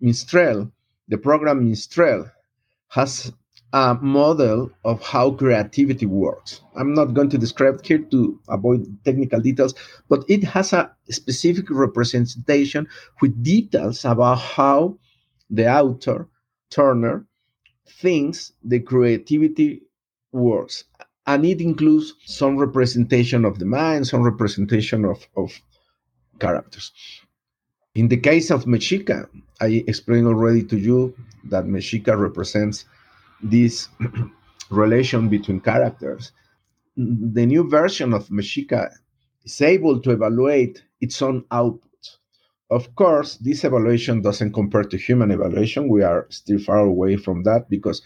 the 0.00 1.18
program 1.18 1.66
Minstrel, 1.66 2.30
has 2.88 3.30
a 3.74 3.94
model 4.00 4.70
of 4.84 5.02
how 5.02 5.30
creativity 5.32 6.06
works. 6.06 6.62
I'm 6.74 6.94
not 6.94 7.12
going 7.12 7.28
to 7.30 7.38
describe 7.38 7.84
here 7.84 7.98
to 7.98 8.40
avoid 8.48 8.86
technical 9.04 9.40
details, 9.40 9.74
but 10.08 10.24
it 10.28 10.42
has 10.44 10.72
a 10.72 10.90
specific 11.10 11.66
representation 11.68 12.86
with 13.20 13.42
details 13.42 14.06
about 14.06 14.38
how 14.38 14.98
the 15.50 15.70
author 15.70 16.28
Turner 16.72 17.26
thinks 17.86 18.52
the 18.64 18.80
creativity 18.80 19.82
works. 20.32 20.84
And 21.26 21.44
it 21.44 21.60
includes 21.60 22.14
some 22.24 22.56
representation 22.56 23.44
of 23.44 23.58
the 23.58 23.66
mind, 23.66 24.06
some 24.06 24.22
representation 24.22 25.04
of, 25.04 25.26
of 25.36 25.52
characters. 26.40 26.90
In 27.94 28.08
the 28.08 28.16
case 28.16 28.50
of 28.50 28.64
Mexica, 28.64 29.28
I 29.60 29.84
explained 29.86 30.26
already 30.26 30.64
to 30.64 30.78
you 30.78 31.14
that 31.44 31.66
Mexica 31.66 32.18
represents 32.18 32.86
this 33.42 33.88
relation 34.70 35.28
between 35.28 35.60
characters. 35.60 36.32
The 36.96 37.46
new 37.46 37.68
version 37.68 38.14
of 38.14 38.28
Mexica 38.28 38.90
is 39.44 39.60
able 39.60 40.00
to 40.00 40.10
evaluate 40.10 40.82
its 41.00 41.20
own 41.20 41.44
output 41.50 41.91
of 42.72 42.94
course, 42.96 43.36
this 43.36 43.64
evaluation 43.64 44.22
doesn't 44.22 44.52
compare 44.52 44.84
to 44.84 44.96
human 44.96 45.30
evaluation. 45.30 45.88
We 45.88 46.02
are 46.02 46.26
still 46.30 46.58
far 46.58 46.78
away 46.78 47.16
from 47.16 47.42
that 47.44 47.68
because 47.68 48.02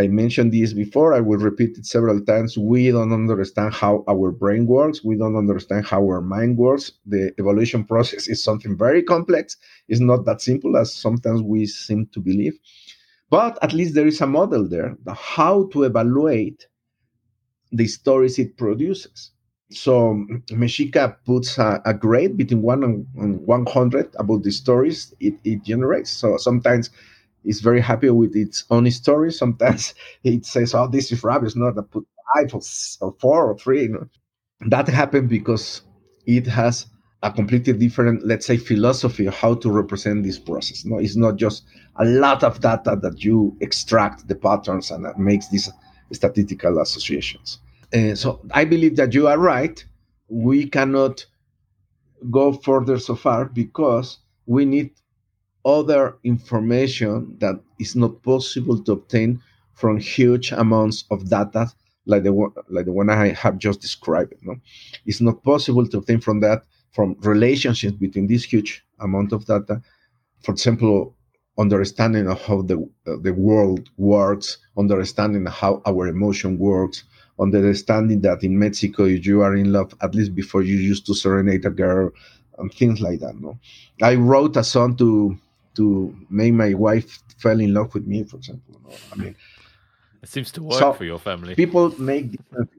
I 0.00 0.06
mentioned 0.06 0.52
this 0.52 0.72
before. 0.72 1.12
I 1.12 1.20
will 1.20 1.38
repeat 1.38 1.76
it 1.76 1.84
several 1.84 2.24
times. 2.24 2.56
We 2.56 2.90
don't 2.90 3.12
understand 3.12 3.74
how 3.74 4.04
our 4.08 4.30
brain 4.30 4.66
works. 4.66 5.04
We 5.04 5.16
don't 5.16 5.36
understand 5.36 5.86
how 5.86 6.02
our 6.02 6.20
mind 6.20 6.56
works. 6.56 6.92
The 7.04 7.34
evaluation 7.36 7.84
process 7.84 8.28
is 8.28 8.42
something 8.42 8.78
very 8.78 9.02
complex. 9.02 9.56
It's 9.88 10.00
not 10.00 10.24
that 10.24 10.40
simple 10.40 10.76
as 10.76 10.94
sometimes 10.94 11.42
we 11.42 11.66
seem 11.66 12.06
to 12.12 12.20
believe. 12.20 12.58
But 13.28 13.58
at 13.60 13.74
least 13.74 13.94
there 13.94 14.06
is 14.06 14.20
a 14.20 14.26
model 14.26 14.66
there, 14.66 14.96
the 15.04 15.14
how 15.14 15.68
to 15.72 15.82
evaluate 15.82 16.66
the 17.72 17.86
stories 17.86 18.38
it 18.38 18.56
produces. 18.56 19.32
So 19.70 20.24
Mexica 20.50 21.16
puts 21.26 21.58
a, 21.58 21.82
a, 21.84 21.92
grade 21.92 22.38
between 22.38 22.62
one 22.62 22.82
and, 22.82 23.06
and 23.16 23.46
100 23.46 24.14
about 24.18 24.42
the 24.42 24.50
stories 24.50 25.12
it, 25.20 25.34
it 25.44 25.62
generates. 25.62 26.10
So 26.10 26.38
sometimes 26.38 26.88
it's 27.44 27.60
very 27.60 27.80
happy 27.80 28.08
with 28.08 28.34
its 28.34 28.64
own 28.70 28.90
story. 28.90 29.30
Sometimes 29.30 29.94
it 30.24 30.46
says, 30.46 30.74
"Oh, 30.74 30.88
this 30.88 31.12
is 31.12 31.22
rubbish." 31.22 31.54
Not 31.54 31.76
a 31.76 31.82
put 31.82 32.06
five 32.34 32.54
or, 32.54 32.62
or 33.00 33.14
four 33.20 33.50
or 33.50 33.58
three. 33.58 33.82
You 33.82 33.88
know? 33.88 34.08
That 34.68 34.88
happened 34.88 35.28
because 35.28 35.82
it 36.26 36.46
has 36.46 36.86
a 37.22 37.30
completely 37.30 37.72
different, 37.74 38.24
let's 38.24 38.46
say, 38.46 38.56
philosophy 38.56 39.26
of 39.26 39.34
how 39.34 39.54
to 39.56 39.70
represent 39.70 40.22
this 40.22 40.38
process. 40.38 40.84
No, 40.84 40.98
it's 40.98 41.16
not 41.16 41.36
just 41.36 41.64
a 41.96 42.04
lot 42.04 42.42
of 42.44 42.60
data 42.60 42.98
that 43.02 43.22
you 43.22 43.56
extract 43.60 44.28
the 44.28 44.34
patterns 44.34 44.90
and 44.90 45.06
makes 45.18 45.48
these 45.48 45.68
statistical 46.12 46.80
associations. 46.80 47.58
Uh, 47.92 48.14
so 48.14 48.40
I 48.52 48.64
believe 48.64 48.96
that 48.96 49.14
you 49.14 49.28
are 49.28 49.38
right. 49.38 49.82
We 50.28 50.68
cannot 50.68 51.24
go 52.30 52.52
further 52.52 52.98
so 52.98 53.14
far 53.14 53.46
because 53.46 54.18
we 54.46 54.64
need 54.64 54.90
other 55.64 56.16
information 56.24 57.36
that 57.38 57.60
is 57.78 57.94
not 57.96 58.22
possible 58.22 58.82
to 58.82 58.92
obtain 58.92 59.40
from 59.74 59.98
huge 59.98 60.52
amounts 60.52 61.04
of 61.10 61.28
data 61.28 61.72
like 62.06 62.22
the 62.24 62.32
one 62.32 62.52
like 62.68 62.86
the 62.86 62.92
one 62.92 63.10
I 63.10 63.28
have 63.28 63.58
just 63.58 63.80
described. 63.80 64.34
No? 64.42 64.56
It's 65.06 65.20
not 65.20 65.44
possible 65.44 65.86
to 65.86 65.98
obtain 65.98 66.20
from 66.20 66.40
that 66.40 66.64
from 66.90 67.16
relationships 67.20 67.96
between 67.96 68.26
this 68.26 68.44
huge 68.44 68.82
amount 68.98 69.32
of 69.32 69.44
data. 69.44 69.82
For 70.42 70.52
example, 70.52 71.14
understanding 71.58 72.26
of 72.26 72.40
how 72.40 72.62
the 72.62 72.78
uh, 73.06 73.16
the 73.20 73.34
world 73.34 73.90
works, 73.98 74.58
understanding 74.76 75.44
how 75.46 75.82
our 75.86 76.08
emotion 76.08 76.58
works, 76.58 77.04
understanding 77.40 78.20
that 78.22 78.42
in 78.42 78.58
Mexico, 78.58 79.04
if 79.04 79.26
you 79.26 79.42
are 79.42 79.54
in 79.54 79.72
love, 79.72 79.94
at 80.02 80.14
least 80.14 80.34
before 80.34 80.62
you 80.62 80.76
used 80.76 81.06
to 81.06 81.14
serenade 81.14 81.64
a 81.64 81.70
girl 81.70 82.10
and 82.58 82.72
things 82.74 83.00
like 83.00 83.20
that. 83.20 83.40
No, 83.40 83.58
I 84.02 84.14
wrote 84.16 84.56
a 84.56 84.64
song 84.64 84.96
to 84.96 85.38
to 85.76 86.16
make 86.28 86.52
my 86.52 86.74
wife 86.74 87.22
fell 87.38 87.60
in 87.60 87.72
love 87.72 87.94
with 87.94 88.06
me, 88.06 88.24
for 88.24 88.36
example. 88.36 88.80
No? 88.84 88.90
I 89.12 89.16
mean, 89.16 89.36
it 90.22 90.28
seems 90.28 90.50
to 90.52 90.62
work 90.62 90.78
so 90.78 90.92
for 90.92 91.04
your 91.04 91.18
family. 91.18 91.54
People 91.54 91.96
make 92.00 92.32
different. 92.32 92.70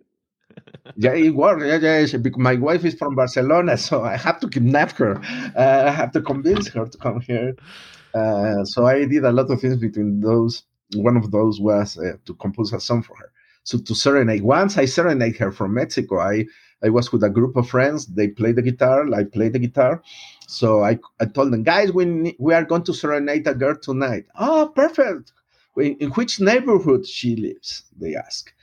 yeah, 0.98 1.14
it 1.14 1.30
works. 1.30 1.64
Yeah, 1.66 1.78
yeah, 1.78 2.18
my 2.36 2.56
wife 2.56 2.84
is 2.84 2.96
from 2.96 3.16
Barcelona, 3.16 3.78
so 3.78 4.04
I 4.04 4.18
have 4.18 4.40
to 4.42 4.50
kidnap 4.50 4.92
her. 4.98 5.22
Uh, 5.56 5.84
I 5.88 5.92
have 5.92 6.12
to 6.14 6.22
convince 6.22 6.68
her 6.70 6.86
to 6.86 6.98
come 6.98 7.22
here. 7.22 7.56
Uh, 8.14 8.66
so 8.66 8.88
I 8.88 9.06
did 9.06 9.24
a 9.24 9.32
lot 9.32 9.50
of 9.50 9.62
things 9.62 9.78
between 9.78 10.20
those. 10.20 10.64
One 10.96 11.16
of 11.16 11.32
those 11.32 11.62
was 11.62 11.98
uh, 11.98 12.14
to 12.26 12.34
compose 12.34 12.74
a 12.74 12.80
song 12.80 13.04
for 13.04 13.16
her 13.18 13.29
so 13.64 13.78
to 13.80 13.96
serenade. 13.96 14.44
Once 14.44 14.78
I 14.78 14.86
serenade 14.86 15.38
her 15.38 15.52
from 15.52 15.74
Mexico, 15.74 16.20
I 16.20 16.46
I 16.84 16.90
was 16.90 17.12
with 17.12 17.24
a 17.24 17.30
group 17.30 17.56
of 17.56 17.70
friends. 17.70 18.06
They 18.06 18.30
played 18.30 18.56
the 18.56 18.62
guitar, 18.62 19.06
I 19.14 19.26
played 19.26 19.54
the 19.54 19.60
guitar, 19.60 20.02
So 20.48 20.84
I, 20.84 20.98
I 21.20 21.26
told 21.26 21.52
them, 21.52 21.64
guys, 21.64 21.92
we, 21.92 22.36
we 22.40 22.54
are 22.54 22.64
going 22.64 22.84
to 22.84 22.94
serenade 22.94 23.48
a 23.48 23.54
girl 23.54 23.76
tonight. 23.76 24.26
Oh, 24.40 24.72
perfect. 24.74 25.34
In 25.78 26.10
which 26.12 26.40
neighborhood 26.40 27.06
she 27.06 27.36
lives? 27.36 27.84
They 28.00 28.16
ask. 28.16 28.54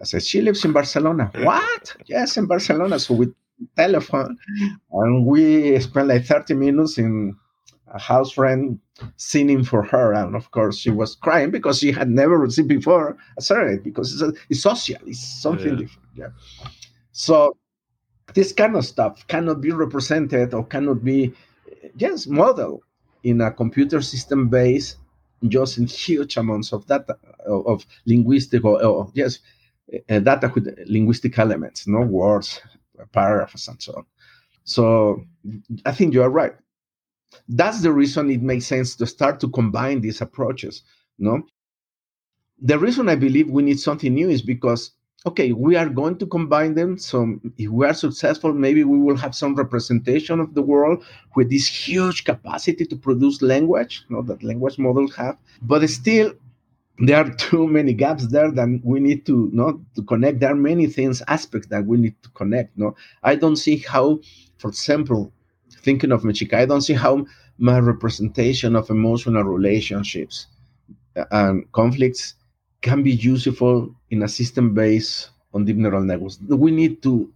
I 0.00 0.04
said, 0.04 0.22
she 0.22 0.40
lives 0.40 0.64
in 0.64 0.72
Barcelona. 0.72 1.30
what? 1.42 1.96
Yes, 2.06 2.36
in 2.36 2.46
Barcelona. 2.46 2.98
So 2.98 3.14
we 3.14 3.32
telephone 3.76 4.38
and 4.92 5.26
we 5.26 5.78
spent 5.80 6.08
like 6.08 6.24
30 6.24 6.54
minutes 6.54 6.98
in 6.98 7.36
a 7.90 7.98
house 7.98 8.32
friend 8.32 8.78
singing 9.16 9.64
for 9.64 9.82
her. 9.82 10.12
And 10.12 10.36
of 10.36 10.50
course, 10.50 10.78
she 10.78 10.90
was 10.90 11.16
crying 11.16 11.50
because 11.50 11.78
she 11.78 11.92
had 11.92 12.08
never 12.08 12.38
received 12.38 12.68
before 12.68 13.16
a 13.36 13.42
serenade 13.42 13.82
because 13.82 14.12
it's, 14.12 14.22
a, 14.22 14.32
it's 14.48 14.62
social, 14.62 15.00
it's 15.06 15.20
something 15.42 15.70
yeah. 15.70 15.76
different. 15.76 16.08
Yeah. 16.14 16.28
So 17.12 17.56
this 18.34 18.52
kind 18.52 18.76
of 18.76 18.84
stuff 18.84 19.26
cannot 19.26 19.60
be 19.60 19.72
represented 19.72 20.54
or 20.54 20.64
cannot 20.64 21.04
be 21.04 21.32
just 21.96 22.28
modeled 22.28 22.82
in 23.22 23.40
a 23.40 23.50
computer 23.50 24.00
system 24.00 24.48
based 24.48 24.96
just 25.48 25.78
in 25.78 25.86
huge 25.86 26.36
amounts 26.36 26.72
of 26.72 26.86
data 26.86 27.16
of, 27.46 27.86
linguistic 28.06 28.64
or, 28.64 28.82
or 28.84 29.10
yes 29.14 29.38
uh, 30.08 30.18
data 30.18 30.50
with 30.54 30.78
linguistic 30.86 31.38
elements 31.38 31.86
no 31.86 32.00
words 32.00 32.60
paragraphs 33.12 33.68
and 33.68 33.80
so 33.82 33.94
on 33.96 34.04
so 34.64 35.24
i 35.86 35.92
think 35.92 36.12
you 36.12 36.22
are 36.22 36.30
right 36.30 36.54
that's 37.48 37.80
the 37.82 37.92
reason 37.92 38.30
it 38.30 38.42
makes 38.42 38.66
sense 38.66 38.94
to 38.96 39.06
start 39.06 39.40
to 39.40 39.48
combine 39.48 40.00
these 40.00 40.20
approaches 40.20 40.82
no 41.18 41.42
the 42.62 42.78
reason 42.78 43.08
i 43.08 43.14
believe 43.14 43.48
we 43.48 43.62
need 43.62 43.80
something 43.80 44.14
new 44.14 44.28
is 44.28 44.42
because 44.42 44.92
okay, 45.26 45.52
we 45.52 45.76
are 45.76 45.88
going 45.88 46.16
to 46.18 46.26
combine 46.26 46.74
them. 46.74 46.96
So 46.96 47.38
if 47.58 47.70
we 47.70 47.86
are 47.86 47.94
successful, 47.94 48.52
maybe 48.52 48.84
we 48.84 48.98
will 48.98 49.16
have 49.16 49.34
some 49.34 49.54
representation 49.54 50.40
of 50.40 50.54
the 50.54 50.62
world 50.62 51.04
with 51.36 51.50
this 51.50 51.66
huge 51.66 52.24
capacity 52.24 52.86
to 52.86 52.96
produce 52.96 53.42
language, 53.42 54.04
you 54.08 54.16
know, 54.16 54.22
that 54.22 54.42
language 54.42 54.78
models 54.78 55.14
have. 55.16 55.36
But 55.62 55.88
still, 55.90 56.32
there 56.98 57.16
are 57.16 57.30
too 57.34 57.66
many 57.66 57.92
gaps 57.92 58.26
there 58.28 58.50
that 58.50 58.80
we 58.82 59.00
need 59.00 59.26
to 59.26 59.50
you 59.52 59.56
know, 59.56 59.80
to 59.94 60.02
connect. 60.02 60.40
There 60.40 60.52
are 60.52 60.56
many 60.56 60.86
things, 60.86 61.22
aspects 61.28 61.68
that 61.68 61.84
we 61.84 61.98
need 61.98 62.14
to 62.22 62.30
connect. 62.30 62.76
no? 62.76 62.94
I 63.22 63.36
don't 63.36 63.56
see 63.56 63.78
how, 63.78 64.20
for 64.58 64.68
example, 64.68 65.32
thinking 65.82 66.12
of 66.12 66.22
Mexica, 66.22 66.54
I 66.54 66.66
don't 66.66 66.82
see 66.82 66.94
how 66.94 67.26
my 67.58 67.78
representation 67.78 68.76
of 68.76 68.90
emotional 68.90 69.44
relationships 69.44 70.46
and 71.30 71.70
conflicts 71.72 72.34
can 72.82 73.02
be 73.02 73.12
useful 73.12 73.94
in 74.10 74.22
a 74.22 74.28
system 74.28 74.74
based 74.74 75.30
on 75.52 75.64
deep 75.64 75.76
neural 75.76 76.02
networks. 76.02 76.38
We 76.48 76.70
need 76.70 77.02
to 77.02 77.32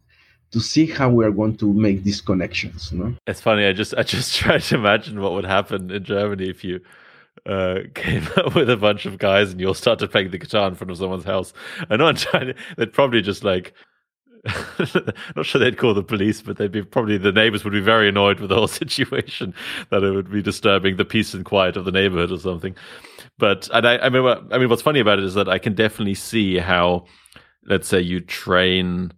to 0.52 0.60
see 0.60 0.86
how 0.86 1.10
we 1.10 1.24
are 1.24 1.32
going 1.32 1.56
to 1.56 1.72
make 1.72 2.04
these 2.04 2.20
connections. 2.20 2.92
No? 2.92 3.12
It's 3.26 3.40
funny. 3.40 3.66
I 3.66 3.72
just 3.72 3.94
I 3.96 4.02
just 4.02 4.34
try 4.40 4.58
to 4.58 4.74
imagine 4.76 5.20
what 5.20 5.32
would 5.32 5.44
happen 5.44 5.90
in 5.90 6.04
Germany 6.04 6.48
if 6.48 6.64
you 6.64 6.80
uh, 7.46 7.80
came 7.94 8.26
up 8.36 8.54
with 8.54 8.70
a 8.70 8.76
bunch 8.76 9.04
of 9.04 9.18
guys 9.18 9.50
and 9.50 9.60
you 9.60 9.66
all 9.68 9.74
started 9.74 10.10
playing 10.10 10.30
the 10.30 10.38
guitar 10.38 10.68
in 10.68 10.74
front 10.74 10.90
of 10.90 10.96
someone's 10.96 11.24
house. 11.24 11.52
I 11.90 11.96
know 11.96 12.06
I'm 12.06 12.16
trying 12.16 12.48
to, 12.48 12.54
they'd 12.76 12.92
probably 12.92 13.20
just 13.20 13.44
like 13.44 13.74
not 15.36 15.46
sure 15.46 15.58
they'd 15.58 15.78
call 15.78 15.94
the 15.94 16.02
police, 16.02 16.42
but 16.42 16.56
they'd 16.56 16.72
be 16.72 16.82
probably 16.82 17.16
the 17.16 17.32
neighbors 17.32 17.64
would 17.64 17.72
be 17.72 17.80
very 17.80 18.08
annoyed 18.08 18.40
with 18.40 18.50
the 18.50 18.56
whole 18.56 18.68
situation 18.82 19.54
that 19.90 20.02
it 20.02 20.10
would 20.10 20.30
be 20.30 20.42
disturbing 20.42 20.96
the 20.96 21.04
peace 21.04 21.34
and 21.34 21.44
quiet 21.44 21.76
of 21.76 21.84
the 21.84 21.92
neighborhood 21.92 22.30
or 22.30 22.38
something. 22.38 22.76
But 23.38 23.68
and 23.72 23.86
I, 23.86 23.98
I 23.98 24.08
mean, 24.08 24.24
I 24.50 24.58
mean, 24.58 24.68
what's 24.68 24.82
funny 24.82 25.00
about 25.00 25.18
it 25.18 25.24
is 25.24 25.34
that 25.34 25.48
I 25.48 25.58
can 25.58 25.74
definitely 25.74 26.14
see 26.14 26.58
how, 26.58 27.06
let's 27.66 27.88
say, 27.88 28.00
you 28.00 28.20
train 28.20 29.12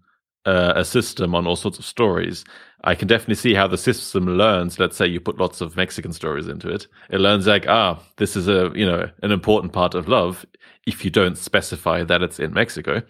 uh, 0.47 0.75
a 0.77 0.85
system 0.85 1.35
on 1.35 1.47
all 1.47 1.57
sorts 1.57 1.79
of 1.79 1.85
stories. 1.85 2.45
I 2.85 2.95
can 2.95 3.09
definitely 3.09 3.35
see 3.35 3.53
how 3.53 3.67
the 3.67 3.77
system 3.77 4.27
learns. 4.27 4.79
Let's 4.79 4.97
say 4.97 5.07
you 5.07 5.21
put 5.21 5.39
lots 5.39 5.61
of 5.61 5.77
Mexican 5.77 6.13
stories 6.13 6.47
into 6.47 6.69
it. 6.69 6.87
It 7.11 7.19
learns 7.19 7.47
like, 7.47 7.67
ah, 7.67 8.01
this 8.17 8.37
is 8.37 8.47
a 8.47 8.71
you 8.75 8.87
know 8.87 9.11
an 9.23 9.33
important 9.33 9.73
part 9.73 9.95
of 9.95 10.09
love. 10.09 10.47
If 10.87 11.05
you 11.05 11.11
don't 11.11 11.37
specify 11.37 12.05
that 12.05 12.23
it's 12.23 12.39
in 12.39 12.53
Mexico, 12.53 13.03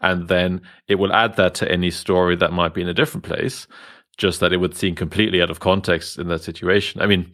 and 0.00 0.28
then 0.28 0.62
it 0.88 0.96
will 0.96 1.12
add 1.12 1.36
that 1.36 1.54
to 1.56 1.70
any 1.70 1.90
story 1.90 2.36
that 2.36 2.52
might 2.52 2.74
be 2.74 2.82
in 2.82 2.88
a 2.88 2.94
different 2.94 3.24
place, 3.24 3.66
just 4.16 4.40
that 4.40 4.52
it 4.52 4.58
would 4.58 4.76
seem 4.76 4.94
completely 4.94 5.40
out 5.40 5.50
of 5.50 5.60
context 5.60 6.18
in 6.18 6.28
that 6.28 6.42
situation. 6.42 7.00
I 7.00 7.06
mean, 7.06 7.32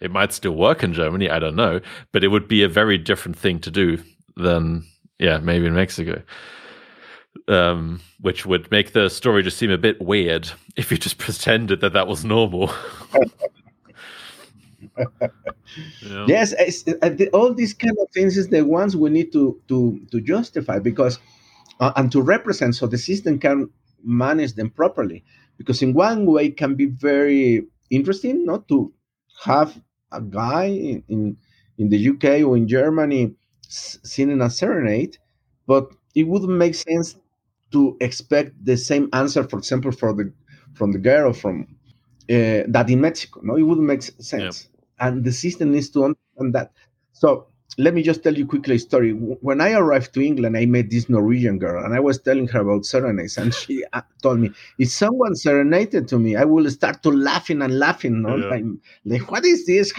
it 0.00 0.10
might 0.10 0.32
still 0.32 0.52
work 0.52 0.82
in 0.82 0.92
Germany, 0.92 1.30
I 1.30 1.38
don't 1.38 1.56
know, 1.56 1.80
but 2.12 2.24
it 2.24 2.28
would 2.28 2.48
be 2.48 2.62
a 2.62 2.68
very 2.68 2.98
different 2.98 3.38
thing 3.38 3.58
to 3.60 3.70
do 3.70 3.98
than, 4.36 4.84
yeah, 5.18 5.38
maybe 5.38 5.66
in 5.66 5.74
Mexico. 5.74 6.22
Um, 7.46 8.00
which 8.20 8.44
would 8.44 8.68
make 8.72 8.92
the 8.92 9.08
story 9.08 9.44
just 9.44 9.56
seem 9.56 9.70
a 9.70 9.78
bit 9.78 10.00
weird 10.00 10.50
if 10.76 10.90
you 10.90 10.98
just 10.98 11.18
pretended 11.18 11.80
that 11.80 11.92
that 11.92 12.08
was 12.08 12.24
normal. 12.24 12.72
yeah. 16.02 16.24
Yes, 16.26 16.54
uh, 17.02 17.10
all 17.32 17.54
these 17.54 17.74
kind 17.74 17.96
of 18.00 18.10
things 18.10 18.36
is 18.36 18.48
the 18.48 18.64
ones 18.64 18.96
we 18.96 19.10
need 19.10 19.32
to 19.32 19.60
to 19.68 20.00
to 20.10 20.20
justify 20.20 20.78
because 20.78 21.18
uh, 21.80 21.92
and 21.96 22.12
to 22.12 22.22
represent 22.22 22.74
so 22.74 22.86
the 22.86 22.98
system 22.98 23.38
can 23.38 23.70
manage 24.04 24.54
them 24.54 24.70
properly. 24.70 25.24
Because 25.56 25.82
in 25.82 25.94
one 25.94 26.26
way, 26.26 26.46
it 26.46 26.56
can 26.56 26.74
be 26.74 26.86
very 26.86 27.66
interesting 27.90 28.44
not 28.44 28.68
to 28.68 28.92
have 29.44 29.80
a 30.12 30.20
guy 30.20 30.64
in, 30.66 31.02
in, 31.08 31.36
in 31.78 31.88
the 31.88 32.08
UK 32.08 32.44
or 32.46 32.56
in 32.56 32.66
Germany 32.68 33.34
singing 33.68 34.40
a 34.40 34.50
serenade, 34.50 35.18
but 35.66 35.90
it 36.14 36.24
wouldn't 36.24 36.52
make 36.52 36.74
sense 36.74 37.16
to 37.72 37.96
expect 38.00 38.52
the 38.64 38.76
same 38.76 39.08
answer, 39.12 39.44
for 39.44 39.58
example, 39.58 39.92
for 39.92 40.12
the 40.12 40.32
from 40.74 40.92
the 40.92 40.98
girl 40.98 41.32
from 41.32 41.66
uh, 42.30 42.64
that 42.68 42.88
in 42.88 43.00
Mexico. 43.00 43.40
No, 43.42 43.56
it 43.56 43.62
wouldn't 43.62 43.86
make 43.86 44.02
sense, 44.02 44.68
yeah. 44.68 45.06
and 45.06 45.24
the 45.24 45.32
system 45.32 45.72
needs 45.72 45.90
to 45.90 46.04
understand 46.04 46.54
that. 46.54 46.72
So 47.12 47.48
let 47.78 47.94
me 47.94 48.02
just 48.02 48.22
tell 48.22 48.36
you 48.36 48.46
quickly 48.46 48.76
a 48.76 48.78
story. 48.78 49.12
When 49.12 49.60
I 49.60 49.72
arrived 49.72 50.14
to 50.14 50.20
England, 50.20 50.56
I 50.56 50.66
met 50.66 50.90
this 50.90 51.08
Norwegian 51.08 51.58
girl, 51.58 51.84
and 51.84 51.94
I 51.94 52.00
was 52.00 52.20
telling 52.20 52.48
her 52.48 52.60
about 52.60 52.84
serenades, 52.84 53.36
and 53.38 53.54
she 53.54 53.84
uh, 53.92 54.02
told 54.22 54.40
me, 54.40 54.50
"If 54.78 54.90
someone 54.90 55.34
serenaded 55.34 56.08
to 56.08 56.18
me, 56.18 56.36
I 56.36 56.44
will 56.44 56.68
start 56.70 57.02
to 57.02 57.10
laughing 57.10 57.62
and 57.62 57.78
laughing. 57.78 58.22
No? 58.22 58.36
Yeah. 58.36 58.60
Like, 59.04 59.30
what 59.30 59.44
is 59.44 59.66
this?" 59.66 59.92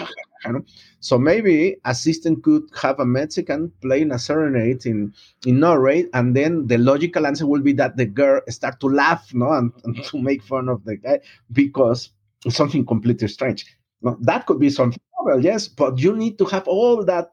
so 1.00 1.18
maybe 1.18 1.78
a 1.86 1.94
system 1.94 2.42
could 2.42 2.64
have 2.82 3.00
a 3.00 3.06
Mexican 3.06 3.72
playing 3.82 4.12
a 4.12 4.20
serenade 4.20 4.86
in 4.86 5.14
in 5.46 5.60
Norway, 5.60 6.06
and 6.14 6.36
then 6.36 6.68
the 6.68 6.78
logical 6.78 7.26
answer 7.26 7.48
will 7.48 7.62
be 7.62 7.74
that 7.74 7.98
the 7.98 8.06
girl 8.06 8.42
start 8.50 8.80
to 8.82 8.88
laugh, 8.88 9.34
no, 9.34 9.52
and, 9.52 9.72
and 9.84 10.04
to 10.06 10.18
make 10.22 10.44
fun 10.44 10.70
of 10.70 10.84
the 10.86 10.98
guy 10.98 11.20
because 11.52 12.10
something 12.50 12.86
completely 12.86 13.28
strange. 13.28 13.66
No, 14.02 14.18
that 14.22 14.46
could 14.46 14.60
be 14.60 14.70
something 14.70 15.00
well, 15.24 15.44
yes, 15.44 15.68
but 15.68 16.00
you 16.00 16.16
need 16.16 16.38
to 16.40 16.46
have 16.46 16.68
all 16.68 17.04
that 17.06 17.32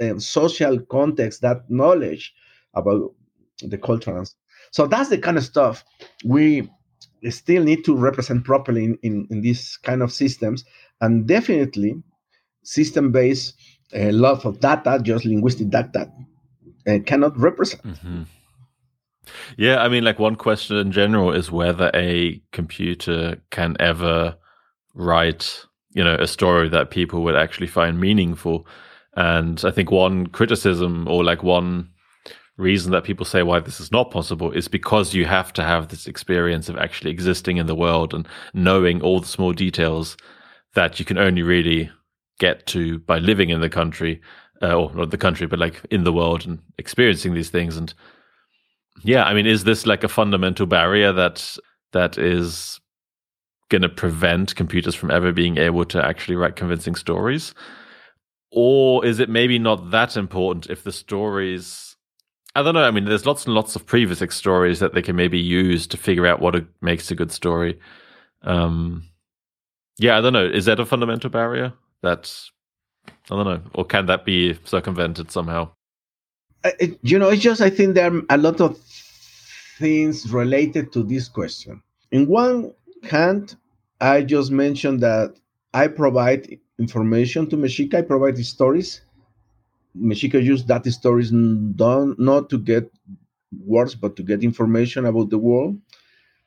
um, 0.00 0.20
social 0.20 0.78
context, 0.80 1.42
that 1.42 1.68
knowledge 1.70 2.34
about 2.74 3.12
the 3.60 3.78
culture. 3.78 4.24
So 4.70 4.86
that's 4.86 5.08
the 5.08 5.18
kind 5.18 5.36
of 5.36 5.44
stuff 5.44 5.84
we 6.24 6.68
still 7.30 7.62
need 7.62 7.84
to 7.84 7.96
represent 7.96 8.44
properly 8.44 8.84
in, 8.84 8.98
in, 9.02 9.26
in 9.30 9.40
these 9.40 9.78
kind 9.82 10.02
of 10.02 10.12
systems. 10.12 10.64
And 11.00 11.26
definitely, 11.26 12.02
system 12.62 13.12
based 13.12 13.54
uh, 13.94 14.12
love 14.12 14.44
of 14.44 14.60
data, 14.60 14.98
just 15.02 15.24
linguistic 15.24 15.70
data, 15.70 16.10
uh, 16.86 16.98
cannot 17.04 17.38
represent. 17.38 17.82
Mm-hmm. 17.82 18.22
Yeah, 19.56 19.82
I 19.82 19.88
mean, 19.88 20.04
like 20.04 20.18
one 20.18 20.36
question 20.36 20.76
in 20.76 20.92
general 20.92 21.32
is 21.32 21.50
whether 21.50 21.90
a 21.94 22.40
computer 22.52 23.42
can 23.50 23.76
ever 23.80 24.36
write, 24.96 25.64
you 25.92 26.02
know, 26.02 26.16
a 26.16 26.26
story 26.26 26.68
that 26.70 26.90
people 26.90 27.22
would 27.22 27.36
actually 27.36 27.68
find 27.68 28.00
meaningful. 28.00 28.66
And 29.14 29.62
I 29.64 29.70
think 29.70 29.90
one 29.90 30.26
criticism 30.26 31.06
or 31.08 31.22
like 31.22 31.42
one 31.42 31.90
reason 32.56 32.90
that 32.92 33.04
people 33.04 33.26
say 33.26 33.42
why 33.42 33.60
this 33.60 33.80
is 33.80 33.92
not 33.92 34.10
possible 34.10 34.50
is 34.50 34.66
because 34.66 35.14
you 35.14 35.26
have 35.26 35.52
to 35.52 35.62
have 35.62 35.88
this 35.88 36.06
experience 36.06 36.68
of 36.68 36.78
actually 36.78 37.10
existing 37.10 37.58
in 37.58 37.66
the 37.66 37.74
world 37.74 38.14
and 38.14 38.26
knowing 38.54 39.02
all 39.02 39.20
the 39.20 39.26
small 39.26 39.52
details 39.52 40.16
that 40.74 40.98
you 40.98 41.04
can 41.04 41.18
only 41.18 41.42
really 41.42 41.90
get 42.38 42.66
to 42.66 42.98
by 43.00 43.18
living 43.18 43.50
in 43.50 43.60
the 43.60 43.68
country 43.68 44.20
uh, 44.62 44.74
or 44.74 44.94
not 44.94 45.10
the 45.10 45.18
country 45.18 45.46
but 45.46 45.58
like 45.58 45.82
in 45.90 46.04
the 46.04 46.12
world 46.12 46.46
and 46.46 46.58
experiencing 46.78 47.34
these 47.34 47.50
things 47.50 47.76
and 47.76 47.92
yeah 49.02 49.24
i 49.24 49.34
mean 49.34 49.46
is 49.46 49.64
this 49.64 49.84
like 49.86 50.02
a 50.02 50.08
fundamental 50.08 50.66
barrier 50.66 51.12
that 51.12 51.58
that 51.92 52.16
is 52.16 52.80
going 53.68 53.82
to 53.82 53.88
prevent 53.88 54.54
computers 54.54 54.94
from 54.94 55.10
ever 55.10 55.32
being 55.32 55.58
able 55.58 55.84
to 55.84 56.04
actually 56.04 56.36
write 56.36 56.56
convincing 56.56 56.94
stories 56.94 57.54
or 58.52 59.04
is 59.04 59.18
it 59.18 59.28
maybe 59.28 59.58
not 59.58 59.90
that 59.90 60.16
important 60.16 60.68
if 60.70 60.84
the 60.84 60.92
stories 60.92 61.96
I 62.56 62.62
don't 62.62 62.72
know. 62.72 62.84
I 62.84 62.90
mean, 62.90 63.04
there's 63.04 63.26
lots 63.26 63.44
and 63.44 63.54
lots 63.54 63.76
of 63.76 63.84
previous 63.84 64.22
stories 64.34 64.78
that 64.78 64.94
they 64.94 65.02
can 65.02 65.14
maybe 65.14 65.38
use 65.38 65.86
to 65.88 65.98
figure 65.98 66.26
out 66.26 66.40
what 66.40 66.56
makes 66.80 67.10
a 67.10 67.14
good 67.14 67.30
story. 67.30 67.78
Um, 68.44 69.02
yeah, 69.98 70.16
I 70.16 70.22
don't 70.22 70.32
know. 70.32 70.46
Is 70.46 70.64
that 70.64 70.80
a 70.80 70.86
fundamental 70.86 71.28
barrier? 71.28 71.74
That's 72.02 72.50
I 73.30 73.36
don't 73.36 73.44
know, 73.44 73.60
or 73.74 73.84
can 73.84 74.06
that 74.06 74.24
be 74.24 74.58
circumvented 74.64 75.30
somehow? 75.30 75.68
It, 76.64 76.98
you 77.02 77.18
know, 77.18 77.28
it's 77.28 77.42
just 77.42 77.60
I 77.60 77.68
think 77.68 77.94
there 77.94 78.10
are 78.10 78.22
a 78.30 78.38
lot 78.38 78.62
of 78.62 78.78
things 79.78 80.32
related 80.32 80.94
to 80.94 81.02
this 81.02 81.28
question. 81.28 81.82
In 82.10 82.26
one 82.26 82.72
hand, 83.06 83.56
I 84.00 84.22
just 84.22 84.50
mentioned 84.52 85.00
that 85.00 85.34
I 85.74 85.88
provide 85.88 86.58
information 86.78 87.48
to 87.50 87.56
Mexica. 87.56 87.94
I 87.94 88.02
provide 88.02 88.36
stories. 88.44 89.00
Mexica 89.98 90.42
use 90.42 90.64
that 90.66 90.86
stories 90.86 91.30
done 91.30 92.14
not 92.18 92.50
to 92.50 92.58
get 92.58 92.90
words, 93.66 93.94
but 93.94 94.16
to 94.16 94.22
get 94.22 94.44
information 94.44 95.06
about 95.06 95.30
the 95.30 95.38
world. 95.38 95.78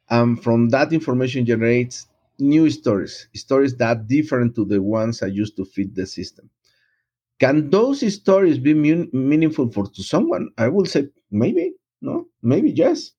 And 0.10 0.42
from 0.44 0.70
that 0.70 0.94
information 0.94 1.46
generates 1.46 2.08
new 2.40 2.70
stories, 2.70 3.28
stories 3.36 3.76
that 3.78 4.08
different 4.08 4.56
to 4.56 4.66
the 4.66 4.82
ones 4.82 5.24
I 5.24 5.28
used 5.28 5.56
to 5.58 5.66
feed 5.66 5.96
the 5.96 6.06
system. 6.08 6.50
Can 7.40 7.70
those 7.70 8.02
stories 8.14 8.60
be 8.60 8.74
meaningful 8.74 9.72
for 9.72 9.88
to 9.88 10.04
someone? 10.04 10.50
I 10.58 10.70
will 10.70 10.86
say 10.86 11.10
maybe, 11.32 11.74
no, 12.02 12.28
maybe 12.44 12.72
yes. 12.72 13.12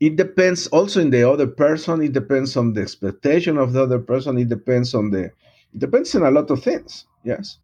It 0.00 0.16
depends 0.16 0.66
also 0.68 1.00
in 1.00 1.10
the 1.10 1.28
other 1.28 1.46
person. 1.46 2.02
It 2.02 2.12
depends 2.12 2.56
on 2.56 2.72
the 2.72 2.82
expectation 2.82 3.58
of 3.58 3.72
the 3.72 3.82
other 3.82 3.98
person. 3.98 4.38
It 4.38 4.48
depends 4.48 4.94
on 4.94 5.10
the, 5.10 5.24
it 5.24 5.78
depends 5.78 6.14
on 6.14 6.22
a 6.22 6.30
lot 6.30 6.50
of 6.50 6.62
things. 6.62 7.06
Yes. 7.24 7.58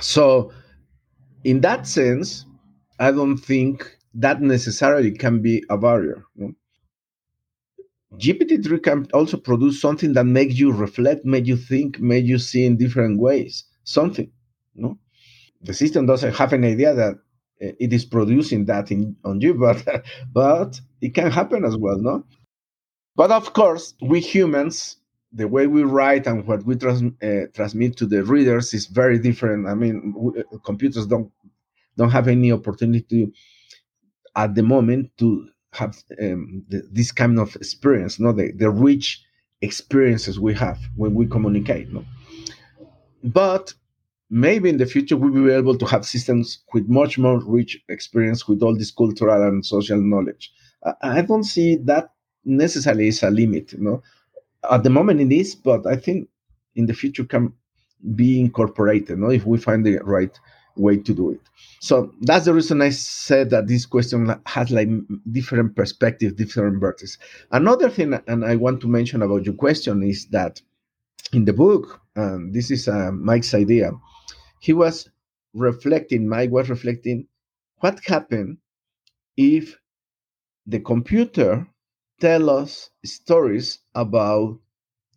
So, 0.00 0.52
in 1.44 1.60
that 1.60 1.86
sense, 1.86 2.44
I 2.98 3.12
don't 3.12 3.38
think 3.38 3.96
that 4.14 4.40
necessarily 4.40 5.12
can 5.12 5.42
be 5.42 5.64
a 5.70 5.78
barrier. 5.78 6.24
No? 6.36 6.52
GPT-3 8.14 8.82
can 8.82 9.06
also 9.12 9.36
produce 9.36 9.80
something 9.80 10.12
that 10.12 10.24
makes 10.24 10.54
you 10.54 10.72
reflect, 10.72 11.24
make 11.24 11.46
you 11.46 11.56
think, 11.56 11.98
make 12.00 12.24
you 12.24 12.38
see 12.38 12.64
in 12.64 12.76
different 12.76 13.18
ways. 13.18 13.64
Something, 13.82 14.30
no? 14.74 14.98
The 15.62 15.74
system 15.74 16.06
doesn't 16.06 16.34
have 16.34 16.52
an 16.52 16.64
idea 16.64 16.94
that 16.94 17.16
it 17.78 17.92
is 17.92 18.04
producing 18.04 18.64
that 18.66 18.90
in, 18.90 19.16
on 19.24 19.40
you, 19.40 19.54
but 19.66 19.84
but 20.32 20.80
it 21.00 21.14
can 21.14 21.30
happen 21.30 21.64
as 21.64 21.76
well, 21.76 21.98
no? 21.98 22.24
But 23.16 23.30
of 23.30 23.52
course, 23.52 23.94
we 24.02 24.20
humans, 24.20 24.96
the 25.32 25.46
way 25.46 25.66
we 25.66 25.84
write 25.84 26.26
and 26.26 26.46
what 26.46 26.64
we 26.64 26.76
trans, 26.76 27.02
uh, 27.22 27.46
transmit 27.54 27.96
to 27.98 28.06
the 28.06 28.24
readers 28.24 28.74
is 28.74 28.86
very 28.86 29.18
different. 29.18 29.68
I 29.68 29.74
mean, 29.74 30.14
we, 30.16 30.40
uh, 30.40 30.58
computers 30.64 31.06
don't 31.06 31.30
don't 31.96 32.10
have 32.10 32.28
any 32.28 32.50
opportunity 32.50 33.32
at 34.36 34.54
the 34.54 34.62
moment 34.62 35.10
to 35.18 35.48
have 35.72 35.96
um, 36.20 36.64
the, 36.68 36.82
this 36.90 37.12
kind 37.12 37.38
of 37.38 37.54
experience, 37.56 38.18
no, 38.18 38.32
the, 38.32 38.52
the 38.52 38.70
rich 38.70 39.22
experiences 39.60 40.38
we 40.38 40.54
have 40.54 40.78
when 40.96 41.14
we 41.14 41.26
communicate, 41.26 41.92
no. 41.92 42.04
But 43.22 43.72
maybe 44.30 44.68
in 44.68 44.78
the 44.78 44.86
future 44.86 45.16
we 45.16 45.30
will 45.30 45.46
be 45.46 45.52
able 45.52 45.76
to 45.76 45.86
have 45.86 46.04
systems 46.04 46.60
with 46.72 46.88
much 46.88 47.18
more 47.18 47.40
rich 47.44 47.78
experience 47.88 48.48
with 48.48 48.62
all 48.62 48.76
this 48.76 48.90
cultural 48.90 49.42
and 49.46 49.64
social 49.64 50.00
knowledge. 50.00 50.52
I, 51.02 51.22
don't 51.22 51.44
see 51.44 51.76
that 51.76 52.10
necessarily 52.44 53.08
is 53.08 53.22
a 53.22 53.30
limit, 53.30 53.72
you 53.72 53.80
know. 53.80 54.02
At 54.70 54.82
the 54.82 54.90
moment 54.90 55.20
it 55.20 55.32
is, 55.32 55.54
but 55.54 55.86
I 55.86 55.96
think 55.96 56.28
in 56.74 56.86
the 56.86 56.94
future 56.94 57.24
can 57.24 57.52
be 58.14 58.40
incorporated, 58.40 59.18
no, 59.18 59.30
if 59.30 59.46
we 59.46 59.58
find 59.58 59.84
the 59.84 59.98
right 59.98 60.38
way 60.76 60.96
to 60.96 61.14
do 61.14 61.30
it. 61.30 61.40
So 61.80 62.12
that's 62.22 62.46
the 62.46 62.54
reason 62.54 62.82
I 62.82 62.90
said 62.90 63.50
that 63.50 63.68
this 63.68 63.86
question 63.86 64.34
has 64.46 64.70
like 64.70 64.88
different 65.30 65.76
perspectives, 65.76 66.34
different 66.34 66.80
vertices. 66.80 67.18
Another 67.52 67.88
thing, 67.88 68.18
and 68.26 68.44
I 68.44 68.56
want 68.56 68.80
to 68.82 68.88
mention 68.88 69.22
about 69.22 69.44
your 69.44 69.54
question 69.54 70.02
is 70.02 70.26
that 70.26 70.60
in 71.32 71.44
the 71.44 71.52
book, 71.52 72.00
and 72.16 72.52
this 72.52 72.70
is 72.70 72.88
uh, 72.88 73.10
Mike's 73.12 73.54
idea, 73.54 73.92
he 74.64 74.72
was 74.72 75.08
reflecting, 75.52 76.26
Mike 76.26 76.50
was 76.50 76.70
reflecting 76.70 77.26
what 77.80 78.00
happened 78.06 78.56
if 79.36 79.78
the 80.66 80.80
computer 80.80 81.66
tell 82.18 82.48
us 82.48 82.88
stories 83.04 83.80
about 83.94 84.58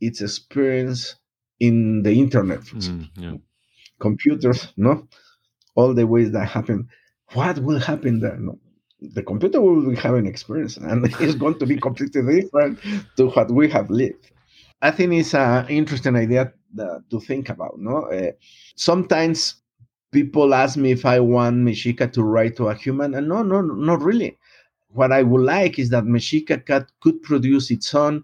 its 0.02 0.20
experience 0.22 1.16
in 1.62 2.04
the 2.04 2.12
internet. 2.12 2.60
Mm, 2.60 3.10
yeah. 3.16 3.34
Computers, 4.00 4.74
no? 4.76 5.08
all 5.76 5.94
the 5.94 6.06
ways 6.06 6.32
that 6.32 6.50
happen, 6.50 6.90
what 7.34 7.60
will 7.60 7.80
happen 7.80 8.20
there? 8.20 8.38
No, 8.38 8.60
the 9.00 9.24
computer 9.24 9.62
will 9.62 9.96
have 9.96 10.16
an 10.16 10.28
experience 10.28 10.76
and 10.76 11.06
it's 11.22 11.36
going 11.36 11.58
to 11.60 11.66
be 11.66 11.78
completely 11.78 12.42
different 12.42 12.80
to 13.16 13.30
what 13.30 13.50
we 13.50 13.70
have 13.70 13.90
lived. 13.90 14.32
I 14.82 14.92
think 14.92 15.14
it's 15.14 15.34
an 15.34 15.70
interesting 15.70 16.18
idea 16.18 16.52
to 16.76 17.20
think 17.20 17.50
about. 17.50 17.80
No, 17.80 18.04
uh, 18.12 18.32
sometimes 18.76 19.56
people 20.12 20.54
ask 20.54 20.78
me 20.78 20.92
if 20.92 21.06
I 21.06 21.20
want 21.20 21.58
Mexica 21.58 22.12
to 22.14 22.24
write 22.24 22.56
to 22.58 22.68
a 22.70 22.76
human, 22.76 23.14
and 23.14 23.28
no, 23.28 23.44
no, 23.44 23.62
not 23.62 24.02
really. 24.02 24.38
What 24.90 25.12
I 25.12 25.24
would 25.24 25.42
like 25.44 25.80
is 25.80 25.90
that 25.90 26.06
Mexica 26.06 26.88
could 27.02 27.22
produce 27.22 27.72
its 27.72 27.94
own 27.94 28.24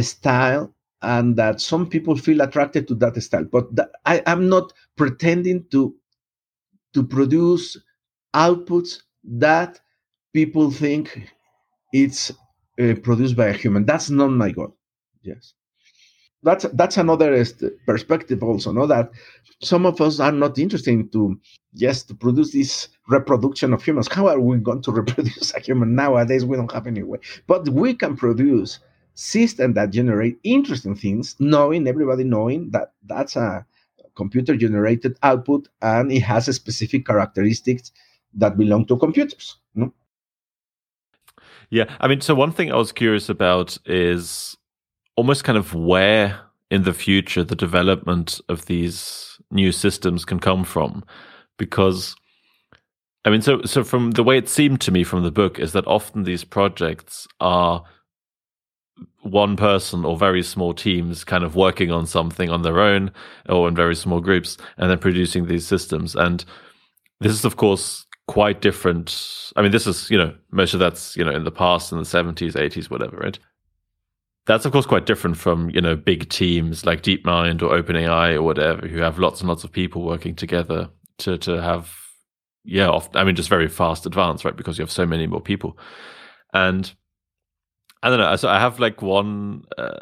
style 0.00 0.74
and 1.02 1.36
that 1.36 1.60
some 1.60 1.88
people 1.88 2.16
feel 2.16 2.40
attracted 2.40 2.88
to 2.88 2.94
that 2.96 3.20
style. 3.22 3.44
But 3.44 3.66
I, 4.06 4.22
am 4.26 4.48
not 4.48 4.72
pretending 4.96 5.64
to 5.70 5.94
to 6.94 7.02
produce 7.02 7.78
outputs 8.34 9.02
that 9.24 9.80
people 10.32 10.70
think 10.70 11.32
it's 11.92 12.30
uh, 12.80 12.94
produced 13.02 13.36
by 13.36 13.48
a 13.48 13.52
human. 13.52 13.84
That's 13.84 14.10
not 14.10 14.28
my 14.30 14.50
goal. 14.50 14.76
Yes, 15.22 15.54
that's 16.42 16.64
that's 16.72 16.96
another 16.96 17.44
perspective 17.86 18.42
also. 18.42 18.72
No, 18.72 18.86
that 18.86 19.10
some 19.60 19.86
of 19.86 20.00
us 20.00 20.20
are 20.20 20.32
not 20.32 20.58
interested 20.58 21.12
to 21.12 21.38
yes 21.74 22.02
to 22.04 22.14
produce 22.14 22.52
this 22.52 22.88
reproduction 23.08 23.72
of 23.72 23.82
humans. 23.82 24.08
How 24.10 24.28
are 24.28 24.40
we 24.40 24.58
going 24.58 24.82
to 24.82 24.92
reproduce 25.00 25.54
a 25.54 25.60
human 25.60 25.94
nowadays? 25.94 26.44
We 26.44 26.56
don't 26.56 26.72
have 26.72 26.86
any 26.86 27.02
way, 27.02 27.18
but 27.46 27.68
we 27.68 27.94
can 27.94 28.16
produce 28.16 28.80
systems 29.14 29.74
that 29.74 29.90
generate 29.90 30.38
interesting 30.42 30.96
things, 30.96 31.36
knowing 31.38 31.86
everybody 31.86 32.24
knowing 32.24 32.70
that 32.70 32.92
that's 33.06 33.36
a 33.36 33.64
computer 34.14 34.56
generated 34.56 35.16
output 35.22 35.68
and 35.80 36.12
it 36.12 36.20
has 36.20 36.48
a 36.48 36.52
specific 36.52 37.06
characteristics 37.06 37.92
that 38.34 38.56
belong 38.56 38.86
to 38.86 38.96
computers. 38.96 39.56
No? 39.74 39.92
Yeah, 41.70 41.84
I 42.00 42.08
mean, 42.08 42.20
so 42.20 42.34
one 42.34 42.52
thing 42.52 42.70
I 42.70 42.76
was 42.76 42.92
curious 42.92 43.28
about 43.28 43.78
is 43.86 44.56
almost 45.16 45.44
kind 45.44 45.58
of 45.58 45.74
where 45.74 46.40
in 46.70 46.84
the 46.84 46.94
future 46.94 47.44
the 47.44 47.56
development 47.56 48.40
of 48.48 48.66
these 48.66 49.38
new 49.50 49.72
systems 49.72 50.24
can 50.24 50.38
come 50.38 50.64
from, 50.64 51.04
because 51.58 52.14
I 53.24 53.30
mean, 53.30 53.42
so 53.42 53.62
so 53.62 53.84
from 53.84 54.12
the 54.12 54.24
way 54.24 54.38
it 54.38 54.48
seemed 54.48 54.80
to 54.82 54.90
me 54.90 55.04
from 55.04 55.22
the 55.22 55.30
book 55.30 55.58
is 55.58 55.72
that 55.72 55.86
often 55.86 56.24
these 56.24 56.44
projects 56.44 57.28
are 57.40 57.84
one 59.22 59.56
person 59.56 60.04
or 60.04 60.16
very 60.16 60.42
small 60.42 60.74
teams 60.74 61.24
kind 61.24 61.44
of 61.44 61.54
working 61.54 61.90
on 61.90 62.06
something 62.06 62.50
on 62.50 62.62
their 62.62 62.80
own 62.80 63.10
or 63.48 63.68
in 63.68 63.74
very 63.74 63.94
small 63.94 64.20
groups 64.20 64.56
and 64.76 64.90
then 64.90 64.98
producing 64.98 65.46
these 65.46 65.66
systems. 65.66 66.14
And 66.14 66.44
this 67.20 67.32
is, 67.32 67.44
of 67.44 67.56
course, 67.56 68.06
quite 68.26 68.60
different. 68.60 69.52
I 69.56 69.62
mean, 69.62 69.70
this 69.70 69.86
is, 69.86 70.10
you 70.10 70.18
know, 70.18 70.34
most 70.50 70.74
of 70.74 70.80
that's, 70.80 71.16
you 71.16 71.24
know, 71.24 71.32
in 71.32 71.44
the 71.44 71.52
past, 71.52 71.92
in 71.92 71.98
the 71.98 72.04
70s, 72.04 72.54
80s, 72.54 72.90
whatever, 72.90 73.16
right? 73.16 73.38
That's, 74.46 74.64
of 74.64 74.72
course, 74.72 74.86
quite 74.86 75.06
different 75.06 75.36
from, 75.36 75.70
you 75.70 75.80
know, 75.80 75.94
big 75.94 76.28
teams 76.28 76.84
like 76.84 77.02
DeepMind 77.02 77.62
or 77.62 77.80
OpenAI 77.80 78.34
or 78.34 78.42
whatever, 78.42 78.88
who 78.88 78.98
have 78.98 79.18
lots 79.18 79.40
and 79.40 79.48
lots 79.48 79.62
of 79.62 79.70
people 79.70 80.02
working 80.02 80.34
together 80.34 80.90
to, 81.18 81.38
to 81.38 81.62
have, 81.62 81.94
yeah, 82.64 82.90
I 83.14 83.22
mean, 83.22 83.36
just 83.36 83.48
very 83.48 83.68
fast 83.68 84.04
advance, 84.04 84.44
right? 84.44 84.56
Because 84.56 84.78
you 84.78 84.82
have 84.82 84.90
so 84.90 85.06
many 85.06 85.26
more 85.28 85.40
people. 85.40 85.78
And 86.52 86.92
I 88.02 88.10
don't 88.10 88.18
know. 88.18 88.34
So 88.36 88.48
I 88.48 88.58
have 88.58 88.80
like 88.80 89.00
one. 89.00 89.64
Uh, 89.78 90.00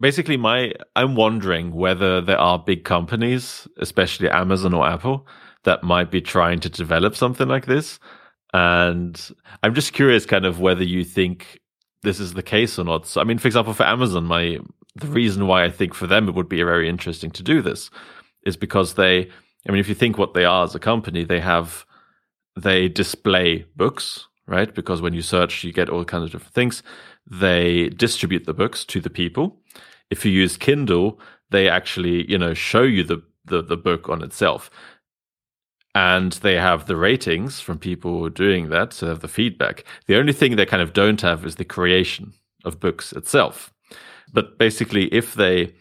basically, 0.00 0.36
my 0.36 0.72
I'm 0.94 1.16
wondering 1.16 1.74
whether 1.74 2.20
there 2.20 2.38
are 2.38 2.58
big 2.58 2.84
companies, 2.84 3.66
especially 3.78 4.30
Amazon 4.30 4.74
or 4.74 4.86
Apple, 4.86 5.26
that 5.64 5.82
might 5.82 6.10
be 6.10 6.20
trying 6.20 6.60
to 6.60 6.68
develop 6.68 7.16
something 7.16 7.48
like 7.48 7.66
this. 7.66 7.98
And 8.54 9.20
I'm 9.62 9.74
just 9.74 9.92
curious, 9.92 10.24
kind 10.24 10.46
of, 10.46 10.60
whether 10.60 10.84
you 10.84 11.04
think 11.04 11.58
this 12.02 12.20
is 12.20 12.34
the 12.34 12.42
case 12.42 12.78
or 12.78 12.84
not. 12.84 13.06
So, 13.06 13.20
I 13.20 13.24
mean, 13.24 13.38
for 13.38 13.48
example, 13.48 13.74
for 13.74 13.84
Amazon, 13.84 14.24
my 14.24 14.58
the 14.96 15.06
reason 15.06 15.46
why 15.46 15.64
I 15.64 15.70
think 15.70 15.94
for 15.94 16.06
them 16.06 16.28
it 16.28 16.34
would 16.34 16.48
be 16.48 16.62
very 16.62 16.88
interesting 16.88 17.30
to 17.32 17.42
do 17.42 17.62
this 17.62 17.90
is 18.44 18.56
because 18.56 18.94
they. 18.94 19.28
I 19.68 19.72
mean, 19.72 19.80
if 19.80 19.88
you 19.88 19.94
think 19.94 20.16
what 20.16 20.34
they 20.34 20.44
are 20.44 20.64
as 20.64 20.74
a 20.74 20.78
company, 20.78 21.24
they 21.24 21.40
have 21.40 21.84
they 22.56 22.88
display 22.88 23.66
books 23.76 24.28
right? 24.48 24.74
Because 24.74 25.00
when 25.00 25.12
you 25.12 25.22
search, 25.22 25.62
you 25.62 25.72
get 25.72 25.90
all 25.90 26.04
kinds 26.04 26.24
of 26.24 26.32
different 26.32 26.54
things. 26.54 26.82
They 27.30 27.90
distribute 27.90 28.46
the 28.46 28.54
books 28.54 28.84
to 28.86 29.00
the 29.00 29.10
people. 29.10 29.60
If 30.10 30.24
you 30.24 30.32
use 30.32 30.56
Kindle, 30.56 31.20
they 31.50 31.68
actually, 31.68 32.28
you 32.28 32.38
know, 32.38 32.54
show 32.54 32.82
you 32.82 33.04
the, 33.04 33.22
the, 33.44 33.62
the 33.62 33.76
book 33.76 34.08
on 34.08 34.22
itself. 34.22 34.70
And 35.94 36.32
they 36.32 36.54
have 36.54 36.86
the 36.86 36.96
ratings 36.96 37.60
from 37.60 37.78
people 37.78 38.28
doing 38.28 38.68
that, 38.68 38.92
so 38.92 39.06
they 39.06 39.10
have 39.10 39.20
the 39.20 39.28
feedback. 39.28 39.84
The 40.06 40.16
only 40.16 40.32
thing 40.32 40.54
they 40.56 40.66
kind 40.66 40.82
of 40.82 40.92
don't 40.92 41.20
have 41.22 41.44
is 41.44 41.56
the 41.56 41.64
creation 41.64 42.34
of 42.64 42.78
books 42.78 43.12
itself. 43.12 43.72
But 44.32 44.58
basically, 44.58 45.06
if 45.12 45.34
they 45.34 45.72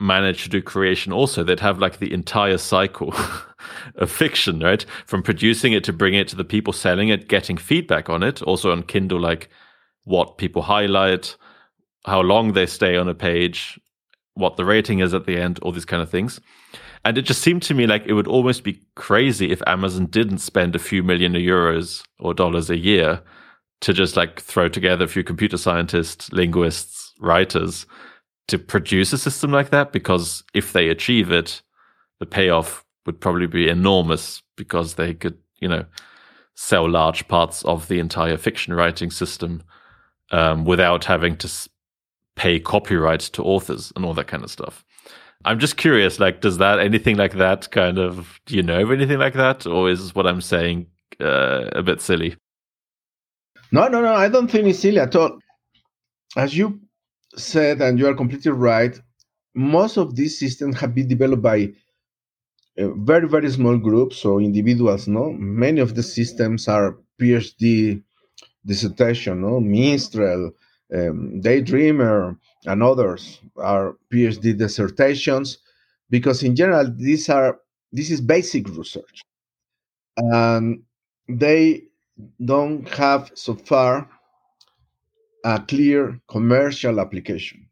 manage 0.00 0.42
to 0.44 0.50
do 0.50 0.62
creation 0.62 1.12
also, 1.12 1.42
they'd 1.42 1.60
have 1.60 1.78
like 1.78 1.98
the 1.98 2.12
entire 2.12 2.58
cycle 2.58 3.14
of 3.96 4.10
fiction, 4.10 4.60
right? 4.60 4.84
From 5.06 5.22
producing 5.22 5.72
it 5.72 5.84
to 5.84 5.92
bringing 5.92 6.20
it 6.20 6.28
to 6.28 6.36
the 6.36 6.44
people 6.44 6.72
selling 6.72 7.08
it, 7.08 7.28
getting 7.28 7.56
feedback 7.56 8.10
on 8.10 8.22
it, 8.22 8.42
also 8.42 8.72
on 8.72 8.82
Kindle, 8.82 9.20
like 9.20 9.48
what 10.04 10.38
people 10.38 10.62
highlight, 10.62 11.36
how 12.04 12.20
long 12.20 12.52
they 12.52 12.66
stay 12.66 12.96
on 12.96 13.08
a 13.08 13.14
page, 13.14 13.78
what 14.34 14.56
the 14.56 14.64
rating 14.64 15.00
is 15.00 15.14
at 15.14 15.26
the 15.26 15.36
end, 15.36 15.58
all 15.60 15.72
these 15.72 15.84
kind 15.84 16.02
of 16.02 16.10
things. 16.10 16.40
And 17.06 17.16
it 17.16 17.22
just 17.22 17.40
seemed 17.40 17.62
to 17.62 17.74
me 17.74 17.86
like 17.86 18.04
it 18.04 18.14
would 18.14 18.26
almost 18.26 18.64
be 18.64 18.80
crazy 18.96 19.52
if 19.52 19.62
Amazon 19.64 20.06
didn't 20.06 20.38
spend 20.38 20.74
a 20.74 20.80
few 20.80 21.04
million 21.04 21.34
euros 21.34 22.02
or 22.18 22.34
dollars 22.34 22.68
a 22.68 22.76
year 22.76 23.22
to 23.82 23.92
just 23.92 24.16
like 24.16 24.40
throw 24.40 24.68
together 24.68 25.04
a 25.04 25.08
few 25.08 25.22
computer 25.22 25.56
scientists, 25.56 26.32
linguists, 26.32 27.14
writers 27.20 27.86
to 28.48 28.58
produce 28.58 29.12
a 29.12 29.18
system 29.18 29.52
like 29.52 29.70
that. 29.70 29.92
Because 29.92 30.42
if 30.52 30.72
they 30.72 30.88
achieve 30.88 31.30
it, 31.30 31.62
the 32.18 32.26
payoff 32.26 32.84
would 33.06 33.20
probably 33.20 33.46
be 33.46 33.68
enormous 33.68 34.42
because 34.56 34.94
they 34.94 35.14
could, 35.14 35.38
you 35.60 35.68
know, 35.68 35.84
sell 36.56 36.90
large 36.90 37.28
parts 37.28 37.64
of 37.66 37.86
the 37.86 38.00
entire 38.00 38.36
fiction 38.36 38.74
writing 38.74 39.12
system 39.12 39.62
um, 40.32 40.64
without 40.64 41.04
having 41.04 41.36
to 41.36 41.68
pay 42.34 42.58
copyright 42.58 43.20
to 43.20 43.44
authors 43.44 43.92
and 43.94 44.04
all 44.04 44.14
that 44.14 44.26
kind 44.26 44.42
of 44.42 44.50
stuff. 44.50 44.84
I'm 45.46 45.60
just 45.60 45.76
curious, 45.76 46.18
like, 46.18 46.40
does 46.40 46.58
that 46.58 46.80
anything 46.80 47.16
like 47.16 47.34
that 47.34 47.70
kind 47.70 47.98
of 47.98 48.40
do 48.46 48.56
you 48.56 48.64
know 48.64 48.82
of 48.82 48.90
anything 48.90 49.18
like 49.18 49.34
that, 49.34 49.64
or 49.64 49.88
is 49.88 50.12
what 50.12 50.26
I'm 50.26 50.40
saying 50.40 50.86
uh, 51.20 51.70
a 51.72 51.84
bit 51.84 52.00
silly? 52.00 52.36
No, 53.70 53.86
no, 53.86 54.00
no. 54.02 54.12
I 54.12 54.28
don't 54.28 54.50
think 54.50 54.66
it's 54.66 54.80
silly 54.80 54.98
at 54.98 55.14
all. 55.14 55.38
As 56.36 56.56
you 56.56 56.80
said, 57.36 57.80
and 57.80 57.96
you 57.96 58.08
are 58.08 58.14
completely 58.14 58.50
right, 58.50 59.00
most 59.54 59.96
of 59.96 60.16
these 60.16 60.36
systems 60.36 60.80
have 60.80 60.94
been 60.96 61.06
developed 61.06 61.42
by 61.42 61.72
uh, 62.78 62.88
very, 62.96 63.28
very 63.28 63.50
small 63.50 63.78
groups 63.78 64.24
or 64.24 64.40
individuals. 64.40 65.06
No, 65.06 65.32
many 65.32 65.80
of 65.80 65.94
the 65.94 66.02
systems 66.02 66.66
are 66.66 66.98
PhD 67.20 68.02
dissertation. 68.66 69.42
No, 69.42 69.60
Minstrel, 69.60 70.50
um, 70.94 71.40
Daydreamer, 71.42 72.36
and 72.64 72.82
others 72.82 73.40
are 73.56 73.96
PhD 74.12 74.56
dissertations, 74.56 75.58
because 76.10 76.42
in 76.42 76.54
general 76.56 76.92
these 76.96 77.28
are 77.28 77.58
this 77.92 78.10
is 78.10 78.20
basic 78.20 78.68
research, 78.76 79.22
and 80.16 80.82
they 81.28 81.82
don't 82.44 82.88
have 82.88 83.30
so 83.34 83.54
far 83.54 84.08
a 85.44 85.60
clear 85.60 86.20
commercial 86.28 87.00
application. 87.00 87.68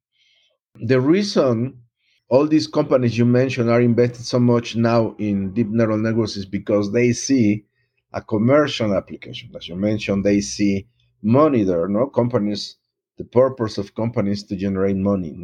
The 0.76 1.00
reason 1.00 1.80
all 2.28 2.46
these 2.46 2.66
companies 2.66 3.16
you 3.18 3.24
mentioned 3.24 3.70
are 3.70 3.80
invested 3.80 4.24
so 4.24 4.40
much 4.40 4.76
now 4.76 5.14
in 5.18 5.52
deep 5.52 5.68
neural 5.68 5.98
networks 5.98 6.36
is 6.36 6.46
because 6.46 6.92
they 6.92 7.12
see 7.12 7.64
a 8.12 8.22
commercial 8.22 8.94
application. 8.94 9.50
As 9.56 9.68
you 9.68 9.76
mentioned, 9.76 10.24
they 10.24 10.40
see 10.40 10.86
money 11.22 11.64
there. 11.64 11.86
No 11.88 12.06
companies, 12.06 12.76
the 13.18 13.24
purpose 13.24 13.78
of 13.78 13.94
companies 13.94 14.44
to 14.44 14.56
generate 14.56 14.96
money. 14.96 15.36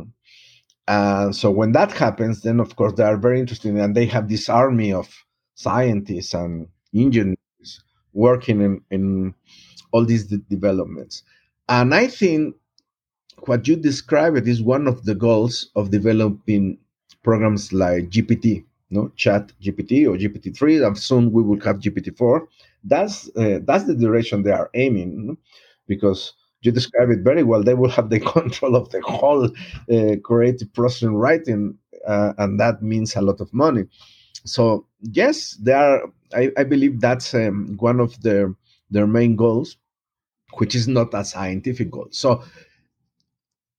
And 0.89 1.35
so 1.37 1.51
when 1.51 1.73
that 1.73 1.93
happens, 1.93 2.43
then 2.43 2.61
of 2.61 2.77
course 2.77 2.95
they 2.95 3.05
are 3.05 3.17
very 3.17 3.41
interested, 3.41 3.75
and 3.77 3.95
they 3.95 4.07
have 4.07 4.29
this 4.29 4.49
army 4.49 4.93
of 4.93 5.09
scientists 5.55 6.35
and 6.35 6.69
engineers 6.95 7.37
working 8.13 8.61
in, 8.61 8.83
in 8.91 9.35
all 9.93 10.05
these 10.05 10.27
de- 10.27 10.39
developments. 10.39 11.23
And 11.69 11.95
I 11.95 12.09
think 12.09 12.57
what 13.47 13.69
you 13.69 13.77
described 13.77 14.47
is 14.49 14.63
one 14.63 14.87
of 14.89 15.05
the 15.05 15.15
goals 15.15 15.71
of 15.77 15.91
developing 15.91 16.79
programs 17.23 17.73
like 17.73 18.11
GPT, 18.11 18.65
no 18.91 19.11
Chat 19.17 19.53
GPT 19.63 20.07
or 20.07 20.17
GPT-3. 20.19 20.87
And 20.87 20.99
soon 20.99 21.33
we 21.33 21.43
will 21.43 21.61
have 21.61 21.79
GPT-4. 21.81 22.47
That's 22.85 23.29
uh, 23.37 23.61
that's 23.65 23.85
the 23.85 23.95
direction 23.95 24.43
they 24.43 24.53
are 24.53 24.71
aiming, 24.75 25.37
because 25.87 26.35
you 26.63 26.73
describe 26.73 27.11
it 27.11 27.21
very 27.21 27.43
well. 27.43 27.63
They 27.63 27.75
will 27.75 27.91
have 27.91 28.11
the 28.11 28.21
control 28.37 28.77
of 28.77 28.91
the 28.91 29.01
whole 29.03 29.47
uh, 29.47 30.17
creative 30.23 30.73
process 30.75 31.03
in 31.03 31.15
writing, 31.15 31.77
uh, 32.07 32.33
and 32.39 32.59
that 32.61 32.83
means 32.83 33.17
a 33.17 33.23
lot 33.23 33.41
of 33.41 33.53
money. 33.53 33.85
So 34.45 34.87
yes, 35.03 35.53
they 35.61 35.73
are 35.73 36.03
I, 36.35 36.51
I 36.57 36.65
believe 36.65 37.01
that's 37.01 37.35
um, 37.35 37.77
one 37.79 38.01
of 38.01 38.21
their 38.23 38.55
their 38.91 39.07
main 39.07 39.37
goals, 39.37 39.77
which 40.55 40.75
is 40.75 40.89
not 40.89 41.15
a 41.15 41.25
scientific 41.25 41.91
goal. 41.91 42.09
So 42.11 42.43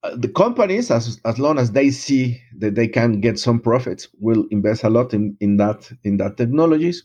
uh, 0.03 0.15
the 0.15 0.29
companies, 0.29 0.91
as 0.91 1.19
as 1.25 1.39
long 1.39 1.59
as 1.59 1.71
they 1.71 1.91
see 1.91 2.41
that 2.57 2.75
they 2.75 2.87
can 2.87 3.21
get 3.21 3.39
some 3.39 3.59
profits, 3.59 4.07
will 4.19 4.45
invest 4.51 4.83
a 4.83 4.89
lot 4.89 5.13
in 5.13 5.37
in 5.39 5.57
that 5.57 5.91
in 6.03 6.17
that 6.17 6.37
technologies. 6.37 7.03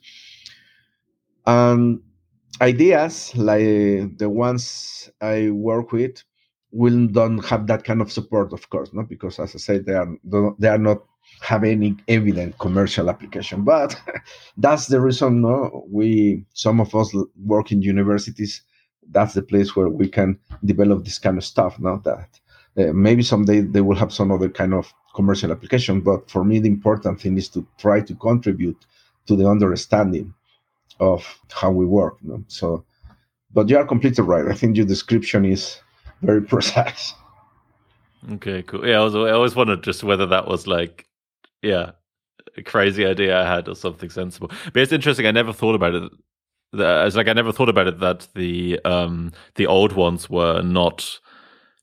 And 1.46 2.00
ideas 2.61 3.36
like 3.36 4.18
the 4.18 4.28
ones 4.30 5.11
I 5.20 5.50
work 5.50 5.92
with 5.92 6.22
will 6.72 7.07
don't 7.07 7.44
have 7.44 7.66
that 7.66 7.84
kind 7.84 8.00
of 8.00 8.12
support, 8.12 8.52
of 8.52 8.68
course, 8.70 8.92
not 8.92 9.09
because, 9.09 9.38
as 9.38 9.54
I 9.54 9.59
said, 9.59 9.86
they 9.86 9.94
are 9.94 10.09
they 10.59 10.68
are 10.68 10.78
not 10.78 11.02
have 11.40 11.64
any 11.64 11.96
evident 12.09 12.59
commercial 12.59 13.11
application. 13.11 13.64
But 13.64 14.00
that's 14.57 14.86
the 14.86 15.00
reason 15.00 15.42
no, 15.42 15.86
we 15.90 16.44
some 16.54 16.80
of 16.80 16.94
us 16.94 17.14
work 17.44 17.72
in 17.72 17.82
universities. 17.82 18.62
That's 19.11 19.34
the 19.34 19.42
place 19.42 19.76
where 19.76 19.88
we 19.88 20.09
can 20.09 20.38
develop 20.64 21.04
this 21.04 21.18
kind 21.18 21.38
of 21.38 21.44
stuff. 21.44 21.78
Not 21.78 22.04
that 22.04 22.40
uh, 22.78 22.92
maybe 22.92 23.22
someday 23.22 23.61
they 23.61 23.80
will 23.80 23.96
have 23.96 24.12
some 24.12 24.32
other 24.32 24.48
kind 24.48 24.74
of 24.74 24.92
commercial 25.14 25.52
application. 25.52 26.00
But 26.00 26.30
for 26.30 26.44
me, 26.44 26.59
the 26.59 26.68
important 26.68 27.20
thing 27.20 27.38
is 27.38 27.48
to 27.50 27.66
try 27.78 28.00
to 28.00 28.14
contribute 28.16 28.84
to 29.26 29.36
the 29.36 29.48
understanding 29.48 30.34
of 31.01 31.38
how 31.53 31.70
we 31.70 31.86
work. 31.86 32.16
No? 32.22 32.42
So, 32.49 32.84
but 33.53 33.68
you 33.68 33.78
are 33.78 33.86
completely 33.86 34.24
right. 34.24 34.47
I 34.47 34.55
think 34.55 34.76
your 34.76 34.86
description 34.86 35.44
is 35.44 35.80
very 36.22 36.42
precise. 36.55 37.14
Okay, 38.32 38.62
cool. 38.62 38.86
Yeah, 38.86 39.01
I, 39.01 39.05
was, 39.05 39.14
I 39.14 39.30
always 39.30 39.55
wondered 39.55 39.82
just 39.82 40.03
whether 40.03 40.26
that 40.26 40.49
was 40.49 40.66
like 40.66 41.07
yeah, 41.62 41.92
a 42.57 42.62
crazy 42.62 43.07
idea 43.07 43.40
I 43.40 43.44
had 43.44 43.68
or 43.68 43.74
something 43.74 44.11
sensible. 44.11 44.51
But 44.72 44.82
it's 44.82 44.92
interesting. 44.92 45.26
I 45.26 45.30
never 45.30 45.53
thought 45.53 45.74
about 45.74 45.94
it. 45.94 46.12
It's 46.72 47.16
like 47.16 47.28
I 47.28 47.32
never 47.32 47.53
thought 47.53 47.68
about 47.68 47.86
it 47.86 48.01
that 48.01 48.28
the 48.34 48.80
um 48.84 49.32
the 49.55 49.66
old 49.66 49.92
ones 49.92 50.28
were 50.28 50.62
not 50.62 51.20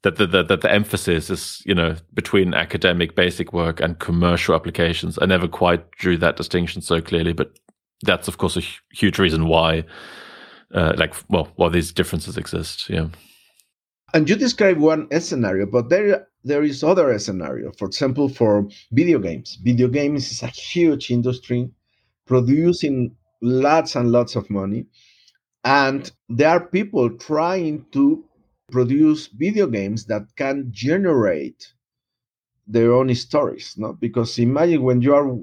that 0.04 0.18
the, 0.18 0.28
the 0.28 0.44
that 0.44 0.62
the 0.62 0.72
emphasis 0.72 1.30
is 1.30 1.64
you 1.66 1.74
know 1.74 1.96
between 2.14 2.54
academic 2.54 3.16
basic 3.16 3.54
work 3.54 3.80
and 3.80 4.00
commercial 4.00 4.56
applications. 4.56 5.18
I 5.22 5.26
never 5.26 5.48
quite 5.48 5.90
drew 5.92 6.18
that 6.18 6.36
distinction 6.36 6.82
so 6.82 7.02
clearly, 7.02 7.34
but 7.34 7.58
that's 8.04 8.28
of 8.28 8.38
course 8.38 8.58
a 8.58 8.62
huge 8.92 9.20
reason 9.20 9.48
why, 9.48 9.84
uh, 10.74 10.94
like 10.98 11.14
well, 11.30 11.50
why 11.56 11.70
these 11.70 11.92
differences 11.92 12.38
exist. 12.38 12.90
Yeah. 12.90 13.08
And 14.14 14.30
you 14.30 14.36
describe 14.36 14.78
one 14.78 15.08
scenario, 15.20 15.66
but 15.66 15.90
there 15.90 16.28
there 16.44 16.64
is 16.64 16.84
other 16.84 17.18
scenario. 17.20 17.72
For 17.72 17.86
example, 17.88 18.30
for 18.30 18.68
video 18.92 19.20
games, 19.20 19.58
video 19.64 19.88
games 19.88 20.32
is 20.32 20.44
a 20.44 20.48
huge 20.48 21.10
industry, 21.10 21.70
producing 22.28 23.16
lots 23.42 23.96
and 23.96 24.12
lots 24.12 24.36
of 24.36 24.50
money, 24.50 24.86
and 25.64 26.12
there 26.30 26.50
are 26.50 26.68
people 26.68 27.10
trying 27.18 27.86
to 27.92 28.24
produce 28.72 29.28
video 29.28 29.68
games 29.68 30.06
that 30.06 30.24
can 30.36 30.68
generate 30.72 31.74
their 32.68 32.94
own 32.94 33.14
stories. 33.16 33.76
No, 33.78 33.94
because 33.94 34.40
imagine 34.40 34.84
when 34.84 35.02
you 35.02 35.14
are 35.16 35.38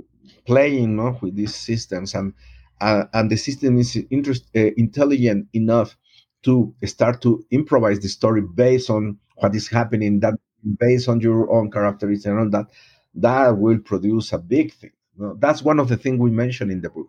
playing 0.47 0.97
no, 0.97 1.19
with 1.21 1.37
these 1.37 1.55
systems 1.55 2.15
and 2.15 2.35
uh, 2.81 3.05
and 3.13 3.31
the 3.31 3.37
system 3.37 3.79
is 3.79 3.99
interest, 4.11 4.47
uh, 4.57 4.71
intelligent 4.77 5.47
enough 5.53 5.97
to 6.43 6.75
start 6.85 7.21
to 7.21 7.45
improvise 7.51 8.01
the 8.01 8.09
story 8.09 8.41
based 8.41 8.89
on 8.89 9.19
what 9.37 9.55
is 9.55 9.69
happening 9.69 10.21
that 10.21 10.35
based 10.79 11.09
on 11.09 11.21
your 11.21 11.51
own 11.53 11.71
characteristics 11.71 12.27
and 12.27 12.39
all 12.39 12.49
that 12.49 12.67
that 13.15 13.59
will 13.59 13.79
produce 13.79 14.33
a 14.33 14.39
big 14.39 14.73
thing 14.73 14.93
that's 15.39 15.63
one 15.63 15.79
of 15.79 15.89
the 15.89 15.97
things 15.97 16.19
we 16.19 16.31
mentioned 16.31 16.71
in 16.71 16.81
the 16.81 16.91
book. 16.91 17.09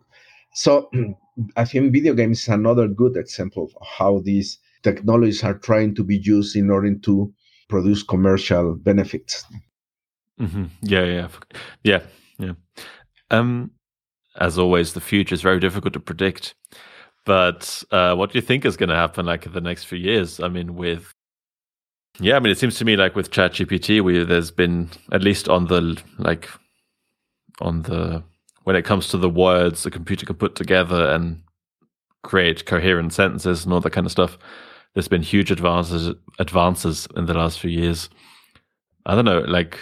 So 0.54 0.90
i 1.56 1.64
think 1.64 1.92
video 1.92 2.12
games 2.12 2.40
is 2.40 2.48
another 2.48 2.86
good 2.86 3.16
example 3.16 3.64
of 3.64 3.88
how 3.98 4.20
these 4.20 4.58
technologies 4.82 5.42
are 5.42 5.56
trying 5.56 5.94
to 5.94 6.04
be 6.04 6.18
used 6.18 6.56
in 6.56 6.68
order 6.68 6.94
to 6.94 7.32
produce 7.68 8.02
commercial 8.02 8.74
benefits. 8.74 9.44
Mm-hmm. 10.40 10.64
yeah 10.82 11.04
yeah. 11.04 11.28
Yeah 11.84 12.02
yeah 12.38 12.52
um 13.32 13.70
as 14.36 14.58
always 14.58 14.92
the 14.92 15.00
future 15.00 15.34
is 15.34 15.42
very 15.42 15.60
difficult 15.60 15.92
to 15.92 16.00
predict 16.00 16.54
but 17.24 17.84
uh, 17.90 18.14
what 18.14 18.32
do 18.32 18.38
you 18.38 18.42
think 18.42 18.64
is 18.64 18.76
going 18.76 18.88
to 18.88 18.96
happen 18.96 19.26
like 19.26 19.46
in 19.46 19.52
the 19.52 19.60
next 19.60 19.84
few 19.84 19.98
years? 19.98 20.40
I 20.40 20.48
mean, 20.48 20.74
with 20.74 21.14
yeah, 22.20 22.36
I 22.36 22.40
mean, 22.40 22.52
it 22.52 22.58
seems 22.58 22.76
to 22.76 22.84
me 22.84 22.96
like 22.96 23.14
with 23.14 23.30
ChatGPT, 23.30 24.02
we 24.02 24.24
there's 24.24 24.50
been 24.50 24.90
at 25.12 25.22
least 25.22 25.48
on 25.48 25.66
the 25.66 26.00
like 26.18 26.48
on 27.60 27.82
the 27.82 28.22
when 28.64 28.76
it 28.76 28.84
comes 28.84 29.08
to 29.08 29.18
the 29.18 29.28
words 29.28 29.82
the 29.82 29.90
computer 29.90 30.26
can 30.26 30.36
put 30.36 30.54
together 30.54 31.08
and 31.10 31.42
create 32.22 32.66
coherent 32.66 33.12
sentences 33.12 33.64
and 33.64 33.72
all 33.72 33.80
that 33.80 33.90
kind 33.92 34.06
of 34.06 34.12
stuff. 34.12 34.36
There's 34.94 35.08
been 35.08 35.22
huge 35.22 35.50
advances 35.50 36.14
advances 36.38 37.06
in 37.16 37.26
the 37.26 37.34
last 37.34 37.60
few 37.60 37.70
years. 37.70 38.10
I 39.06 39.14
don't 39.14 39.24
know, 39.24 39.40
like 39.40 39.78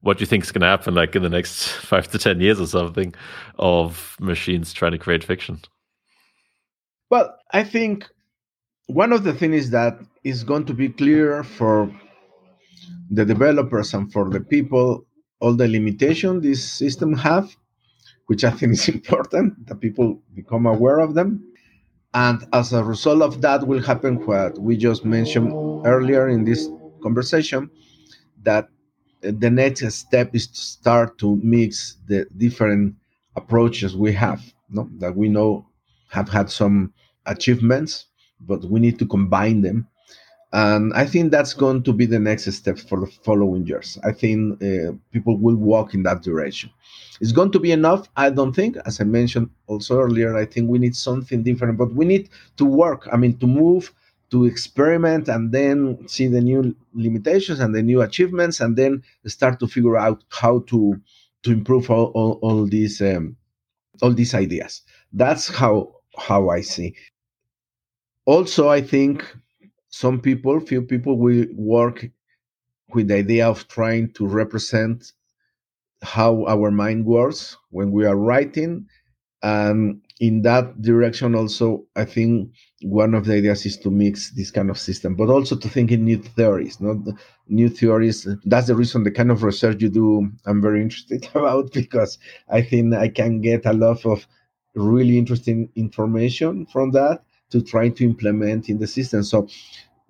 what 0.00 0.18
do 0.18 0.22
you 0.22 0.26
think 0.26 0.44
is 0.44 0.52
going 0.52 0.60
to 0.60 0.68
happen 0.68 0.94
like 0.94 1.16
in 1.16 1.22
the 1.22 1.28
next 1.28 1.68
five 1.90 2.08
to 2.08 2.18
ten 2.18 2.40
years 2.40 2.60
or 2.60 2.66
something 2.66 3.14
of 3.58 4.16
machines 4.20 4.72
trying 4.72 4.92
to 4.92 4.98
create 4.98 5.24
fiction? 5.24 5.60
Well, 7.10 7.34
I 7.52 7.64
think 7.64 8.06
one 8.86 9.12
of 9.12 9.24
the 9.24 9.32
things 9.32 9.70
that 9.70 9.98
is 10.24 10.44
going 10.44 10.64
to 10.66 10.74
be 10.74 10.88
clear 10.88 11.42
for 11.42 11.90
the 13.10 13.24
developers 13.24 13.94
and 13.94 14.12
for 14.12 14.28
the 14.28 14.40
people 14.40 15.06
all 15.40 15.54
the 15.54 15.68
limitation 15.68 16.40
this 16.40 16.62
system 16.70 17.12
have 17.12 17.54
which 18.26 18.44
i 18.44 18.50
think 18.50 18.72
is 18.72 18.88
important 18.98 19.66
that 19.66 19.80
people 19.80 20.20
become 20.34 20.66
aware 20.66 20.98
of 20.98 21.14
them 21.14 21.42
and 22.14 22.46
as 22.52 22.72
a 22.72 22.82
result 22.82 23.22
of 23.22 23.40
that 23.40 23.66
will 23.66 23.82
happen 23.82 24.16
what 24.26 24.58
we 24.58 24.76
just 24.76 25.04
mentioned 25.04 25.52
earlier 25.86 26.28
in 26.28 26.44
this 26.44 26.68
conversation 27.02 27.70
that 28.42 28.68
the 29.20 29.50
next 29.50 29.90
step 29.92 30.34
is 30.34 30.46
to 30.46 30.60
start 30.60 31.18
to 31.18 31.40
mix 31.42 31.96
the 32.06 32.26
different 32.36 32.94
approaches 33.36 33.96
we 33.96 34.12
have 34.12 34.42
no? 34.70 34.88
that 34.98 35.14
we 35.16 35.28
know 35.28 35.66
have 36.08 36.28
had 36.28 36.50
some 36.50 36.92
achievements 37.26 38.06
but 38.40 38.64
we 38.64 38.80
need 38.80 38.98
to 38.98 39.06
combine 39.06 39.62
them. 39.62 39.86
And 40.52 40.94
i 40.94 41.04
think 41.04 41.30
that's 41.30 41.52
going 41.52 41.82
to 41.82 41.92
be 41.92 42.06
the 42.06 42.18
next 42.18 42.50
step 42.52 42.78
for 42.78 43.00
the 43.00 43.06
following 43.06 43.66
years. 43.66 43.98
I 44.04 44.12
think 44.12 44.62
uh, 44.62 44.92
people 45.12 45.36
will 45.36 45.56
walk 45.56 45.92
in 45.94 46.02
that 46.04 46.22
direction. 46.22 46.70
It's 47.20 47.32
going 47.32 47.52
to 47.52 47.58
be 47.60 47.72
enough 47.72 48.08
i 48.16 48.30
don't 48.30 48.54
think. 48.54 48.76
As 48.86 49.00
i 49.00 49.04
mentioned 49.04 49.50
also 49.66 49.98
earlier 50.00 50.36
i 50.36 50.46
think 50.46 50.70
we 50.70 50.78
need 50.78 50.96
something 50.96 51.42
different 51.42 51.76
but 51.76 51.92
we 51.94 52.04
need 52.06 52.30
to 52.56 52.64
work 52.64 53.08
i 53.12 53.16
mean 53.16 53.36
to 53.38 53.46
move 53.46 53.92
to 54.30 54.44
experiment 54.44 55.28
and 55.28 55.52
then 55.52 56.06
see 56.06 56.26
the 56.26 56.40
new 56.40 56.74
limitations 56.92 57.60
and 57.60 57.74
the 57.74 57.82
new 57.82 58.02
achievements 58.02 58.60
and 58.60 58.76
then 58.76 59.02
start 59.26 59.58
to 59.60 59.66
figure 59.66 59.96
out 59.96 60.22
how 60.30 60.60
to 60.60 61.00
to 61.44 61.52
improve 61.52 61.90
all, 61.90 62.06
all, 62.14 62.32
all 62.42 62.66
these 62.66 63.00
um, 63.00 63.36
all 64.02 64.12
these 64.12 64.34
ideas. 64.34 64.82
That's 65.12 65.48
how 65.48 65.94
how 66.16 66.50
i 66.50 66.60
see. 66.60 66.94
Also 68.26 68.68
i 68.68 68.80
think 68.80 69.24
some 69.88 70.20
people 70.20 70.60
few 70.60 70.82
people 70.82 71.16
will 71.16 71.46
work 71.54 72.06
with 72.94 73.08
the 73.08 73.16
idea 73.16 73.48
of 73.48 73.66
trying 73.68 74.10
to 74.12 74.26
represent 74.26 75.12
how 76.02 76.44
our 76.46 76.70
mind 76.70 77.04
works 77.04 77.56
when 77.70 77.90
we 77.90 78.04
are 78.04 78.16
writing 78.16 78.86
and 79.42 80.00
in 80.20 80.42
that 80.42 80.80
direction 80.82 81.34
also 81.34 81.84
i 81.96 82.04
think 82.04 82.50
one 82.82 83.14
of 83.14 83.24
the 83.24 83.34
ideas 83.34 83.64
is 83.66 83.76
to 83.76 83.90
mix 83.90 84.30
this 84.32 84.50
kind 84.50 84.70
of 84.70 84.78
system 84.78 85.14
but 85.14 85.28
also 85.28 85.56
to 85.56 85.68
think 85.68 85.92
in 85.92 86.04
new 86.04 86.18
theories 86.18 86.80
not 86.80 86.96
new 87.48 87.68
theories. 87.68 88.28
That's 88.44 88.66
the 88.66 88.74
reason 88.74 89.04
the 89.04 89.10
kind 89.10 89.30
of 89.30 89.42
research 89.42 89.80
you 89.80 89.88
do 89.88 90.30
i'm 90.46 90.60
very 90.60 90.82
interested 90.82 91.28
about 91.34 91.72
because 91.72 92.18
i 92.48 92.60
think 92.60 92.94
i 92.94 93.08
can 93.08 93.40
get 93.40 93.64
a 93.66 93.72
lot 93.72 94.04
of 94.04 94.26
really 94.74 95.18
interesting 95.18 95.68
information 95.76 96.66
from 96.66 96.90
that 96.92 97.22
to 97.50 97.62
try 97.62 97.88
to 97.88 98.04
implement 98.04 98.68
in 98.68 98.78
the 98.78 98.86
system. 98.86 99.22
So 99.22 99.48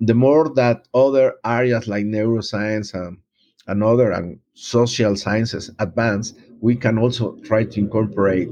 the 0.01 0.15
more 0.15 0.49
that 0.55 0.87
other 0.95 1.35
areas 1.45 1.89
like 1.89 2.05
neuroscience 2.05 2.95
and, 2.95 3.19
and 3.67 3.83
other 3.83 4.13
and 4.13 4.39
social 4.55 5.17
sciences 5.17 5.71
advance 5.79 6.35
we 6.61 6.75
can 6.77 6.99
also 6.99 7.37
try 7.45 7.65
to 7.65 7.81
incorporate 7.81 8.51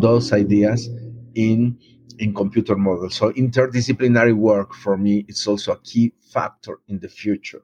those 0.00 0.32
ideas 0.32 0.88
in 1.34 1.78
in 2.18 2.34
computer 2.34 2.76
models. 2.76 3.14
So 3.14 3.30
interdisciplinary 3.32 4.34
work 4.34 4.72
for 4.74 4.96
me 4.96 5.24
is 5.28 5.46
also 5.46 5.72
a 5.72 5.78
key 5.80 6.12
factor 6.32 6.80
in 6.88 6.98
the 7.00 7.08
future 7.08 7.62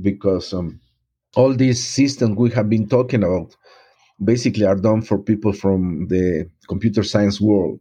because 0.00 0.52
um, 0.52 0.80
all 1.36 1.54
these 1.54 1.86
systems 1.86 2.36
we 2.36 2.50
have 2.50 2.68
been 2.70 2.88
talking 2.88 3.24
about 3.24 3.56
basically 4.22 4.64
are 4.64 4.76
done 4.76 5.02
for 5.02 5.18
people 5.18 5.52
from 5.52 6.06
the 6.08 6.48
computer 6.68 7.02
science 7.02 7.40
world 7.40 7.80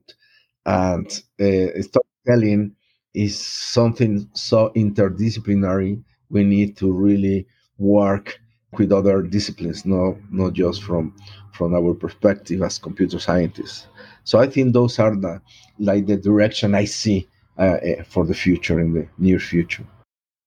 and 0.66 1.24
uh, 1.40 1.68
storytelling 1.82 2.76
is 3.14 3.38
something 3.40 4.28
so 4.34 4.72
interdisciplinary 4.76 6.02
we 6.30 6.44
need 6.44 6.76
to 6.78 6.92
really 6.92 7.46
work 7.78 8.40
with 8.78 8.92
other 8.92 9.22
disciplines 9.22 9.86
not 9.86 10.16
not 10.32 10.54
just 10.54 10.82
from 10.84 11.14
from 11.54 11.74
our 11.74 11.94
perspective 11.94 12.62
as 12.62 12.78
computer 12.78 13.20
scientists. 13.20 13.88
So 14.24 14.40
I 14.40 14.48
think 14.48 14.74
those 14.74 15.00
are 15.00 15.16
the 15.16 15.42
like 15.80 16.08
the 16.08 16.18
direction 16.18 16.76
I 16.76 16.86
see 16.86 17.28
uh, 17.58 17.62
uh, 17.62 18.04
for 18.04 18.26
the 18.26 18.34
future 18.34 18.80
in 18.80 18.94
the 18.94 19.08
near 19.18 19.40
future. 19.40 19.86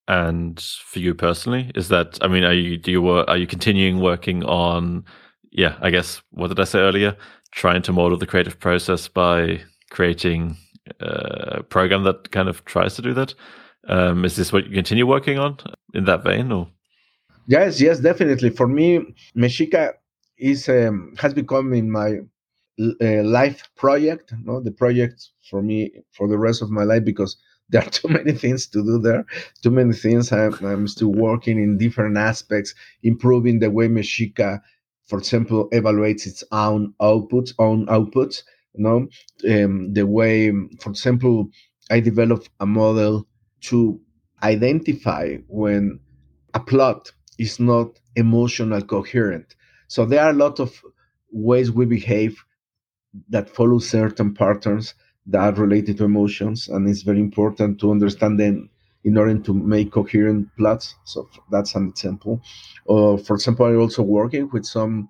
And 0.09 0.61
for 0.61 0.99
you 0.99 1.15
personally, 1.15 1.71
is 1.75 1.89
that 1.89 2.19
I 2.21 2.29
mean, 2.29 2.45
are 2.45 2.53
you 2.53 2.77
do 2.77 2.91
you 2.91 3.09
are 3.09 3.37
you 3.37 3.47
continuing 3.47 4.01
working 4.01 4.45
on? 4.45 5.05
Yeah, 5.51 5.77
I 5.81 5.91
guess 5.91 6.23
what 6.31 6.49
did 6.49 6.61
I 6.61 6.65
say 6.65 6.81
earlier? 6.81 7.17
Trying 7.53 7.83
to 7.83 7.93
model 7.93 8.19
the 8.19 8.27
creative 8.27 8.59
process 8.59 9.09
by 9.09 9.61
creating 9.91 10.57
uh, 11.01 11.59
a 11.59 11.63
program 11.63 12.05
that 12.05 12.31
kind 12.31 12.49
of 12.49 12.65
tries 12.65 12.95
to 12.97 13.03
do 13.03 13.15
that. 13.15 13.35
Um, 13.89 14.25
is 14.25 14.37
this 14.37 14.53
what 14.53 14.67
you 14.67 14.75
continue 14.75 15.07
working 15.07 15.39
on 15.39 15.59
in 15.95 16.05
that 16.05 16.25
vein, 16.25 16.53
or? 16.53 16.69
Yes, 17.47 17.81
yes, 17.81 18.01
definitely. 18.01 18.51
For 18.51 18.67
me, 18.67 19.15
Mexica 19.37 19.95
is 20.39 20.69
um, 20.69 21.15
has 21.19 21.35
become 21.35 21.73
in 21.73 21.91
my 21.91 22.19
uh, 22.81 23.23
life 23.23 23.69
project 23.77 24.33
no? 24.45 24.61
The 24.61 24.71
project 24.73 25.31
for 25.49 25.63
me 25.63 25.93
for 26.13 26.29
the 26.29 26.39
rest 26.39 26.63
of 26.63 26.71
my 26.71 26.85
life 26.85 27.05
because 27.05 27.37
there 27.69 27.83
are 27.83 27.91
too 27.91 28.09
many 28.09 28.33
things 28.33 28.69
to 28.69 28.85
do 28.85 28.99
there. 29.01 29.25
Too 29.63 29.73
many 29.73 29.93
things. 29.93 30.31
I'm, 30.33 30.55
I'm 30.65 30.87
still 30.87 31.13
working 31.13 31.59
in 31.61 31.79
different 31.79 32.17
aspects 32.17 32.75
improving 33.03 33.59
the 33.59 33.71
way 33.71 33.89
mexica 33.89 34.61
for 35.07 35.19
example 35.19 35.69
evaluates 35.73 36.27
its 36.27 36.45
own 36.53 36.93
outputs 37.01 37.53
own 37.59 37.87
outputs 37.87 38.43
you 38.75 38.83
know 38.85 39.09
um, 39.53 39.93
the 39.95 40.07
way 40.07 40.51
for 40.81 40.91
example 40.91 41.49
i 41.91 42.01
developed 42.01 42.49
a 42.61 42.67
model 42.67 43.27
to 43.61 44.01
identify 44.43 45.37
when 45.49 45.99
a 46.55 46.61
plot 46.61 47.11
is 47.39 47.59
not 47.61 47.99
emotional 48.17 48.83
coherent 48.83 49.55
so 49.89 50.05
there 50.05 50.23
are 50.23 50.31
a 50.31 50.35
lot 50.45 50.61
of 50.61 50.83
ways 51.33 51.71
we 51.71 51.87
behave 51.87 52.43
that 53.29 53.49
follow 53.49 53.79
certain 53.79 54.35
patterns 54.35 54.95
that 55.27 55.41
are 55.41 55.61
related 55.61 55.99
to 55.99 56.05
emotions, 56.05 56.69
and 56.69 56.89
it's 56.89 57.03
very 57.03 57.21
important 57.21 57.81
to 57.81 57.91
understand 57.91 58.39
them 58.39 58.71
in 59.05 59.17
order 59.17 59.39
to 59.39 59.55
make 59.55 59.93
coherent 59.93 60.49
plots. 60.57 60.95
So 61.05 61.29
that's 61.51 61.75
an 61.75 61.89
example. 61.89 62.41
Uh, 62.89 63.17
for 63.17 63.35
example, 63.35 63.67
I'm 63.67 63.81
also 63.81 64.03
working 64.03 64.49
with 64.53 64.65
some 64.67 65.09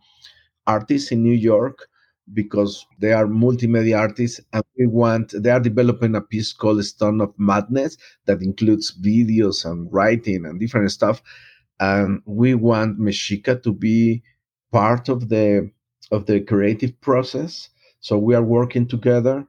artists 0.67 1.13
in 1.13 1.23
New 1.23 1.35
York 1.35 1.89
because 2.35 2.87
they 2.99 3.13
are 3.13 3.27
multimedia 3.27 3.99
artists 3.99 4.41
and 4.53 4.65
we 4.77 4.87
want 4.87 5.33
they 5.43 5.51
are 5.51 5.61
developing 5.61 6.17
a 6.17 6.21
piece 6.21 6.53
called 6.53 6.85
stone 6.85 7.21
of 7.21 7.33
madness 7.39 7.97
that 8.27 8.43
includes 8.43 8.99
videos 9.01 9.65
and 9.65 9.89
writing 9.93 10.45
and 10.45 10.59
different 10.59 10.91
stuff 10.91 11.23
and 11.79 12.21
we 12.27 12.55
want 12.55 12.99
mexica 12.99 13.63
to 13.63 13.73
be 13.73 14.23
part 14.73 15.09
of 15.09 15.29
the 15.29 15.71
of 16.11 16.27
the 16.27 16.41
creative 16.41 16.99
process. 17.01 17.69
So 18.01 18.19
we 18.19 18.35
are 18.35 18.43
working 18.43 18.87
together. 18.87 19.47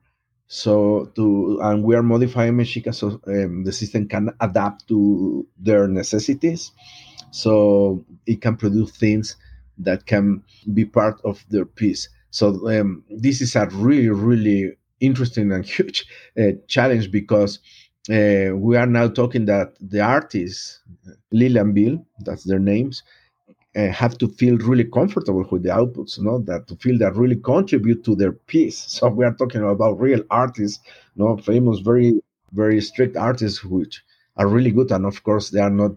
So 0.47 1.11
to 1.15 1.59
and 1.61 1.83
we 1.83 1.95
are 1.95 2.03
modifying 2.03 2.53
Mexica 2.53 2.93
so 2.93 3.19
um, 3.27 3.63
the 3.65 3.71
system 3.71 4.07
can 4.07 4.31
adapt 4.39 4.87
to 4.87 5.45
their 5.59 5.87
necessities. 5.87 6.71
So 7.31 8.03
it 8.25 8.41
can 8.41 8.55
produce 8.57 8.91
things 8.91 9.35
that 9.79 10.05
can 10.05 10.43
be 10.73 10.85
part 10.85 11.19
of 11.23 11.45
their 11.49 11.65
piece. 11.65 12.09
So 12.31 12.47
um, 12.69 13.03
this 13.09 13.41
is 13.41 13.55
a 13.55 13.67
really 13.67 14.09
really 14.09 14.73
interesting 14.99 15.51
and 15.51 15.65
huge 15.77 16.05
uh, 16.39 16.51
challenge 16.67 17.11
because 17.11 17.59
uh, 18.09 18.55
we 18.55 18.77
are 18.77 18.87
now 18.87 19.07
talking 19.09 19.45
that 19.45 19.73
the 19.81 19.99
artists, 19.99 20.79
Lily 21.31 21.59
and 21.59 21.75
Bill, 21.75 22.05
that's 22.21 22.43
their 22.45 22.59
names, 22.59 23.03
uh, 23.77 23.91
have 23.91 24.17
to 24.17 24.27
feel 24.27 24.57
really 24.57 24.83
comfortable 24.83 25.45
with 25.51 25.61
the 25.61 25.69
outputs, 25.69 26.17
you 26.17 26.23
know, 26.23 26.39
that 26.39 26.67
to 26.67 26.75
feel 26.77 26.97
that 26.97 27.15
really 27.15 27.35
contribute 27.35 28.03
to 28.03 28.15
their 28.15 28.31
piece. 28.31 28.79
So 28.97 29.07
we 29.09 29.23
are 29.25 29.33
talking 29.33 29.61
about 29.61 29.99
real 29.99 30.23
artists, 30.31 30.83
you 31.15 31.23
know, 31.23 31.37
famous, 31.37 31.79
very, 31.79 32.19
very 32.53 32.81
strict 32.81 33.15
artists, 33.15 33.63
which 33.63 34.03
are 34.37 34.47
really 34.47 34.71
good. 34.71 34.91
And 34.91 35.05
of 35.05 35.23
course, 35.23 35.51
they 35.51 35.59
are 35.59 35.69
not, 35.69 35.91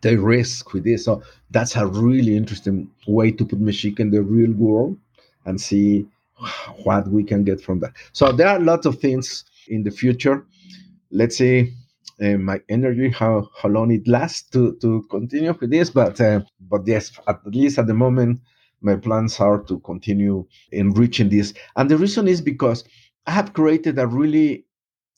they 0.00 0.14
risk 0.16 0.72
with 0.72 0.84
this. 0.84 1.04
So 1.06 1.22
that's 1.50 1.74
a 1.74 1.86
really 1.86 2.36
interesting 2.36 2.88
way 3.08 3.32
to 3.32 3.44
put 3.44 3.60
Mexica 3.60 4.00
in 4.00 4.10
the 4.10 4.22
real 4.22 4.52
world 4.52 4.96
and 5.44 5.60
see 5.60 6.06
what 6.84 7.08
we 7.08 7.24
can 7.24 7.42
get 7.42 7.60
from 7.60 7.80
that. 7.80 7.94
So 8.12 8.30
there 8.30 8.46
are 8.46 8.58
a 8.58 8.64
lot 8.72 8.86
of 8.86 9.00
things 9.00 9.44
in 9.66 9.82
the 9.82 9.90
future. 9.90 10.46
Let's 11.10 11.38
see 11.38 11.74
uh, 12.20 12.36
my 12.36 12.60
energy, 12.68 13.10
how 13.10 13.48
how 13.60 13.68
long 13.68 13.90
it 13.90 14.06
lasts 14.08 14.48
to 14.50 14.74
to 14.76 15.02
continue 15.10 15.54
with 15.60 15.70
this. 15.70 15.90
But 15.90 16.20
uh, 16.20 16.40
but 16.60 16.86
yes, 16.86 17.12
at 17.26 17.40
least 17.46 17.78
at 17.78 17.86
the 17.86 17.94
moment, 17.94 18.40
my 18.80 18.96
plans 18.96 19.38
are 19.40 19.62
to 19.64 19.78
continue 19.80 20.46
enriching 20.72 21.28
this. 21.28 21.54
And 21.76 21.90
the 21.90 21.96
reason 21.96 22.28
is 22.28 22.40
because 22.40 22.84
I 23.26 23.32
have 23.32 23.52
created 23.52 23.98
a 23.98 24.06
really, 24.06 24.64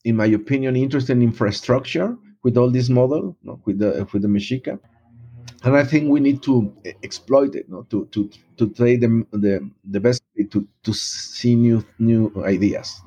in 0.05 0.17
my 0.17 0.27
opinion, 0.27 0.77
interesting 0.77 1.23
infrastructure 1.23 2.17
with 2.43 2.57
all 2.57 2.71
this 2.71 2.89
model, 2.89 3.37
with 3.65 3.79
the 3.79 4.07
with 4.13 4.23
the 4.23 4.29
Mexica. 4.29 4.79
And 5.63 5.77
I 5.77 5.85
think 5.85 6.09
we 6.09 6.21
need 6.21 6.43
to 6.45 6.75
exploit 7.03 7.55
it, 7.55 7.67
you 7.69 7.87
to 7.91 8.07
to 8.07 8.31
to 8.57 8.71
trade 8.71 9.01
the 9.01 9.27
the, 9.33 9.71
the 9.85 10.01
best 10.01 10.23
to 10.51 10.67
to 10.83 10.93
see 10.93 11.55
new 11.55 11.85
new 11.99 12.33
ideas. 12.45 13.01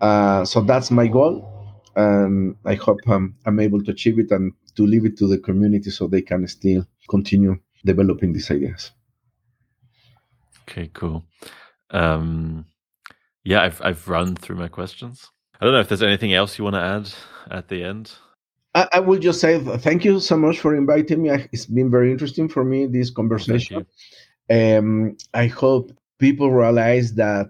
Uh, 0.00 0.44
so 0.44 0.60
that's 0.60 0.90
my 0.90 1.06
goal 1.06 1.53
and 1.96 2.56
I 2.64 2.74
hope 2.74 3.00
um, 3.06 3.34
I'm 3.46 3.60
able 3.60 3.82
to 3.84 3.90
achieve 3.90 4.18
it 4.18 4.30
and 4.30 4.52
to 4.76 4.86
leave 4.86 5.04
it 5.04 5.16
to 5.18 5.26
the 5.26 5.38
community 5.38 5.90
so 5.90 6.06
they 6.06 6.22
can 6.22 6.46
still 6.48 6.86
continue 7.08 7.58
developing 7.84 8.32
these 8.32 8.50
ideas. 8.50 8.90
Okay, 10.62 10.90
cool. 10.94 11.24
Um, 11.90 12.64
yeah, 13.44 13.62
I've 13.62 13.80
I've 13.82 14.08
run 14.08 14.34
through 14.34 14.56
my 14.56 14.68
questions. 14.68 15.30
I 15.60 15.64
don't 15.64 15.74
know 15.74 15.80
if 15.80 15.88
there's 15.88 16.02
anything 16.02 16.32
else 16.32 16.58
you 16.58 16.64
want 16.64 16.74
to 16.74 16.80
add 16.80 17.10
at 17.50 17.68
the 17.68 17.84
end. 17.84 18.12
I, 18.74 18.88
I 18.94 19.00
will 19.00 19.18
just 19.18 19.40
say 19.40 19.58
thank 19.78 20.04
you 20.04 20.18
so 20.20 20.36
much 20.36 20.58
for 20.58 20.74
inviting 20.74 21.22
me. 21.22 21.30
It's 21.52 21.66
been 21.66 21.90
very 21.90 22.10
interesting 22.10 22.48
for 22.48 22.64
me 22.64 22.86
this 22.86 23.10
conversation. 23.10 23.86
Um, 24.50 25.16
I 25.32 25.46
hope 25.46 25.92
people 26.18 26.50
realize 26.50 27.14
that 27.14 27.48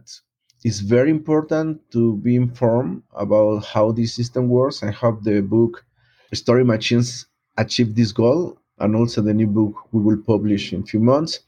it's 0.64 0.80
very 0.80 1.10
important 1.10 1.78
to 1.92 2.16
be 2.16 2.34
informed 2.34 3.02
about 3.14 3.64
how 3.66 3.92
this 3.92 4.14
system 4.14 4.48
works. 4.48 4.82
I 4.82 4.90
hope 4.90 5.22
the 5.22 5.42
book 5.42 5.84
Story 6.32 6.64
Machines 6.64 7.26
achieve 7.58 7.94
this 7.94 8.12
goal, 8.12 8.58
and 8.78 8.96
also 8.96 9.20
the 9.20 9.34
new 9.34 9.46
book 9.46 9.74
we 9.92 10.00
will 10.00 10.16
publish 10.16 10.72
in 10.72 10.82
a 10.82 10.86
few 10.86 11.00
months. 11.00 11.40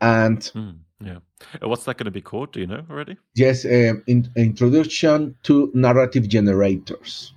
And 0.00 0.38
mm, 0.54 0.78
yeah, 1.04 1.18
what's 1.62 1.84
that 1.84 1.98
going 1.98 2.06
to 2.06 2.10
be 2.10 2.22
called? 2.22 2.52
Do 2.52 2.60
you 2.60 2.66
know 2.66 2.82
already? 2.90 3.18
Yes, 3.34 3.64
um, 3.66 4.02
in, 4.06 4.28
introduction 4.36 5.36
to 5.44 5.70
narrative 5.74 6.26
generators. 6.26 7.34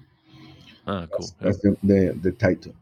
Ah, 0.88 1.06
cool. 1.12 1.20
That's, 1.20 1.32
yeah. 1.32 1.36
that's 1.42 1.60
the, 1.62 1.78
the, 1.84 2.20
the 2.24 2.32
title. 2.32 2.74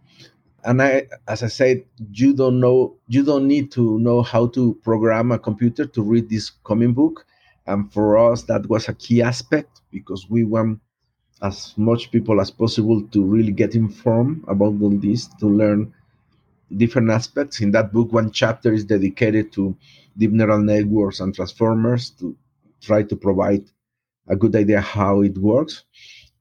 And 0.63 0.79
I, 0.79 1.07
as 1.27 1.41
I 1.41 1.47
said, 1.47 1.83
you 2.13 2.33
don't 2.33 2.59
know, 2.59 2.95
you 3.07 3.23
don't 3.23 3.47
need 3.47 3.71
to 3.71 3.97
know 3.97 4.21
how 4.21 4.45
to 4.47 4.75
program 4.83 5.31
a 5.31 5.39
computer 5.39 5.85
to 5.87 6.01
read 6.03 6.29
this 6.29 6.51
coming 6.63 6.93
book. 6.93 7.25
And 7.71 7.91
for 7.91 8.17
us, 8.17 8.43
that 8.43 8.67
was 8.67 8.87
a 8.89 8.93
key 8.93 9.21
aspect 9.21 9.81
because 9.91 10.29
we 10.29 10.43
want 10.43 10.79
as 11.41 11.73
much 11.77 12.11
people 12.11 12.39
as 12.39 12.51
possible 12.51 13.01
to 13.13 13.23
really 13.23 13.51
get 13.51 13.75
informed 13.75 14.43
about 14.47 14.75
all 14.81 14.97
this, 15.07 15.27
to 15.39 15.47
learn 15.47 15.93
different 16.77 17.09
aspects. 17.09 17.61
In 17.61 17.71
that 17.71 17.91
book, 17.91 18.11
one 18.11 18.31
chapter 18.31 18.73
is 18.73 18.85
dedicated 18.85 19.51
to 19.53 19.75
deep 20.17 20.31
neural 20.31 20.59
networks 20.59 21.19
and 21.19 21.33
transformers 21.33 22.11
to 22.19 22.35
try 22.81 23.03
to 23.03 23.15
provide 23.15 23.63
a 24.27 24.35
good 24.35 24.55
idea 24.55 24.81
how 24.81 25.21
it 25.21 25.37
works, 25.37 25.83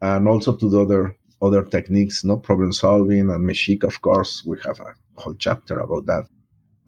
and 0.00 0.28
also 0.28 0.54
to 0.56 0.68
the 0.68 0.80
other 0.80 1.16
other 1.42 1.64
techniques, 1.64 2.22
no 2.22 2.36
problem 2.36 2.70
solving 2.70 3.30
and 3.30 3.48
MEXICA, 3.48 3.84
of 3.84 4.02
course, 4.02 4.44
we 4.44 4.58
have 4.62 4.78
a 4.80 4.94
whole 5.16 5.34
chapter 5.34 5.78
about 5.78 6.04
that. 6.04 6.24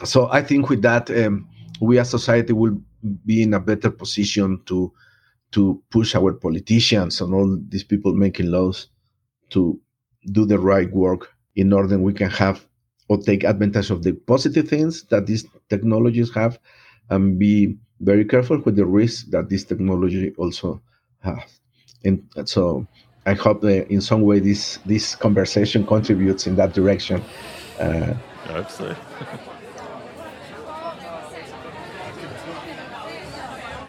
So 0.05 0.29
I 0.29 0.43
think 0.43 0.69
with 0.69 0.83
that, 0.83 1.09
um, 1.09 1.49
we 1.81 1.97
as 1.97 2.11
society 2.11 2.53
will 2.53 2.79
be 3.25 3.41
in 3.41 3.53
a 3.53 3.59
better 3.59 3.91
position 3.91 4.61
to 4.65 4.91
to 5.51 5.81
push 5.91 6.15
our 6.15 6.33
politicians 6.33 7.21
and 7.21 7.33
all 7.33 7.57
these 7.69 7.83
people 7.83 8.13
making 8.13 8.47
laws 8.47 8.87
to 9.49 9.79
do 10.31 10.45
the 10.45 10.57
right 10.57 10.91
work 10.91 11.31
in 11.55 11.71
order 11.71 11.97
we 11.99 12.13
can 12.13 12.29
have 12.29 12.65
or 13.07 13.17
take 13.17 13.43
advantage 13.43 13.91
of 13.91 14.03
the 14.03 14.13
positive 14.13 14.67
things 14.67 15.03
that 15.09 15.27
these 15.27 15.45
technologies 15.69 16.33
have 16.33 16.57
and 17.09 17.37
be 17.37 17.77
very 18.01 18.25
careful 18.25 18.59
with 18.59 18.75
the 18.75 18.85
risks 18.85 19.23
that 19.29 19.49
this 19.49 19.63
technology 19.63 20.33
also 20.37 20.81
has. 21.19 21.59
And 22.03 22.23
so 22.45 22.87
I 23.25 23.33
hope 23.33 23.61
that 23.61 23.89
in 23.89 24.01
some 24.01 24.21
way 24.23 24.39
this 24.39 24.77
this 24.85 25.15
conversation 25.15 25.85
contributes 25.85 26.47
in 26.47 26.55
that 26.55 26.73
direction. 26.73 27.21
Uh, 27.79 28.13
so. 28.67 28.95